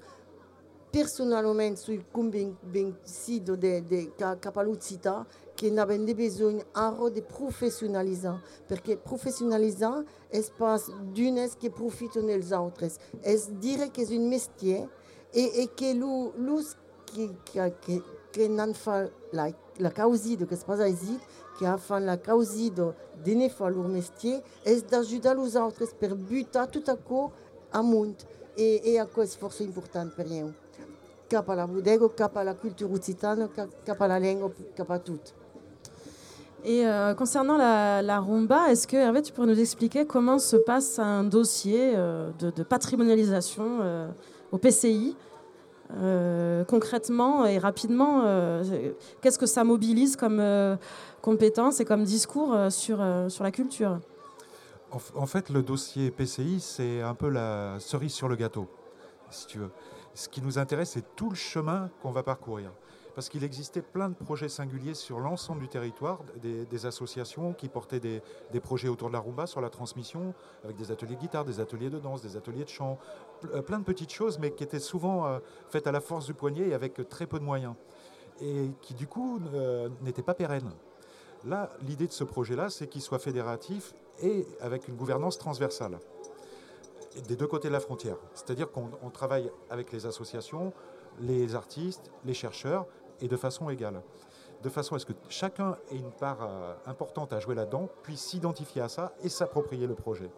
personalmente 0.90 1.80
sui 1.80 2.04
convencido 2.12 3.56
de, 3.56 3.86
de 3.86 4.12
ca- 4.16 4.38
capacità 4.38 5.26
che 5.54 5.70
ne 5.70 5.82
abbiamo 5.82 6.14
bisogno 6.14 6.66
anche 6.72 7.12
di 7.12 7.22
professionalizzare, 7.22 8.42
perché 8.66 8.98
professionalizzare 8.98 10.06
è 10.28 10.44
pas 10.58 10.92
d'une 11.12 11.50
che 11.58 11.70
profitano 11.70 12.28
degli 12.28 12.54
altri, 12.54 12.92
è 13.20 13.38
dire 13.58 13.92
che 13.92 14.04
è 14.04 14.16
un 14.16 14.28
mestiere 14.28 14.90
e, 15.32 15.52
e 15.54 15.70
che 15.74 15.94
lui, 15.94 16.32
lui 16.36 16.66
che, 17.04 17.38
che, 17.44 17.76
che, 17.80 18.04
che 18.32 18.48
non 18.48 18.74
fa 18.74 19.10
la, 19.32 19.54
la 19.78 19.92
causida 19.92 20.46
che 20.46 20.56
si 20.56 20.64
esiste, 20.82 21.26
che 21.58 21.78
fa 21.78 22.00
la 22.00 22.20
causida 22.20 22.96
di 23.22 23.36
ne 23.36 23.50
fare 23.50 23.72
il 23.72 23.78
loro 23.78 23.90
mestiere, 23.90 24.44
è 24.62 24.74
di 24.74 24.96
aiutare 24.96 25.46
gli 25.46 25.58
altri 25.58 25.88
per 25.98 26.16
buttare 26.16 26.70
tutto 26.70 26.92
a 26.92 26.98
co 26.98 27.32
a 27.70 27.82
monte. 27.82 28.38
E, 28.56 28.82
e 28.84 29.00
a 29.00 29.06
questo 29.06 29.38
forse 29.38 29.64
è 29.64 29.68
importante 29.68 30.16
per 30.16 30.28
noi. 30.28 30.59
Cap 31.30 31.48
alla 31.50 31.68
bodega, 31.68 32.08
cap 32.10 32.36
alla 32.38 32.56
cultura 32.56 32.94
occitana, 32.94 33.48
cap, 33.48 33.70
cap 33.86 34.02
alla 34.02 34.18
lingua, 34.18 34.50
cap 34.76 34.90
a 34.90 35.00
tutto. 35.00 35.32
Et 36.66 36.86
euh, 36.86 37.14
concernant 37.14 37.56
la, 37.56 38.02
la 38.02 38.20
rumba, 38.20 38.70
est-ce 38.70 38.86
que 38.88 38.98
Hervé, 38.98 39.22
tu 39.22 39.32
pourrais 39.32 39.48
nous 39.48 39.60
expliquer 39.60 40.06
comment 40.06 40.40
se 40.40 40.58
passe 40.58 41.00
un 41.00 41.24
dossier 41.24 41.94
euh, 41.96 42.32
de, 42.40 42.50
de 42.50 42.64
patrimonialisation 42.64 43.80
euh, 43.82 44.10
au 44.52 44.58
PCI. 44.58 45.16
Euh, 45.98 46.64
concrètement 46.66 47.46
et 47.46 47.58
rapidement, 47.58 48.22
euh, 48.26 48.92
qu'est-ce 49.22 49.40
que 49.40 49.48
ça 49.48 49.64
mobilise 49.64 50.16
comme 50.16 50.40
euh, 50.40 50.76
compétences 51.22 51.80
et 51.80 51.86
comme 51.86 52.04
discours 52.04 52.54
euh, 52.54 52.70
sur, 52.70 53.02
euh, 53.02 53.30
sur 53.30 53.44
la 53.44 53.52
culture? 53.52 54.00
En 55.16 55.26
fait, 55.28 55.50
le 55.50 55.62
dossier 55.62 56.10
PCI, 56.12 56.60
c'est 56.60 57.02
un 57.02 57.14
peu 57.14 57.30
la 57.30 57.76
cerise 57.80 58.12
sur 58.14 58.28
le 58.28 58.36
gâteau, 58.36 58.68
si 59.30 59.46
tu 59.46 59.60
veux. 59.60 59.70
Ce 60.20 60.28
qui 60.28 60.42
nous 60.42 60.60
intéresse, 60.60 60.90
c'est 60.90 61.16
tout 61.16 61.30
le 61.30 61.36
chemin 61.38 61.90
qu'on 62.02 62.12
va 62.12 62.24
parcourir. 62.24 62.74
Parce 63.16 63.30
qu'il 63.30 63.46
existait 63.46 63.82
plein 63.82 64.10
de 64.10 64.16
projets 64.16 64.50
singuliers 64.50 64.94
sur 64.94 65.22
l'ensemble 65.22 65.62
du 65.62 65.70
territoire, 65.70 66.20
des, 66.44 66.86
associations 66.86 67.54
qui 67.54 67.70
portaient 67.70 68.02
des, 68.02 68.60
projets 68.60 68.90
autour 68.90 69.08
de 69.08 69.14
la 69.14 69.22
rumba, 69.22 69.48
sur 69.48 69.62
la 69.62 69.70
transmission, 69.70 70.34
avec 70.66 70.76
des 70.76 70.92
ateliers 70.92 71.16
de 71.16 71.22
guitare, 71.22 71.46
des 71.46 71.62
ateliers 71.62 71.90
de 71.90 72.00
danse, 72.00 72.22
des 72.22 72.36
ateliers 72.36 72.66
de 72.66 72.70
chant, 72.70 73.00
euh, 73.54 73.62
plein 73.62 73.80
de 73.80 73.86
petites 73.86 74.12
choses, 74.12 74.40
mais 74.40 74.52
qui 74.52 74.62
étaient 74.62 74.82
souvent 74.82 75.26
euh, 75.26 75.40
faites 75.70 75.88
à 75.88 75.94
la 75.94 76.02
force 76.02 76.26
du 76.26 76.34
poignet 76.34 76.68
et 76.68 76.74
avec 76.74 77.08
très 77.08 77.26
peu 77.26 77.40
de 77.40 77.46
moyens. 77.46 77.76
Et 78.42 78.72
qui, 78.82 78.96
du 78.96 79.08
coup, 79.08 79.40
euh, 79.54 79.88
n'étaient 80.02 80.22
pas 80.22 80.34
pérennes. 80.34 80.74
Là, 81.46 81.70
l'idée 81.88 82.08
de 82.08 82.12
ce 82.12 82.26
projet-là, 82.26 82.70
c'est 82.70 82.88
qu'il 82.88 83.02
soit 83.02 83.20
fédératif 83.20 83.94
et 84.22 84.46
avec 84.60 84.90
une 84.90 84.98
gouvernance 84.98 85.38
transversale 85.38 85.98
des 87.28 87.36
deux 87.36 87.48
côtés 87.48 87.68
de 87.68 87.74
la 87.74 87.80
frontière. 87.80 88.18
C'est-à-dire 88.34 88.72
qu'on 88.72 88.90
on 89.02 89.10
travaille 89.10 89.52
avec 89.70 89.92
les 89.92 90.06
associations, 90.06 90.74
les 91.20 91.56
artistes, 91.56 92.12
les 92.26 92.34
chercheurs, 92.34 92.86
et 93.22 93.28
de 93.28 93.36
façon 93.36 93.70
égale. 93.70 94.02
De 94.64 94.70
façon 94.70 94.96
à 94.96 95.00
ce 95.00 95.06
que 95.06 95.14
chacun 95.28 95.78
ait 95.92 95.96
une 95.96 96.12
part 96.12 96.40
euh, 96.42 96.74
importante 96.86 97.34
à 97.34 97.40
jouer 97.40 97.56
là-dedans, 97.56 97.90
puisse 98.04 98.22
s'identifier 98.22 98.82
à 98.82 98.90
ça 98.90 99.14
et 99.24 99.30
s'approprier 99.30 99.88
le 99.88 99.96
projet. 99.96 100.30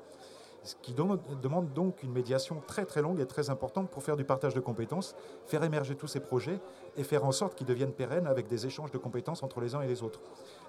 Ce 0.63 0.75
qui 0.75 0.93
dem- 0.93 1.17
demande 1.41 1.73
donc 1.73 2.03
une 2.03 2.11
médiation 2.11 2.61
très 2.67 2.85
très 2.85 3.01
longue 3.01 3.19
et 3.19 3.25
très 3.25 3.49
importante 3.49 3.89
pour 3.89 4.03
faire 4.03 4.15
du 4.15 4.23
partage 4.23 4.53
de 4.53 4.59
compétences, 4.59 5.15
faire 5.47 5.63
émerger 5.63 5.95
tous 5.95 6.05
ces 6.05 6.19
projets 6.19 6.59
et 6.97 7.03
faire 7.03 7.25
en 7.25 7.31
sorte 7.31 7.55
qu'ils 7.55 7.65
deviennent 7.65 7.93
pérennes 7.93 8.27
avec 8.27 8.47
des 8.47 8.67
échanges 8.67 8.91
de 8.91 8.99
compétences 8.99 9.41
entre 9.41 9.59
les 9.59 9.73
uns 9.73 9.81
et 9.81 9.87
les 9.87 10.03
autres. 10.03 10.19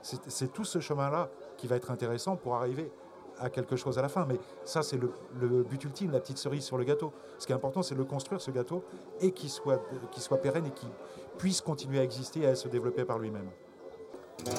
C'est 0.01 0.51
tout 0.51 0.65
ce 0.65 0.81
chemin-là 0.81 1.29
qui 1.59 1.67
va 1.67 1.77
être 1.77 1.91
intéressant 1.91 2.37
pour 2.37 2.55
arriver 2.55 2.91
à 3.43 3.51
quelque 3.51 3.77
chose 3.77 3.99
à 3.99 4.03
la 4.03 4.09
fin. 4.09 4.25
Mais 4.27 4.39
ça, 4.65 4.83
c'est 4.83 4.99
le, 4.99 5.63
but 5.63 5.85
ultime, 5.85 6.11
la 6.11 6.21
petite 6.21 6.39
cerise 6.39 6.65
sur 6.65 6.79
le 6.79 6.85
gâteau. 6.85 7.13
Ce 7.39 7.47
qui 7.47 7.53
est 7.53 7.55
important, 7.55 7.83
c'est 7.83 7.95
de 7.95 8.01
le 8.01 8.05
construire, 8.05 8.41
ce 8.41 8.51
gâteau, 8.51 8.85
et 9.21 9.33
qu'il 9.33 9.51
soit, 9.51 9.83
qu'il 10.11 10.23
soit 10.23 10.39
pérenne 10.39 10.67
et 10.67 10.71
qu'il 10.71 10.89
puisse 11.39 11.61
continuer 11.61 11.99
à 11.99 12.05
exister 12.05 12.41
et 12.41 12.47
à 12.47 12.55
se 12.55 12.69
développer 12.69 13.05
par 13.05 13.19
lui-même. 13.19 13.51
De. 14.47 14.53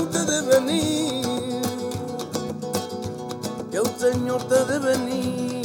Maquina 0.00 0.02
usted 0.02 0.26
de 0.26 0.40
venir. 0.42 1.24
Que 3.70 3.76
el 3.78 3.90
Señor 3.98 4.42
te 4.48 4.64
de 4.66 4.78
venir. 4.78 5.62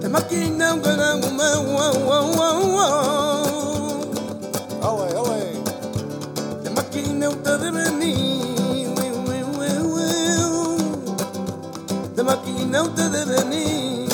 Te 0.00 0.08
maquina 0.08 0.74
un 0.74 0.82
gran 0.82 1.20
Te 6.62 6.70
maquina 6.70 7.28
usted 7.30 7.58
de 7.58 7.70
venir. 7.70 8.94
Te 12.14 12.22
maquina 12.22 12.82
usted 12.82 13.10
de 13.10 13.24
venir. 13.24 14.08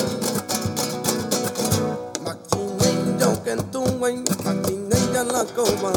Maquina 2.24 3.18
yo 3.18 3.42
que 3.42 3.56
tú, 3.72 3.82
güey. 3.98 4.22
Maquina 4.44 4.68
ya 4.68 4.77
la 5.28 5.44
coba. 5.44 5.92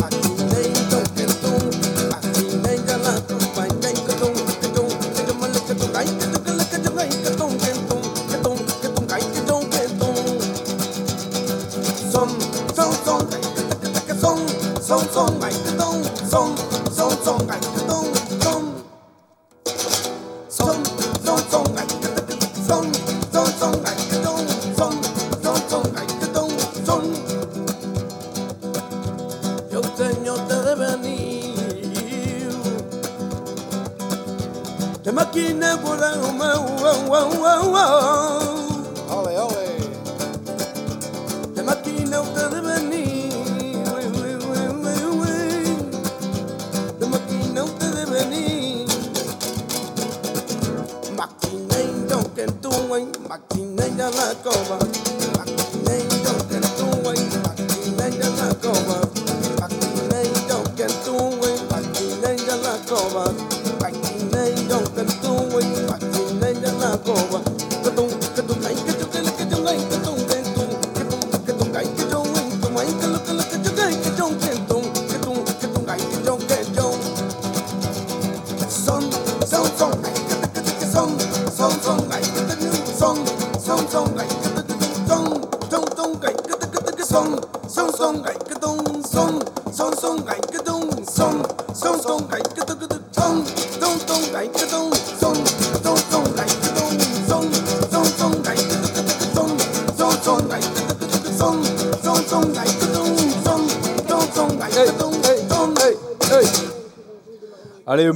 Maquina 0.00 0.58
yo 0.90 1.00
que 1.14 1.24
tú. 1.42 1.52
Maquina 2.10 2.70
ya 2.86 2.96
la 2.98 3.14
coba. 3.26 3.66
Que 3.68 4.14
tú, 4.14 4.28
que 4.60 4.68
tú, 4.68 4.82
que 5.14 5.20
yo 5.26 5.34
me 5.34 5.48
le 5.48 5.60
que 5.60 5.74
tú, 5.74 5.86
que 5.92 6.26
tú, 6.26 6.42
que 6.44 6.52
le 6.52 6.64
que 6.64 6.78
yo, 6.82 6.90
ay, 6.98 7.08
que 7.10 7.30
tú, 7.30 7.46
que 7.58 7.72
tú, 7.88 7.96
que 8.30 8.38
tú, 8.38 8.52
que 8.80 8.88
tú, 8.88 9.06
que 9.06 9.40
tú, 9.40 9.56
que 9.70 9.82
tú. 9.98 10.10
Son, 12.12 12.28
son, 12.74 12.92
son, 13.04 13.28
que 14.06 14.14
son, 14.14 14.38
son, 14.82 15.02
son, 15.12 15.40
son, 15.40 15.67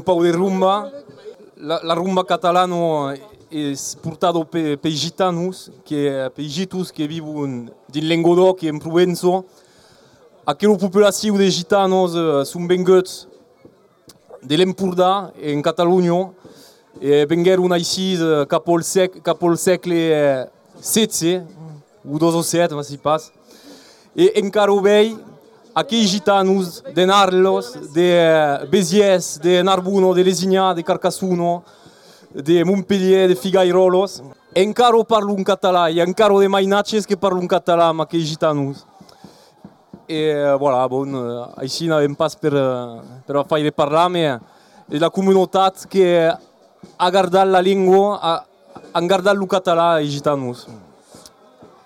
un 0.02 0.04
peu 0.04 0.22
de 0.24 0.32
rumba. 0.32 0.90
La, 1.56 1.80
la 1.84 1.94
rumba 1.94 2.24
catalana 2.24 3.14
es 3.50 3.96
portado 4.02 4.44
pe, 4.44 4.76
pe 4.76 4.90
gitanos, 4.90 5.70
que, 5.84 6.28
pe 6.34 6.42
gitos 6.42 6.90
que 6.90 7.06
vivem 7.06 7.70
din 7.88 8.08
Languedoc 8.08 8.64
e 8.64 8.68
en 8.68 8.80
Provenço. 8.80 9.44
Aquela 10.44 10.76
populació 10.76 11.38
de 11.38 11.48
gitanos 11.48 12.16
uh, 12.18 12.42
són 12.42 12.66
venguts 12.66 13.28
de 14.42 14.58
l'Empordà 14.58 15.30
en 15.38 15.62
Catalunya 15.62 16.32
e 16.98 17.22
vengueren 17.30 17.70
així 17.70 18.16
uh, 18.18 18.42
cap, 18.50 18.66
al 18.66 18.82
sec, 18.82 19.20
cap 19.22 19.38
al 19.46 19.54
segle 19.54 20.00
uh, 20.10 20.50
XVI, 20.82 21.44
o 22.02 22.18
17, 22.18 22.82
si 22.82 22.98
pas. 22.98 23.30
E 24.18 24.32
encara 24.42 24.74
ho 24.74 24.82
aquells 25.74 26.10
gitanos 26.10 26.82
de 26.94 27.06
Narlos, 27.06 27.72
de 27.92 28.12
Béziers, 28.70 29.38
de 29.38 29.62
Narbonne, 29.62 30.14
de 30.14 30.22
Lesignan, 30.22 30.74
de 30.74 30.82
Carcassonne, 30.82 31.62
de 32.34 32.64
Montpellier, 32.64 33.28
de 33.28 33.34
Figueirolos. 33.34 34.22
Encara 34.54 35.02
parlo 35.04 35.34
en 35.34 35.44
català 35.44 35.88
i 35.90 36.00
encara 36.00 36.38
de 36.38 36.48
mainatges 36.48 37.06
que 37.06 37.16
parlo 37.16 37.40
en 37.40 37.48
català 37.48 37.88
amb 37.88 38.04
aquells 38.04 38.28
gitanos. 38.28 38.84
I 40.08 40.20
voilà, 40.60 40.82
bon, 40.90 41.14
eh, 41.16 41.44
així 41.64 41.86
anàvem 41.88 42.14
pas 42.14 42.34
per, 42.36 42.52
eh, 42.52 43.20
per 43.26 43.36
a 43.38 43.44
fer 43.44 43.62
de 43.62 43.72
parlar, 43.72 44.40
la 44.88 45.08
comunitat 45.08 45.86
que 45.88 46.28
ha 46.98 47.10
guardat 47.10 47.48
la 47.48 47.62
llengua, 47.62 48.18
ha, 48.20 48.44
guardat 49.00 49.36
el 49.36 49.46
català 49.48 50.02
i 50.02 50.10
gitanos. 50.10 50.66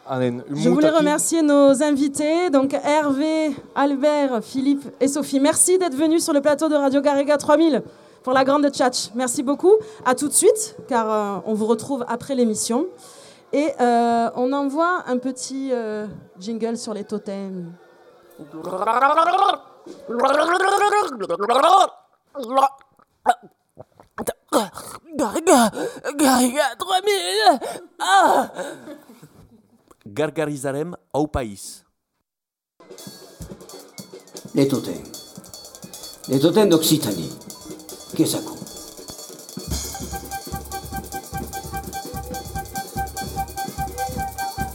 Je 0.08 0.68
voulais 0.68 0.90
remercier 0.90 1.42
nos 1.42 1.82
invités, 1.82 2.50
donc 2.50 2.74
Hervé, 2.74 3.54
Albert, 3.74 4.42
Philippe 4.42 4.84
et 5.00 5.08
Sophie. 5.08 5.40
Merci 5.40 5.78
d'être 5.78 5.96
venus 5.96 6.22
sur 6.22 6.32
le 6.32 6.40
plateau 6.40 6.68
de 6.68 6.76
Radio 6.76 7.00
Garriga 7.00 7.36
3000 7.36 7.82
pour 8.22 8.32
la 8.32 8.44
grande 8.44 8.68
tchatch. 8.70 9.10
Merci 9.14 9.42
beaucoup. 9.42 9.72
À 10.04 10.14
tout 10.14 10.28
de 10.28 10.32
suite, 10.32 10.76
car 10.88 11.10
euh, 11.10 11.40
on 11.46 11.54
vous 11.54 11.66
retrouve 11.66 12.04
après 12.08 12.34
l'émission. 12.34 12.86
Et 13.52 13.68
euh, 13.80 14.30
on 14.36 14.52
envoie 14.52 15.02
un 15.06 15.18
petit 15.18 15.70
euh, 15.72 16.06
jingle 16.38 16.76
sur 16.76 16.94
les 16.94 17.04
totems. 17.04 17.72
Garga 26.16 26.64
3000 26.78 27.60
ah 28.00 28.48
Gargarizarem 30.06 30.96
au 31.12 31.26
país. 31.26 31.84
Les 34.54 34.68
totems. 34.68 35.02
Les 36.28 36.40
totems 36.40 36.68
d'Occitanie. 36.68 37.30
Qu'est-ce 38.16 38.36
que 38.36 38.56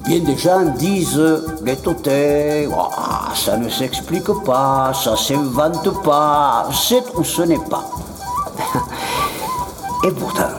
Bien 0.05 0.19
des 0.19 0.37
gens 0.37 0.65
disent 0.77 1.21
les 1.63 1.77
totems, 1.77 2.75
ça 3.33 3.55
ne 3.57 3.69
s'explique 3.69 4.31
pas, 4.45 4.91
ça 4.93 5.15
s'invente 5.15 6.03
pas, 6.03 6.67
c'est 6.73 7.15
ou 7.15 7.23
ce 7.23 7.43
n'est 7.43 7.57
pas. 7.69 7.85
Et 10.03 10.11
pourtant, 10.11 10.49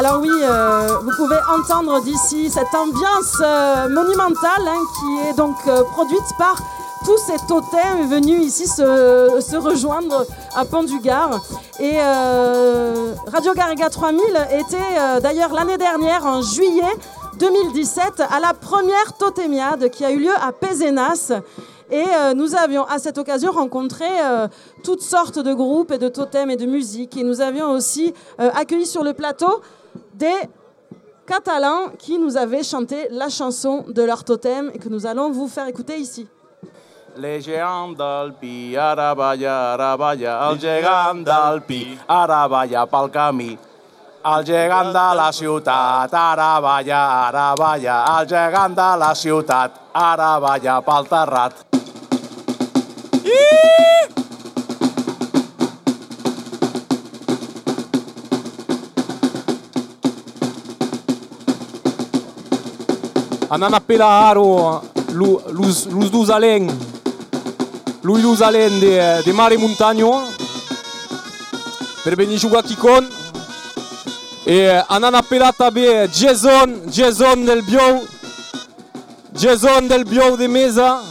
Alors 0.00 0.18
oui, 0.22 0.30
euh, 0.32 0.96
vous 1.02 1.10
pouvez 1.14 1.36
entendre 1.54 2.00
d'ici 2.00 2.48
cette 2.48 2.74
ambiance 2.74 3.36
euh, 3.42 3.86
monumentale 3.90 4.66
hein, 4.66 4.80
qui 4.98 5.28
est 5.28 5.34
donc 5.34 5.56
euh, 5.66 5.82
produite 5.92 6.24
par 6.38 6.56
tous 7.04 7.18
ces 7.18 7.36
totems 7.46 8.08
venus 8.08 8.42
ici 8.42 8.66
se, 8.66 9.56
rejoindre 9.58 10.24
à 10.56 10.64
Pont-du-Gard. 10.64 11.42
Et 11.80 11.98
Radio 12.00 13.52
Garriga 13.52 13.90
3000 13.90 14.22
était 14.52 15.20
d'ailleurs 15.22 15.52
l'année 15.52 15.76
dernière, 15.78 16.24
en 16.24 16.40
juillet 16.40 16.82
2017, 17.38 18.22
à 18.30 18.40
la 18.40 18.54
première 18.54 19.18
totémiade 19.18 19.90
qui 19.90 20.04
a 20.06 20.12
eu 20.12 20.20
lieu 20.20 20.34
à 20.42 20.52
Pézenas. 20.52 21.32
Et 21.90 22.04
nous 22.36 22.54
avions 22.54 22.84
à 22.84 22.98
cette 22.98 23.16
occasion 23.16 23.50
rencontré 23.50 24.04
toutes 24.84 25.02
sortes 25.02 25.38
de 25.38 25.54
groupes 25.54 25.90
et 25.90 25.98
de 25.98 26.08
totems 26.08 26.50
et 26.50 26.56
de 26.56 26.66
musique. 26.66 27.16
Et 27.16 27.24
nous 27.24 27.40
avions 27.40 27.70
aussi 27.70 28.12
accueilli 28.38 28.84
sur 28.84 29.04
le 29.04 29.14
plateau 29.14 29.62
des 30.20 30.48
Catalans 31.26 31.90
qui 31.98 32.18
nous 32.18 32.36
avaient 32.36 32.62
chanté 32.62 33.08
la 33.10 33.28
chanson 33.28 33.84
de 33.88 34.02
leur 34.02 34.22
totem 34.24 34.70
et 34.74 34.78
que 34.78 34.88
nous 34.88 35.06
allons 35.06 35.30
vous 35.30 35.48
faire 35.48 35.66
écouter 35.66 35.96
ici. 35.96 36.26
Les 37.16 37.40
géants 37.40 37.92
d'Alpi, 37.92 38.76
ara 38.76 39.14
balla, 39.14 39.72
ara 39.72 39.96
balla, 39.96 40.50
el 40.50 40.60
gegant 40.60 41.22
d'Alpi, 41.24 41.98
ara 42.08 42.46
balla 42.48 42.86
pel 42.86 43.10
camí. 43.10 43.58
El 44.24 44.44
gegant 44.44 44.92
de 44.92 45.06
la 45.16 45.30
ciutat, 45.32 46.12
ara 46.12 46.60
balla, 46.60 47.96
el 48.20 48.28
gegant 48.28 48.76
de 48.76 48.90
la 49.02 49.14
ciutat, 49.14 49.80
ara 49.94 50.32
pel 50.86 51.10
terrat. 51.10 51.79
Anan 63.50 63.74
apela 63.74 64.06
aro 64.30 64.80
lu- 65.12 65.42
luz, 65.50 65.86
luz 65.86 66.30
alen, 66.30 66.68
lui 68.02 68.22
luz 68.22 68.42
alen 68.42 68.78
de, 68.80 69.22
de 69.24 69.32
mare 69.32 69.56
montagno, 69.58 70.22
venir 72.04 72.38
jugar 72.38 72.62
Kikon. 72.62 73.08
E 74.46 74.70
anan 74.88 75.14
apela 75.14 75.52
també 75.52 76.08
Jason, 76.08 76.86
Jason 76.90 77.44
del 77.44 77.62
Bio, 77.62 78.06
Jason 79.34 79.88
del 79.88 80.04
Bio 80.04 80.36
de 80.36 80.48
Mesa. 80.48 81.02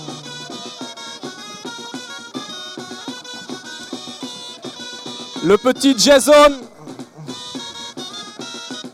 Le 5.43 5.57
petit 5.57 5.95
Jason, 5.97 6.57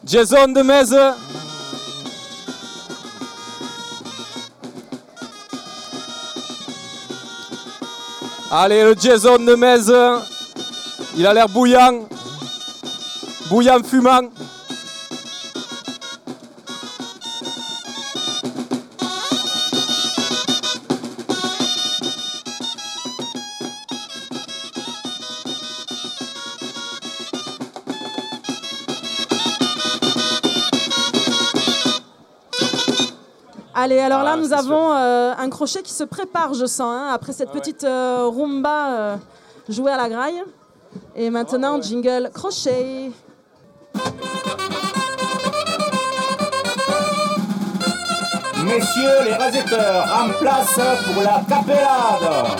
Jason 0.05 0.53
de 0.53 0.63
Mesa. 0.63 1.24
Allez, 8.57 8.85
le 8.85 8.95
Jason 8.97 9.37
de 9.39 9.53
Metz, 9.55 9.91
il 11.17 11.27
a 11.27 11.33
l'air 11.33 11.49
bouillant. 11.49 12.07
Bouillant, 13.49 13.83
fumant. 13.83 14.29
Alors 34.15 34.23
là, 34.23 34.33
Ah, 34.33 34.37
nous 34.37 34.53
avons 34.53 34.93
euh, 34.93 35.33
un 35.37 35.49
crochet 35.49 35.81
qui 35.81 35.91
se 35.91 36.03
prépare, 36.03 36.53
je 36.53 36.65
sens, 36.65 36.81
hein, 36.81 37.09
après 37.13 37.33
cette 37.33 37.51
petite 37.51 37.83
euh, 37.83 38.29
rumba 38.33 38.87
euh, 38.87 39.15
jouée 39.67 39.91
à 39.91 39.97
la 39.97 40.07
graille. 40.07 40.41
Et 41.15 41.29
maintenant, 41.29 41.81
jingle 41.81 42.29
crochet. 42.33 43.11
Messieurs 48.63 49.23
les 49.25 49.33
rasetteurs, 49.33 50.05
en 50.05 50.29
place 50.39 50.79
pour 51.13 51.21
la 51.21 51.41
capellade. 51.47 52.59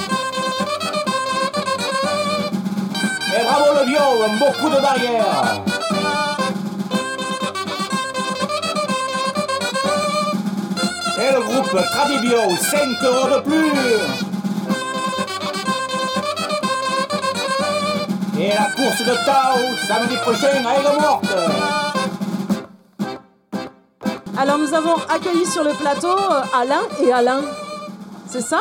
Et 3.38 3.44
bravo 3.44 3.80
le 3.80 3.86
bio, 3.86 3.99
beaucoup 4.40 4.69
de 4.76 4.82
barrières. 4.82 5.74
Et 11.17 11.31
le 11.33 11.39
groupe 11.41 11.81
Tradibio, 11.91 12.37
5 12.57 13.03
euros 13.03 13.27
de 13.35 13.41
plus. 13.41 13.71
Et 18.41 18.49
la 18.49 18.69
course 18.75 18.99
de 18.99 19.15
Tao, 19.25 19.75
samedi 19.87 20.15
prochain 20.17 20.63
à 20.65 20.75
Aigues-Mortes. 20.77 21.35
Alors, 24.37 24.57
nous 24.57 24.73
avons 24.73 24.95
accueilli 25.09 25.45
sur 25.45 25.63
le 25.63 25.71
plateau 25.71 26.09
euh, 26.09 26.41
Alain 26.53 26.81
et 27.01 27.13
Alain. 27.13 27.41
C'est 28.27 28.41
ça? 28.41 28.59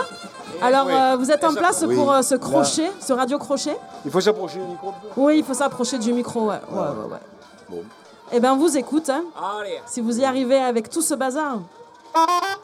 Alors, 0.62 0.86
oui. 0.86 0.92
euh, 0.94 1.16
vous 1.18 1.30
êtes 1.32 1.42
en 1.42 1.52
place 1.52 1.84
Oui. 1.86 1.96
pour 1.96 2.12
euh, 2.12 2.22
ce 2.22 2.34
Là. 2.34 2.40
crochet, 2.40 2.92
ce 3.00 3.12
radio 3.12 3.38
crochet? 3.38 3.76
Il 4.04 4.12
faut 4.12 4.20
s'approcher 4.20 4.60
du 4.60 4.66
micro. 4.66 4.94
Oui, 5.16 5.38
il 5.38 5.44
faut 5.44 5.54
s'approcher 5.54 5.98
du 5.98 6.12
micro, 6.12 6.42
ouais. 6.48 6.60
ouais, 6.70 6.78
ouais, 6.78 7.12
ouais. 7.12 7.18
Bon. 7.68 7.82
Eh 8.32 8.38
bien, 8.38 8.52
on 8.54 8.56
vous 8.56 8.76
écoute, 8.78 9.10
hein, 9.10 9.24
si 9.86 10.00
vous 10.00 10.20
y 10.20 10.24
arrivez 10.24 10.58
avec 10.58 10.88
tout 10.88 11.02
ce 11.02 11.14
bazar. 11.14 11.58
¡Doo 12.14 12.26
doo! 12.26 12.63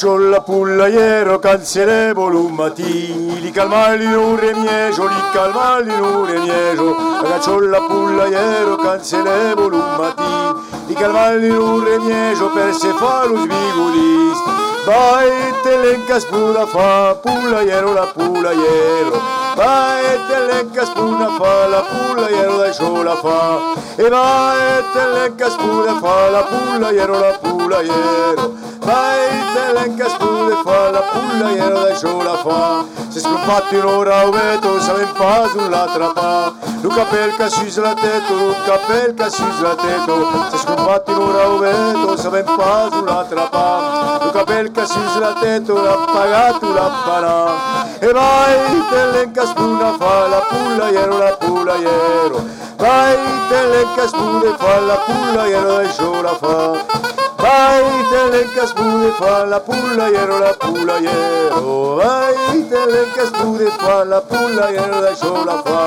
Agacciò 0.00 0.42
pullaiero, 0.44 1.40
canzerevolo 1.40 2.44
un 2.44 2.52
mattino, 2.52 3.34
li 3.40 3.50
calmali 3.50 4.04
un 4.04 4.38
remieso, 4.38 5.08
li 5.08 5.22
calmali 5.32 5.90
un 5.90 6.24
remieso. 6.24 6.94
Agacciò 7.18 7.58
pullaiero, 7.84 8.76
canzerevolo 8.76 9.76
un 9.76 9.96
mattino, 9.98 10.62
li 10.86 10.94
calmali 10.94 11.50
un 11.50 11.82
remieso 11.82 12.46
per 12.50 12.72
se 12.74 12.92
fa 12.92 13.24
lo 13.24 13.38
sbigudis. 13.38 14.38
Vai 14.86 15.52
te 15.64 15.76
l'encas 15.76 16.24
pura 16.26 16.64
fa, 16.64 17.16
pullaiero 17.16 17.92
la 17.92 18.06
pullaiero. 18.14 19.38
vai 19.58 20.04
te 20.28 20.38
lenca 20.46 20.84
spuna 20.84 21.30
fa 21.36 21.66
la 21.66 21.80
pulla 21.90 22.28
iero 22.30 22.58
dai 22.58 22.72
sola 22.72 23.16
fa 23.16 23.58
e 23.96 24.08
vai 24.08 24.84
te 24.92 25.04
lenca 25.14 25.50
spuna 25.50 25.98
fa 25.98 26.30
la 26.30 26.42
pulla 26.44 26.90
iero 26.92 27.18
la 27.18 27.32
pulla 27.42 27.80
iero 27.80 28.52
vai 28.86 29.47
te 29.58 29.72
lenca 29.72 30.08
spuna 30.08 30.62
fa 30.62 30.90
la 30.90 31.02
pulla 31.10 31.50
iero 31.50 31.80
dai 31.82 31.96
sola 31.96 32.36
fa. 32.44 32.84
Se 33.08 33.20
scompatti 33.20 33.76
un'ora 33.76 34.26
o 34.26 34.30
veto 34.30 34.80
saben 34.80 35.12
pas 35.12 35.52
un'altra 35.54 36.12
pa. 36.12 36.52
Luca 36.82 37.04
pelca 37.10 37.48
sus 37.48 37.76
la 37.78 37.94
teto 37.94 38.34
Luca 38.34 38.78
pelca 38.86 39.28
sus 39.28 39.58
la 39.60 39.74
teto 39.74 40.14
se 40.50 40.58
scompatti 40.58 41.10
un'ora 41.10 41.48
o 41.48 41.58
veto 41.58 42.16
saben 42.16 42.44
pas 42.44 42.92
un'altra 42.92 43.48
pa. 43.48 44.18
Luca 44.22 44.44
pelca 44.44 44.86
sus 44.86 45.16
la 45.16 45.32
teto 45.40 45.82
l'ha 45.82 45.96
pagato 46.12 46.72
la 46.72 46.88
parà 47.04 47.38
e 47.98 48.12
vai 48.12 48.54
te 48.90 49.04
lenca 49.12 49.44
spuna 49.44 49.96
fa 49.98 50.26
la 50.28 50.40
pulla 50.50 50.88
iero 50.88 51.18
la 51.18 51.32
pulla 51.36 51.74
iero 51.74 52.44
vai 52.76 53.16
te 53.48 53.66
lenca 53.72 54.06
spuna 54.06 54.56
fa 54.56 54.80
la 54.80 54.96
pulla 55.06 55.46
iero 55.46 55.72
dai 55.72 55.90
sola 55.90 56.34
fa 56.42 57.17
telenques 58.18 58.72
pude 58.72 59.12
fa 59.18 59.44
la 59.46 59.60
pula 59.60 60.08
iero 60.10 60.38
la 60.40 60.52
pula 60.62 60.94
iero 60.98 62.00
ai 62.02 62.64
telenques 62.70 63.30
pude 63.38 63.68
fa 63.82 63.96
la 64.12 64.20
pula 64.30 64.70
iero 64.76 65.00
da 65.04 65.14
sola 65.14 65.54
fa 65.66 65.82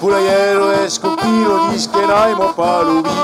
pula 0.00 0.18
iero 0.18 0.72
escupiro 0.84 1.54
discheremo 1.70 2.48
palubi 2.58 3.14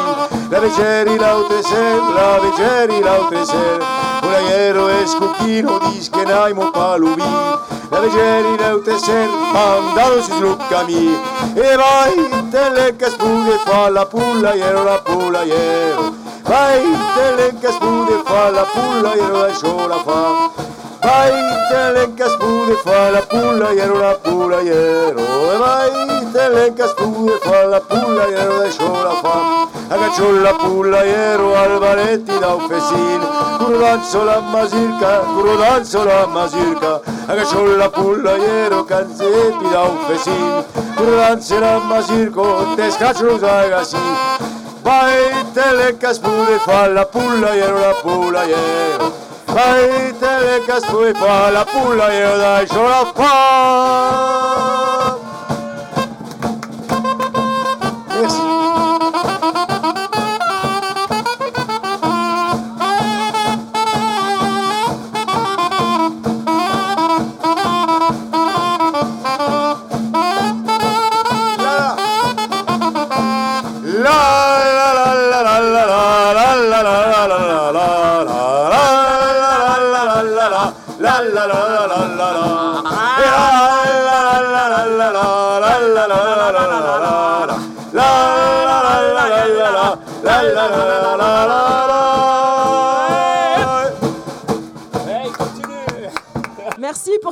la 0.53 0.61
veceri 0.65 1.19
lautre 1.25 1.61
ser 1.71 2.01
la 2.19 2.29
veceri 2.45 3.01
lautre 3.09 3.45
ser. 3.53 3.79
Pula 4.23 4.41
iero 4.49 4.89
escupiro 5.01 5.81
discheremo 5.89 6.71
palubi 6.79 7.31
la 7.91 8.01
veceri 8.07 8.57
lautre 8.65 8.99
ser 9.07 9.29
mandalo 9.55 10.23
si 10.23 10.33
sluccami 10.39 11.05
e 11.67 11.77
vai 11.83 12.17
telenques 12.57 13.15
pude 13.23 13.57
fa 13.67 13.89
la 13.89 14.05
pula 14.07 14.55
iero 14.55 14.85
la 14.91 14.99
pula 15.09 15.43
iero 15.43 16.22
Vai 16.45 16.83
te 17.15 17.27
lenca 17.37 17.71
spude 17.73 18.23
fa 18.25 18.51
la 18.51 18.65
pulla 18.75 19.15
iero 19.15 19.41
dai 19.43 19.55
sola 19.55 19.99
fa. 20.07 20.51
Vai 21.03 21.33
te 21.69 21.93
lenca 21.93 22.29
spude 22.29 22.75
fa 22.85 23.11
la 23.11 23.21
pulla 23.23 23.71
iero 23.73 23.99
la 23.99 24.15
pulla 24.15 24.59
E 24.61 25.13
vai 25.59 25.91
te 26.33 26.49
lenca 26.49 26.87
spude 26.89 27.39
fa 27.43 27.65
la 27.65 27.81
pulla 27.81 28.27
iero 28.27 28.59
dai 28.59 28.73
sola 28.73 29.15
fa. 29.23 29.69
Agacciò 29.93 30.31
la 30.31 30.55
pulla 30.55 31.05
iero 31.05 31.55
al 31.55 31.79
varetti 31.79 32.39
da 32.39 32.55
un 32.55 32.67
fesin 32.67 33.21
Curo 33.59 33.77
danzo 33.77 34.25
la 34.25 34.41
masirca, 34.41 35.19
curo 35.19 35.57
danzo 35.57 36.05
la 36.05 36.27
masirca 36.27 37.01
Agacciò 37.27 37.63
la 37.63 37.91
pulla 37.91 38.37
iero 38.37 38.85
canzetti 38.85 39.69
da 39.69 39.83
un 39.83 39.99
fesin 40.07 40.65
Curo 40.97 41.17
danzo 41.17 41.59
la 41.59 41.79
masirco, 41.79 42.73
te 42.75 42.91
scaccio 42.91 43.25
lo 43.25 43.39
sagasi 43.39 44.62
Vai 44.83 45.45
te 45.55 45.73
lenca 45.77 46.13
spude 46.13 46.59
fa 46.65 46.89
la 46.89 47.05
pulla 47.07 47.55
iero 47.55 47.79
la 47.79 47.95
pulla 48.03 48.43
iero 48.45 49.13
Vai 49.47 50.13
te 50.19 50.33
lenca 50.45 50.81
spude 50.81 51.15
fa 51.15 51.51
la 51.51 51.65
pulla 51.65 52.13
iero 52.13 52.37
dai 52.37 52.67
sola 52.67 53.13
fa 53.15 54.82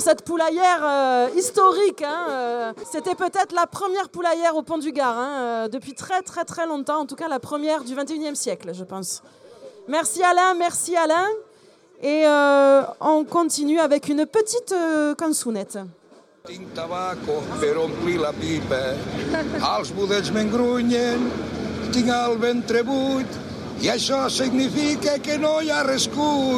cette 0.01 0.23
poulaillère 0.23 0.81
euh, 0.83 1.29
historique. 1.37 2.03
hein, 2.03 2.27
euh, 2.31 2.73
C'était 2.91 3.15
peut-être 3.15 3.53
la 3.55 3.67
première 3.67 4.09
poulaillère 4.09 4.57
au 4.57 4.63
Pont 4.63 4.79
du 4.79 4.93
Gard, 4.93 5.19
hein, 5.19 5.33
euh, 5.41 5.69
depuis 5.69 5.95
très 5.95 6.23
très 6.23 6.45
très 6.45 6.67
longtemps, 6.67 7.01
en 7.01 7.07
tout 7.07 7.17
cas 7.17 7.29
la 7.29 7.41
première 7.41 7.85
du 7.85 7.95
21e 7.95 8.35
siècle, 8.35 8.73
je 8.73 8.85
pense. 8.85 9.23
Merci 9.89 10.23
Alain, 10.23 10.55
merci 10.55 10.97
Alain. 10.97 11.27
Et 12.03 12.25
on 13.01 13.25
continue 13.25 13.79
avec 13.79 14.09
une 14.09 14.25
petite 14.25 14.75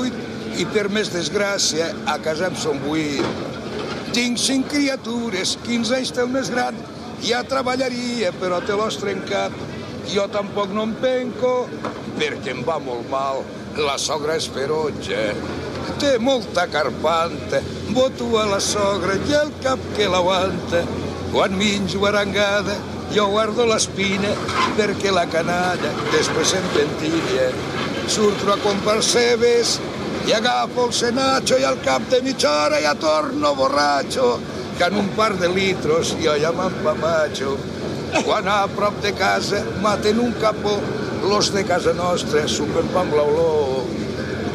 cuit, 0.01 0.32
i 0.61 0.67
per 0.69 0.89
més 0.93 1.11
desgràcia 1.13 1.91
a 2.09 2.19
casa 2.23 2.49
em 2.51 2.57
som 2.59 2.79
vuit. 2.85 3.23
Tinc 4.13 4.41
cinc 4.41 4.69
criatures, 4.73 5.57
15 5.65 5.97
anys 5.97 6.13
té 6.13 6.21
el 6.25 6.33
més 6.33 6.51
gran, 6.53 6.77
ja 7.25 7.43
treballaria 7.49 8.33
però 8.41 8.61
té 8.67 8.77
l'os 8.77 8.99
trencat. 9.01 9.55
Jo 10.13 10.27
tampoc 10.29 10.73
no 10.75 10.85
em 10.89 10.95
penco 11.01 11.53
perquè 12.19 12.53
em 12.53 12.63
va 12.67 12.79
molt 12.83 13.09
mal, 13.11 13.45
la 13.79 13.95
sogra 13.99 14.35
és 14.37 14.49
ferotge, 14.53 15.21
té 16.03 16.17
molta 16.19 16.67
carpanta, 16.69 17.63
voto 17.95 18.29
a 18.41 18.47
la 18.51 18.61
sogra 18.61 19.17
i 19.29 19.37
el 19.39 19.53
cap 19.63 19.81
que 19.97 20.11
l'aguanta. 20.11 20.83
Quan 21.33 21.55
minjo 21.57 22.05
arengada, 22.05 22.75
jo 23.15 23.29
guardo 23.33 23.65
l'espina 23.69 24.35
perquè 24.77 25.15
la 25.15 25.25
canalla 25.33 25.95
després 26.13 26.53
se'n 26.53 26.69
pentina. 26.75 27.49
Surto 28.13 28.53
a 28.53 28.59
comprar 28.61 29.01
cebes 29.07 29.79
i 30.27 30.33
agafo 30.33 30.87
el 30.87 30.93
senatxo 30.95 31.59
i 31.59 31.65
al 31.67 31.81
cap 31.83 32.05
de 32.11 32.21
mitja 32.23 32.51
hora 32.65 32.79
ja 32.83 32.95
torno 32.95 33.55
borratxo 33.59 34.29
que 34.79 34.85
en 34.85 34.97
un 34.97 35.09
par 35.17 35.37
de 35.39 35.49
litros 35.49 36.15
jo 36.23 36.35
ja 36.41 36.53
m'empamatxo. 36.55 37.57
Quan 38.27 38.49
a 38.49 38.67
prop 38.69 39.01
de 39.03 39.13
casa 39.17 39.63
maten 39.83 40.21
un 40.21 40.33
capó, 40.41 40.77
los 41.29 41.53
de 41.53 41.65
casa 41.65 41.93
nostra 41.97 42.47
supen 42.49 42.91
pa 42.93 43.03
amb 43.05 43.17
l'olor. 43.17 43.87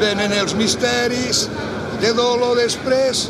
Venen 0.00 0.32
els 0.36 0.54
misteris 0.54 1.46
de 2.02 2.12
dolor 2.14 2.56
després 2.58 3.26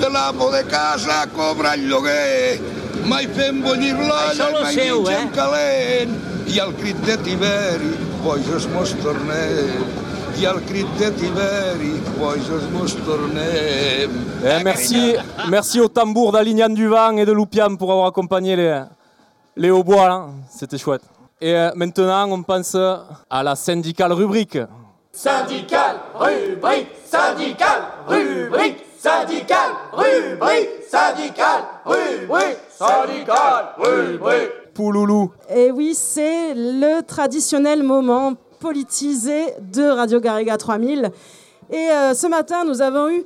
de 0.00 0.08
l'amo 0.12 0.50
de 0.54 0.64
casa 0.70 1.24
cobra 1.36 1.74
el 1.76 1.86
lloguer. 1.90 2.58
Mai 3.06 3.28
fem 3.36 3.60
bullir 3.62 3.94
l'olla 3.98 4.50
mai 4.56 4.74
seu, 4.74 5.04
mengem 5.04 5.28
eh? 5.28 5.36
calent. 5.36 6.16
I 6.46 6.60
al 6.62 6.74
crit 6.78 6.98
de 7.06 7.16
Tiberi, 7.26 7.94
bojos 8.24 8.68
mos 8.74 8.94
tornem. 9.02 10.05
Al. 10.44 10.60
Eh, 14.44 14.62
merci, 14.64 15.14
merci 15.48 15.80
au 15.80 15.88
tambour 15.88 16.32
d'Alignane 16.32 16.74
Duvang 16.74 17.16
et 17.16 17.24
de 17.24 17.32
Loupiam 17.32 17.78
pour 17.78 17.90
avoir 17.90 18.06
accompagné 18.08 18.54
les, 18.54 18.82
les 19.56 19.70
hautbois. 19.70 20.08
là. 20.08 20.26
C'était 20.50 20.76
chouette. 20.76 21.02
Et 21.40 21.54
euh, 21.54 21.70
maintenant, 21.74 22.30
on 22.30 22.42
pense 22.42 22.74
à 22.74 23.42
la 23.42 23.56
syndicale 23.56 24.12
rubrique. 24.12 24.58
Syndical, 25.12 25.96
rubrique, 26.14 26.88
syndical, 27.06 27.82
rubrique, 28.06 28.84
syndical, 28.98 29.70
rubrique, 29.92 30.68
syndical, 30.90 31.62
rubrique, 31.86 32.58
syndical, 32.70 33.64
rubrique. 33.78 34.50
Pouloulou. 34.74 35.32
Et 35.48 35.70
oui, 35.70 35.94
c'est 35.94 36.52
le 36.54 37.00
traditionnel 37.00 37.82
moment 37.82 38.34
politisé 38.58 39.54
de 39.72 39.82
Radio 39.82 40.20
Garriga 40.20 40.56
3000. 40.56 41.10
Et 41.70 41.76
euh, 41.76 42.14
ce 42.14 42.26
matin, 42.26 42.64
nous 42.64 42.80
avons 42.80 43.08
eu 43.08 43.24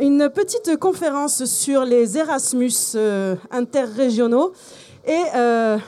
une 0.00 0.28
petite 0.28 0.76
conférence 0.76 1.44
sur 1.44 1.84
les 1.84 2.18
Erasmus 2.18 2.72
euh, 2.94 3.36
interrégionaux. 3.50 4.52
Et 5.06 5.22
euh, 5.34 5.78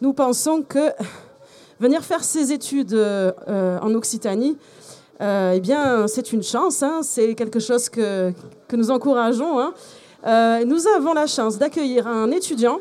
nous 0.00 0.12
pensons 0.12 0.62
que 0.62 0.90
venir 1.78 2.02
faire 2.02 2.24
ses 2.24 2.52
études 2.52 2.98
en 3.46 3.94
Occitanie, 3.94 4.56
eh 5.20 5.60
bien, 5.60 6.06
c'est 6.08 6.32
une 6.32 6.42
chance, 6.42 6.82
hein, 6.82 7.00
c'est 7.02 7.34
quelque 7.34 7.60
chose 7.60 7.88
que, 7.90 8.32
que 8.66 8.76
nous 8.76 8.90
encourageons. 8.90 9.58
hein. 9.60 9.74
Nous 10.64 10.86
avons 10.96 11.12
la 11.12 11.26
chance 11.26 11.58
d'accueillir 11.58 12.06
un 12.06 12.30
étudiant 12.30 12.78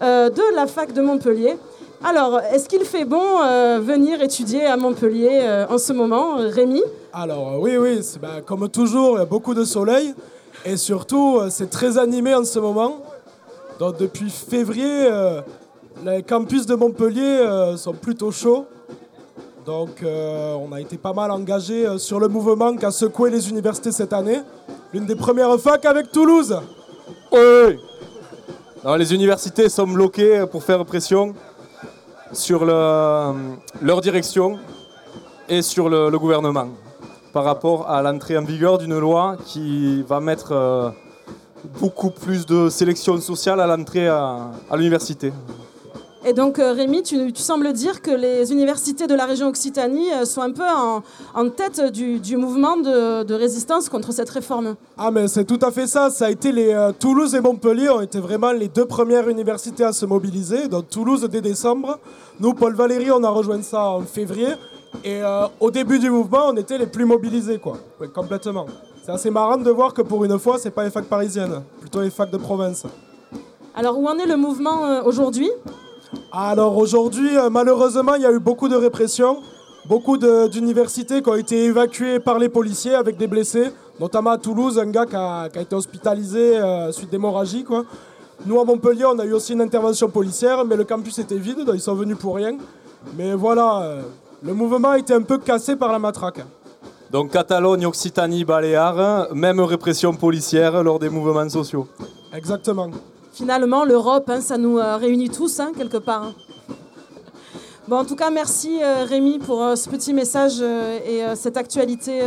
de 0.00 0.54
la 0.56 0.66
fac 0.66 0.92
de 0.92 1.00
Montpellier. 1.00 1.56
Alors, 2.06 2.38
est-ce 2.52 2.68
qu'il 2.68 2.84
fait 2.84 3.04
bon 3.06 3.40
euh, 3.42 3.80
venir 3.82 4.20
étudier 4.20 4.66
à 4.66 4.76
Montpellier 4.76 5.40
euh, 5.42 5.66
en 5.70 5.78
ce 5.78 5.92
moment, 5.94 6.36
Rémi? 6.36 6.82
Alors 7.12 7.54
euh, 7.54 7.58
oui, 7.58 7.76
oui, 7.78 8.02
c'est- 8.02 8.18
bah, 8.18 8.42
comme 8.44 8.68
toujours, 8.68 9.16
il 9.16 9.20
y 9.20 9.22
a 9.22 9.24
beaucoup 9.24 9.54
de 9.54 9.64
soleil 9.64 10.12
et 10.66 10.76
surtout, 10.76 11.40
c'est 11.48 11.70
très 11.70 11.96
animé 11.96 12.34
en 12.34 12.44
ce 12.44 12.58
moment. 12.58 12.98
Donc 13.78 13.96
depuis 13.98 14.28
février, 14.28 15.06
euh, 15.10 15.40
les 16.04 16.22
campus 16.22 16.66
de 16.66 16.74
Montpellier 16.74 17.22
euh, 17.40 17.76
sont 17.78 17.94
plutôt 17.94 18.30
chauds. 18.30 18.66
Donc 19.64 20.02
euh, 20.02 20.54
on 20.56 20.72
a 20.74 20.80
été 20.82 20.98
pas 20.98 21.14
mal 21.14 21.30
engagé 21.30 21.86
sur 21.96 22.20
le 22.20 22.28
mouvement 22.28 22.76
qui 22.76 22.84
a 22.84 22.90
secoué 22.90 23.30
les 23.30 23.48
universités 23.48 23.92
cette 23.92 24.12
année. 24.12 24.40
L'une 24.92 25.06
des 25.06 25.16
premières 25.16 25.58
facs 25.58 25.86
avec 25.86 26.12
Toulouse. 26.12 26.54
Oui. 27.32 27.78
Les 28.98 29.14
universités 29.14 29.70
sont 29.70 29.86
bloquées 29.86 30.44
pour 30.52 30.62
faire 30.62 30.84
pression 30.84 31.34
sur 32.34 32.64
le- 32.64 33.32
leur 33.82 34.00
direction 34.00 34.58
et 35.48 35.62
sur 35.62 35.88
le, 35.88 36.10
gouvernement 36.18 36.68
par 37.32 37.44
rapport 37.44 37.90
à 37.90 38.00
l'entrée 38.02 38.36
en 38.38 38.44
vigueur 38.44 38.78
d'une 38.78 38.98
loi 38.98 39.36
qui 39.44 40.02
va 40.02 40.20
mettre 40.20 40.52
euh, 40.52 40.90
beaucoup 41.80 42.10
plus 42.10 42.46
de 42.46 42.68
sélection 42.68 43.20
sociale 43.20 43.60
à 43.60 43.66
l'entrée 43.66 44.08
à 44.08 44.50
l'université. 44.76 45.32
Et 46.26 46.32
donc, 46.32 46.58
euh, 46.58 46.72
Rémi, 46.72 47.02
tu, 47.02 47.32
tu 47.34 47.42
sembles 47.42 47.70
dire 47.74 48.00
que 48.00 48.10
les 48.10 48.50
universités 48.50 49.06
de 49.06 49.14
la 49.14 49.26
région 49.26 49.48
Occitanie 49.48 50.10
euh, 50.10 50.24
sont 50.24 50.40
un 50.40 50.52
peu 50.52 50.62
en, 50.62 51.02
en 51.34 51.50
tête 51.50 51.92
du, 51.92 52.18
du 52.18 52.38
mouvement 52.38 52.78
de, 52.78 53.24
de 53.24 53.34
résistance 53.34 53.90
contre 53.90 54.10
cette 54.10 54.30
réforme. 54.30 54.74
Ah 54.96 55.10
mais 55.10 55.28
c'est 55.28 55.44
tout 55.44 55.58
à 55.60 55.70
fait 55.70 55.86
ça, 55.86 56.08
ça 56.08 56.26
a 56.26 56.30
été 56.30 56.50
les 56.50 56.72
euh, 56.72 56.92
Toulouse 56.98 57.34
et 57.34 57.40
Montpellier 57.42 57.90
ont 57.90 58.00
été 58.00 58.20
vraiment 58.20 58.52
les 58.52 58.68
deux 58.68 58.86
premières 58.86 59.28
universités 59.28 59.84
à 59.84 59.92
se 59.92 60.06
mobiliser. 60.06 60.66
Donc 60.68 60.88
Toulouse 60.88 61.28
dès 61.30 61.42
décembre, 61.42 61.98
nous 62.40 62.54
Paul 62.54 62.74
Valéry 62.74 63.10
on 63.10 63.22
a 63.22 63.28
rejoint 63.28 63.60
ça 63.60 63.90
en 63.90 64.00
février 64.00 64.48
et 65.04 65.20
euh, 65.22 65.46
au 65.60 65.70
début 65.70 65.98
du 65.98 66.08
mouvement 66.08 66.46
on 66.48 66.56
était 66.56 66.78
les 66.78 66.86
plus 66.86 67.04
mobilisés 67.04 67.58
quoi, 67.58 67.76
Ouais, 68.00 68.08
complètement. 68.08 68.64
C'est 69.04 69.12
assez 69.12 69.30
marrant 69.30 69.58
de 69.58 69.70
voir 69.70 69.92
que 69.92 70.00
pour 70.00 70.24
une 70.24 70.38
fois 70.38 70.56
c'est 70.58 70.70
pas 70.70 70.84
les 70.84 70.90
facs 70.90 71.04
parisiennes, 71.04 71.60
plutôt 71.80 72.00
les 72.00 72.08
facs 72.10 72.30
de 72.30 72.38
province. 72.38 72.84
Alors, 73.76 73.98
où 73.98 74.06
en 74.06 74.16
est 74.18 74.26
le 74.26 74.36
mouvement 74.36 74.86
euh, 74.86 75.02
aujourd'hui? 75.04 75.50
Alors 76.32 76.76
aujourd'hui, 76.76 77.36
euh, 77.36 77.50
malheureusement, 77.50 78.14
il 78.14 78.22
y 78.22 78.26
a 78.26 78.32
eu 78.32 78.38
beaucoup 78.38 78.68
de 78.68 78.76
répression, 78.76 79.38
beaucoup 79.86 80.16
d'universités 80.16 81.22
qui 81.22 81.28
ont 81.28 81.34
été 81.34 81.64
évacuées 81.64 82.20
par 82.20 82.38
les 82.38 82.48
policiers 82.48 82.94
avec 82.94 83.16
des 83.16 83.26
blessés, 83.26 83.70
notamment 84.00 84.30
à 84.30 84.38
Toulouse, 84.38 84.78
un 84.78 84.86
gars 84.86 85.06
qui 85.06 85.16
a, 85.16 85.48
qui 85.48 85.58
a 85.58 85.62
été 85.62 85.74
hospitalisé 85.74 86.58
euh, 86.58 86.92
suite 86.92 87.10
d'hémorragie. 87.10 87.64
quoi. 87.64 87.84
Nous, 88.46 88.58
à 88.60 88.64
Montpellier, 88.64 89.04
on 89.06 89.18
a 89.18 89.24
eu 89.24 89.32
aussi 89.32 89.52
une 89.52 89.60
intervention 89.60 90.08
policière, 90.08 90.64
mais 90.64 90.76
le 90.76 90.84
campus 90.84 91.18
était 91.18 91.36
vide, 91.38 91.64
donc 91.64 91.76
ils 91.76 91.80
sont 91.80 91.94
venus 91.94 92.16
pour 92.18 92.34
rien. 92.36 92.56
Mais 93.16 93.34
voilà, 93.34 93.82
euh, 93.82 94.02
le 94.42 94.54
mouvement 94.54 94.90
a 94.90 94.98
été 94.98 95.14
un 95.14 95.22
peu 95.22 95.38
cassé 95.38 95.76
par 95.76 95.92
la 95.92 95.98
matraque. 95.98 96.40
Donc 97.10 97.30
Catalogne, 97.30 97.86
Occitanie, 97.86 98.44
Baléares, 98.44 99.28
même 99.32 99.60
répression 99.60 100.12
policière 100.14 100.82
lors 100.82 100.98
des 100.98 101.08
mouvements 101.08 101.48
sociaux. 101.48 101.86
Exactement. 102.32 102.90
Finalement, 103.34 103.84
l'Europe, 103.84 104.30
hein, 104.30 104.40
ça 104.40 104.56
nous 104.56 104.78
euh, 104.78 104.96
réunit 104.96 105.28
tous, 105.28 105.60
hein, 105.60 105.72
quelque 105.76 105.98
part. 105.98 106.32
Bon, 107.88 107.98
en 107.98 108.04
tout 108.04 108.16
cas, 108.16 108.30
merci 108.30 108.78
euh, 108.82 109.04
Rémi 109.04 109.38
pour 109.38 109.62
euh, 109.62 109.76
ce 109.76 109.90
petit 109.90 110.14
message 110.14 110.62
et 110.62 111.22
cette 111.34 111.56
actualité 111.56 112.22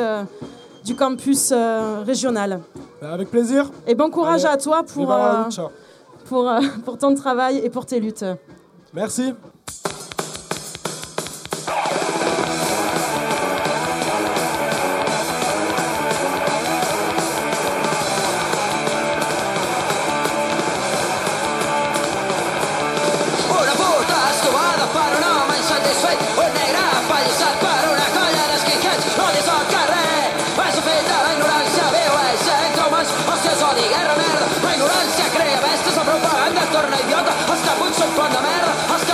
du 0.86 0.96
campus 0.96 1.54
régional. 2.06 2.62
Ben, 3.02 3.12
Avec 3.12 3.30
plaisir. 3.30 3.72
Et 3.86 3.96
bon 3.96 4.10
courage 4.10 4.46
Allez, 4.46 4.54
à 4.54 4.58
toi 4.58 4.84
pour, 4.84 6.50
euh, 6.50 6.62
pour 6.86 6.98
ton 6.98 7.16
travail 7.16 7.60
et 7.64 7.70
pour 7.70 7.86
tes 7.86 8.00
luttes. 8.00 8.26
Merci. 8.94 9.34
Apallissat 27.18 27.56
per 27.62 27.84
una 27.92 28.08
colla 28.14 28.44
d'esquinquets 28.52 29.06
Odies 29.26 29.48
al 29.54 29.64
carrer 29.72 30.18
És 30.66 30.76
el 30.78 30.84
fill 30.86 31.08
de 31.08 31.16
la 31.24 31.32
ignorància 31.38 31.88
Viu 31.96 32.18
és 32.22 32.46
entre 32.58 32.84
homes 32.86 33.14
Hòsties, 33.32 33.64
odi, 33.70 33.88
guerra, 33.94 34.14
merda. 34.20 34.50
La 34.66 34.74
ignorància 34.78 35.26
crea 35.34 35.58
bestes 35.66 35.98
La 35.98 36.06
propaganda 36.12 36.68
torna 36.76 37.02
idiota. 37.06 37.34
Els 37.56 37.66
buits 37.82 38.02
són 38.04 38.14
font 38.20 38.38
de 38.38 38.44
merda. 38.46 38.74
Els 38.96 39.07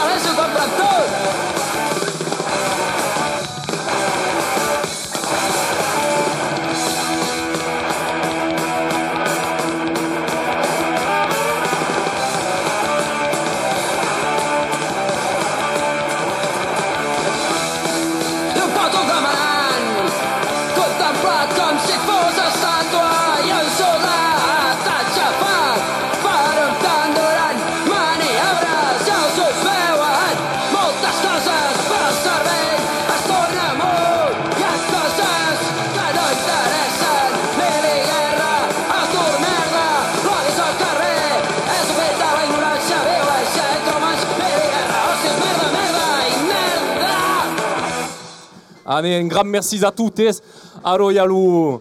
Allez, 48.96 49.20
un 49.20 49.26
grand 49.26 49.44
merci 49.44 49.84
a 49.84 49.92
tuttes. 49.92 50.40
Aro 50.84 51.10
il 51.10 51.16
y 51.16 51.20
a 51.20 51.26
lu, 51.26 51.80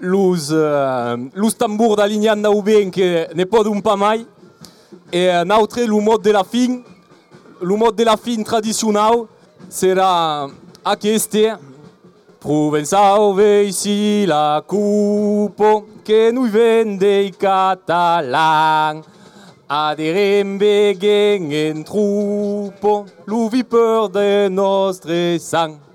luz, 0.00 0.50
uh, 0.50 1.28
luz 1.34 1.54
tambour 1.58 1.96
da 1.96 2.06
linha 2.06 2.32
andau 2.32 2.62
ben 2.62 2.90
que 2.90 3.34
ne 3.34 3.44
pot 3.44 3.66
un 3.66 3.80
pas 3.80 3.96
mai. 3.96 4.24
Et 5.12 5.28
uh, 5.28 5.44
nautre, 5.44 5.80
le 5.80 6.00
mot 6.00 6.16
de 6.16 6.30
la 6.30 6.44
fin, 6.44 6.80
le 7.60 7.76
mot 7.76 7.92
de 7.92 8.02
la 8.02 8.16
fin 8.16 8.42
tradicional 8.42 9.26
serà 9.68 10.48
aquest. 10.84 11.36
Provençal 12.40 13.34
ici 13.66 14.24
la 14.24 14.62
cupo 14.66 15.86
que 16.02 16.30
nous 16.30 16.46
vendei 16.46 17.30
catalan. 17.32 19.02
Aderem 19.68 20.56
beguen 20.56 21.52
en 21.52 21.82
trupo, 21.84 23.04
lu 23.26 23.50
viper 23.50 24.08
de 24.08 24.48
nostre 24.48 25.38
sang. 25.38 25.87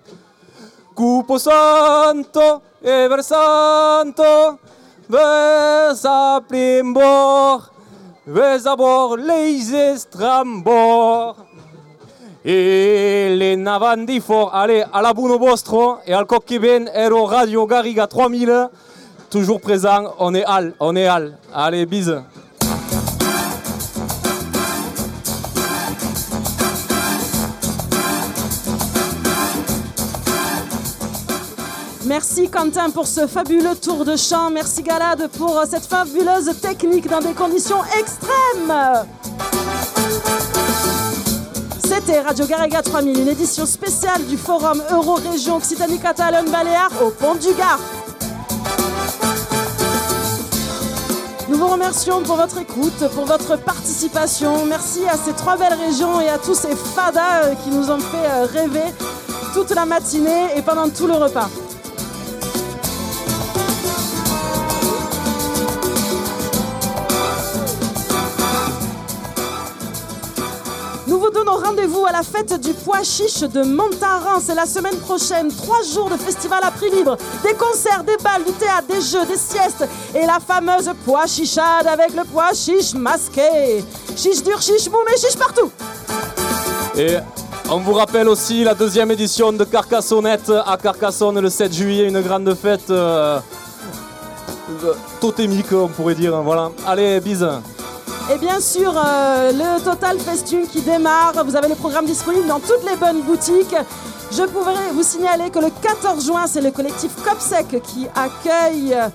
Cupo 0.94 1.40
santo 1.40 2.62
e 2.80 3.08
versanto, 3.08 4.60
versa 5.08 6.42
plimbor, 6.48 7.72
versa 8.26 8.76
bor 8.76 9.18
leis 9.18 9.72
estrambor. 9.72 11.36
E 12.46 13.34
le 13.38 13.56
navan 13.56 14.06
di 14.06 14.20
for, 14.20 14.52
allez, 14.54 14.84
à 14.92 15.02
la 15.02 15.14
boune 15.14 15.38
vostro, 15.38 16.00
et 16.06 16.14
al 16.14 16.26
coq 16.26 16.60
ben, 16.60 16.90
ero 16.94 17.26
Radio 17.26 17.66
Garriga 17.66 18.06
3000, 18.06 18.70
toujours 19.30 19.62
présent, 19.62 20.14
on 20.20 20.36
est 20.36 20.44
al, 20.46 20.76
on 20.80 20.96
est 20.96 21.08
al. 21.08 21.38
Allez, 21.54 21.86
bise. 21.86 22.22
Merci 32.14 32.48
Quentin 32.48 32.92
pour 32.92 33.08
ce 33.08 33.26
fabuleux 33.26 33.76
tour 33.76 34.06
de 34.06 34.16
chant. 34.16 34.52
Merci 34.52 34.84
Galade 34.84 35.32
pour 35.36 35.58
euh, 35.58 35.64
cette 35.68 35.88
fabuleuse 35.88 36.52
technique 36.62 37.10
dans 37.10 37.22
des 37.22 37.34
conditions 37.34 37.84
extrêmes. 38.00 38.72
C'était 41.84 42.22
Radio 42.22 42.46
Garriga 42.46 42.84
3000, 42.84 43.20
une 43.20 43.28
édition 43.30 43.66
spéciale 43.66 44.24
du 44.28 44.38
forum 44.38 44.84
Euro-Région 44.92 45.56
Occitanie-Catalogne-Baléares 45.56 46.92
au 47.04 47.10
Pont 47.10 47.34
du 47.34 47.52
Gard. 47.56 47.80
Nous 51.50 51.58
vous 51.58 51.68
remercions 51.68 52.22
pour 52.22 52.36
votre 52.36 52.60
écoute, 52.60 53.10
pour 53.16 53.26
votre 53.26 53.58
participation. 53.58 54.68
Merci 54.68 55.00
à 55.08 55.18
ces 55.18 55.34
trois 55.34 55.58
belles 55.58 55.80
régions 55.84 56.22
et 56.22 56.30
à 56.30 56.38
tous 56.38 56.54
ces 56.54 56.76
fadas 56.76 57.46
euh, 57.46 57.56
qui 57.64 57.72
nous 57.72 57.90
ont 57.90 57.98
fait 57.98 58.30
euh, 58.30 58.46
rêver 58.46 58.94
toute 59.56 59.72
la 59.72 59.88
matinée 59.88 60.56
et 60.56 60.62
pendant 60.62 60.88
tout 60.90 61.08
le 61.08 61.14
repas. 61.14 61.50
La 72.14 72.22
fête 72.22 72.62
du 72.62 72.74
pois 72.74 73.02
chiche 73.04 73.40
de 73.42 73.64
Montaran. 73.64 74.40
C'est 74.40 74.54
la 74.54 74.68
semaine 74.68 74.98
prochaine. 74.98 75.48
Trois 75.52 75.82
jours 75.82 76.10
de 76.12 76.16
festival 76.18 76.60
à 76.64 76.70
prix 76.70 76.92
libre. 76.92 77.18
Des 77.44 77.56
concerts, 77.56 78.04
des 78.04 78.18
balles, 78.24 78.44
du 78.46 78.52
théâtre, 78.54 78.86
des 78.88 79.02
jeux, 79.02 79.26
des 79.26 79.36
siestes. 79.38 79.86
Et 80.14 80.24
la 80.26 80.38
fameuse 80.40 80.92
pois 81.06 81.26
chichade 81.26 81.88
avec 81.88 82.14
le 82.16 82.22
pois 82.32 82.54
chiche 82.54 82.94
masqué. 82.94 83.84
Chiche 84.16 84.44
dur, 84.44 84.62
chiche 84.62 84.90
mou, 84.92 84.98
mais 85.10 85.18
chiche 85.18 85.36
partout. 85.38 85.72
Et 86.96 87.18
on 87.72 87.80
vous 87.80 87.94
rappelle 87.94 88.30
aussi 88.30 88.64
la 88.64 88.76
deuxième 88.76 89.10
édition 89.10 89.52
de 89.52 89.64
Carcassonnette 89.64 90.52
à 90.68 90.78
Carcassonne 90.78 91.40
le 91.40 91.50
7 91.50 91.74
juillet, 91.74 92.08
une 92.08 92.22
grande 92.22 92.54
fête 92.54 92.92
euh, 92.92 93.40
de- 94.84 94.96
totémique, 95.20 95.72
on 95.74 95.88
pourrait 95.88 96.14
dire. 96.14 96.40
Voilà. 96.44 96.70
Allez, 96.86 97.20
bise. 97.20 97.48
Et 98.32 98.38
bien 98.38 98.62
sûr, 98.62 98.94
euh, 98.96 99.52
le 99.52 99.84
Total 99.84 100.18
Festune 100.18 100.66
qui 100.68 100.82
démarre. 100.82 101.44
Vous 101.46 101.56
avez 101.56 101.68
le 101.68 101.76
programme 101.76 102.06
disponible 102.06 102.48
dans 102.48 102.60
toutes 102.60 102.84
les 102.90 102.96
bonnes 102.96 103.22
boutiques. 103.22 103.76
Je 104.32 104.44
pourrais 104.44 104.92
vous 104.94 105.04
signaler 105.04 105.50
que 105.50 105.60
le 105.60 105.70
14 105.82 106.26
juin, 106.26 106.48
c'est 106.48 106.62
le 106.62 106.72
collectif 106.72 107.12
Copsec 107.24 107.82
qui 107.82 108.08
accueille 108.16 108.94
euh, 108.94 109.10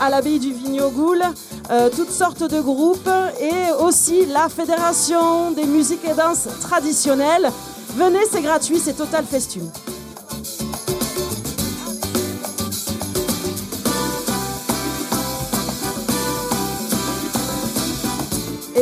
à 0.00 0.10
l'abbaye 0.10 0.40
du 0.40 0.52
Vignogoul 0.52 1.22
euh, 1.70 1.88
toutes 1.94 2.10
sortes 2.10 2.42
de 2.42 2.60
groupes 2.60 3.10
et 3.40 3.72
aussi 3.80 4.26
la 4.26 4.48
Fédération 4.48 5.52
des 5.52 5.64
musiques 5.64 6.04
et 6.04 6.14
danses 6.14 6.48
traditionnelles. 6.60 7.50
Venez, 7.96 8.24
c'est 8.30 8.42
gratuit, 8.42 8.80
c'est 8.82 8.94
Total 8.94 9.24
Festune. 9.24 9.70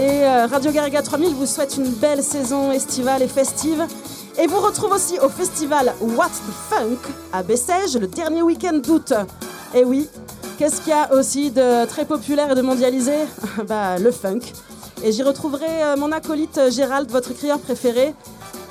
Et 0.06 0.24
euh, 0.24 0.46
Radio 0.46 0.70
Garriga 0.70 1.02
3000 1.02 1.34
vous 1.34 1.46
souhaite 1.46 1.76
une 1.76 1.88
belle 1.88 2.22
saison 2.22 2.70
estivale 2.70 3.22
et 3.22 3.26
festive. 3.26 3.84
Et 4.40 4.46
vous 4.46 4.60
retrouve 4.60 4.92
aussi 4.92 5.18
au 5.18 5.28
festival 5.28 5.92
What 6.00 6.28
the 6.28 6.52
Funk 6.70 7.12
à 7.32 7.42
Bessèges 7.42 7.96
le 7.96 8.06
dernier 8.06 8.40
week-end 8.42 8.74
d'août. 8.74 9.12
Et 9.74 9.82
oui, 9.82 10.08
qu'est-ce 10.58 10.80
qu'il 10.82 10.90
y 10.90 10.92
a 10.92 11.12
aussi 11.12 11.50
de 11.50 11.84
très 11.86 12.04
populaire 12.04 12.52
et 12.52 12.54
de 12.54 12.62
mondialisé? 12.62 13.16
Bah, 13.66 13.98
le 13.98 14.12
funk. 14.12 14.42
Et 15.02 15.10
j'y 15.10 15.24
retrouverai 15.24 15.82
euh, 15.82 15.96
mon 15.96 16.12
acolyte 16.12 16.58
euh, 16.58 16.70
Gérald, 16.70 17.10
votre 17.10 17.34
crieur 17.34 17.58
préféré. 17.58 18.14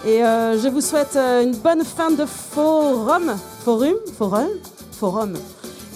Et 0.06 0.20
je 0.20 0.70
vous 0.70 0.82
souhaite 0.82 1.18
une 1.18 1.56
bonne 1.56 1.84
fin 1.84 2.12
de 2.12 2.26
forum. 2.26 3.36
Forum? 3.66 3.95
Forum? 4.18 4.48
Forum. 4.91 5.34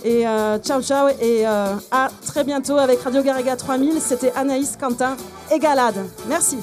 Et 0.04 0.28
euh, 0.28 0.58
ciao 0.60 0.82
ciao 0.82 1.10
et 1.20 1.46
euh, 1.46 1.76
à 1.92 2.10
très 2.26 2.44
bientôt 2.44 2.78
avec 2.78 3.02
Radio 3.02 3.22
Garriga 3.22 3.56
3000. 3.56 4.00
C'était 4.02 4.32
Anaïs 4.36 4.78
Quentin 4.80 5.16
et 5.52 5.60
Galade. 5.60 6.06
Merci. 6.28 6.58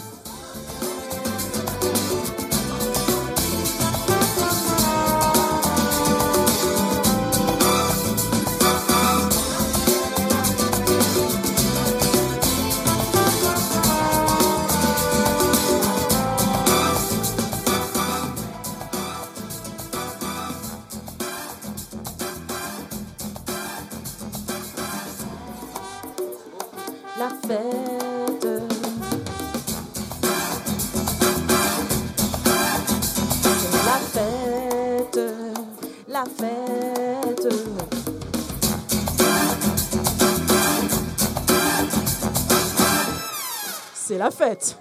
Fête. 44.30 44.76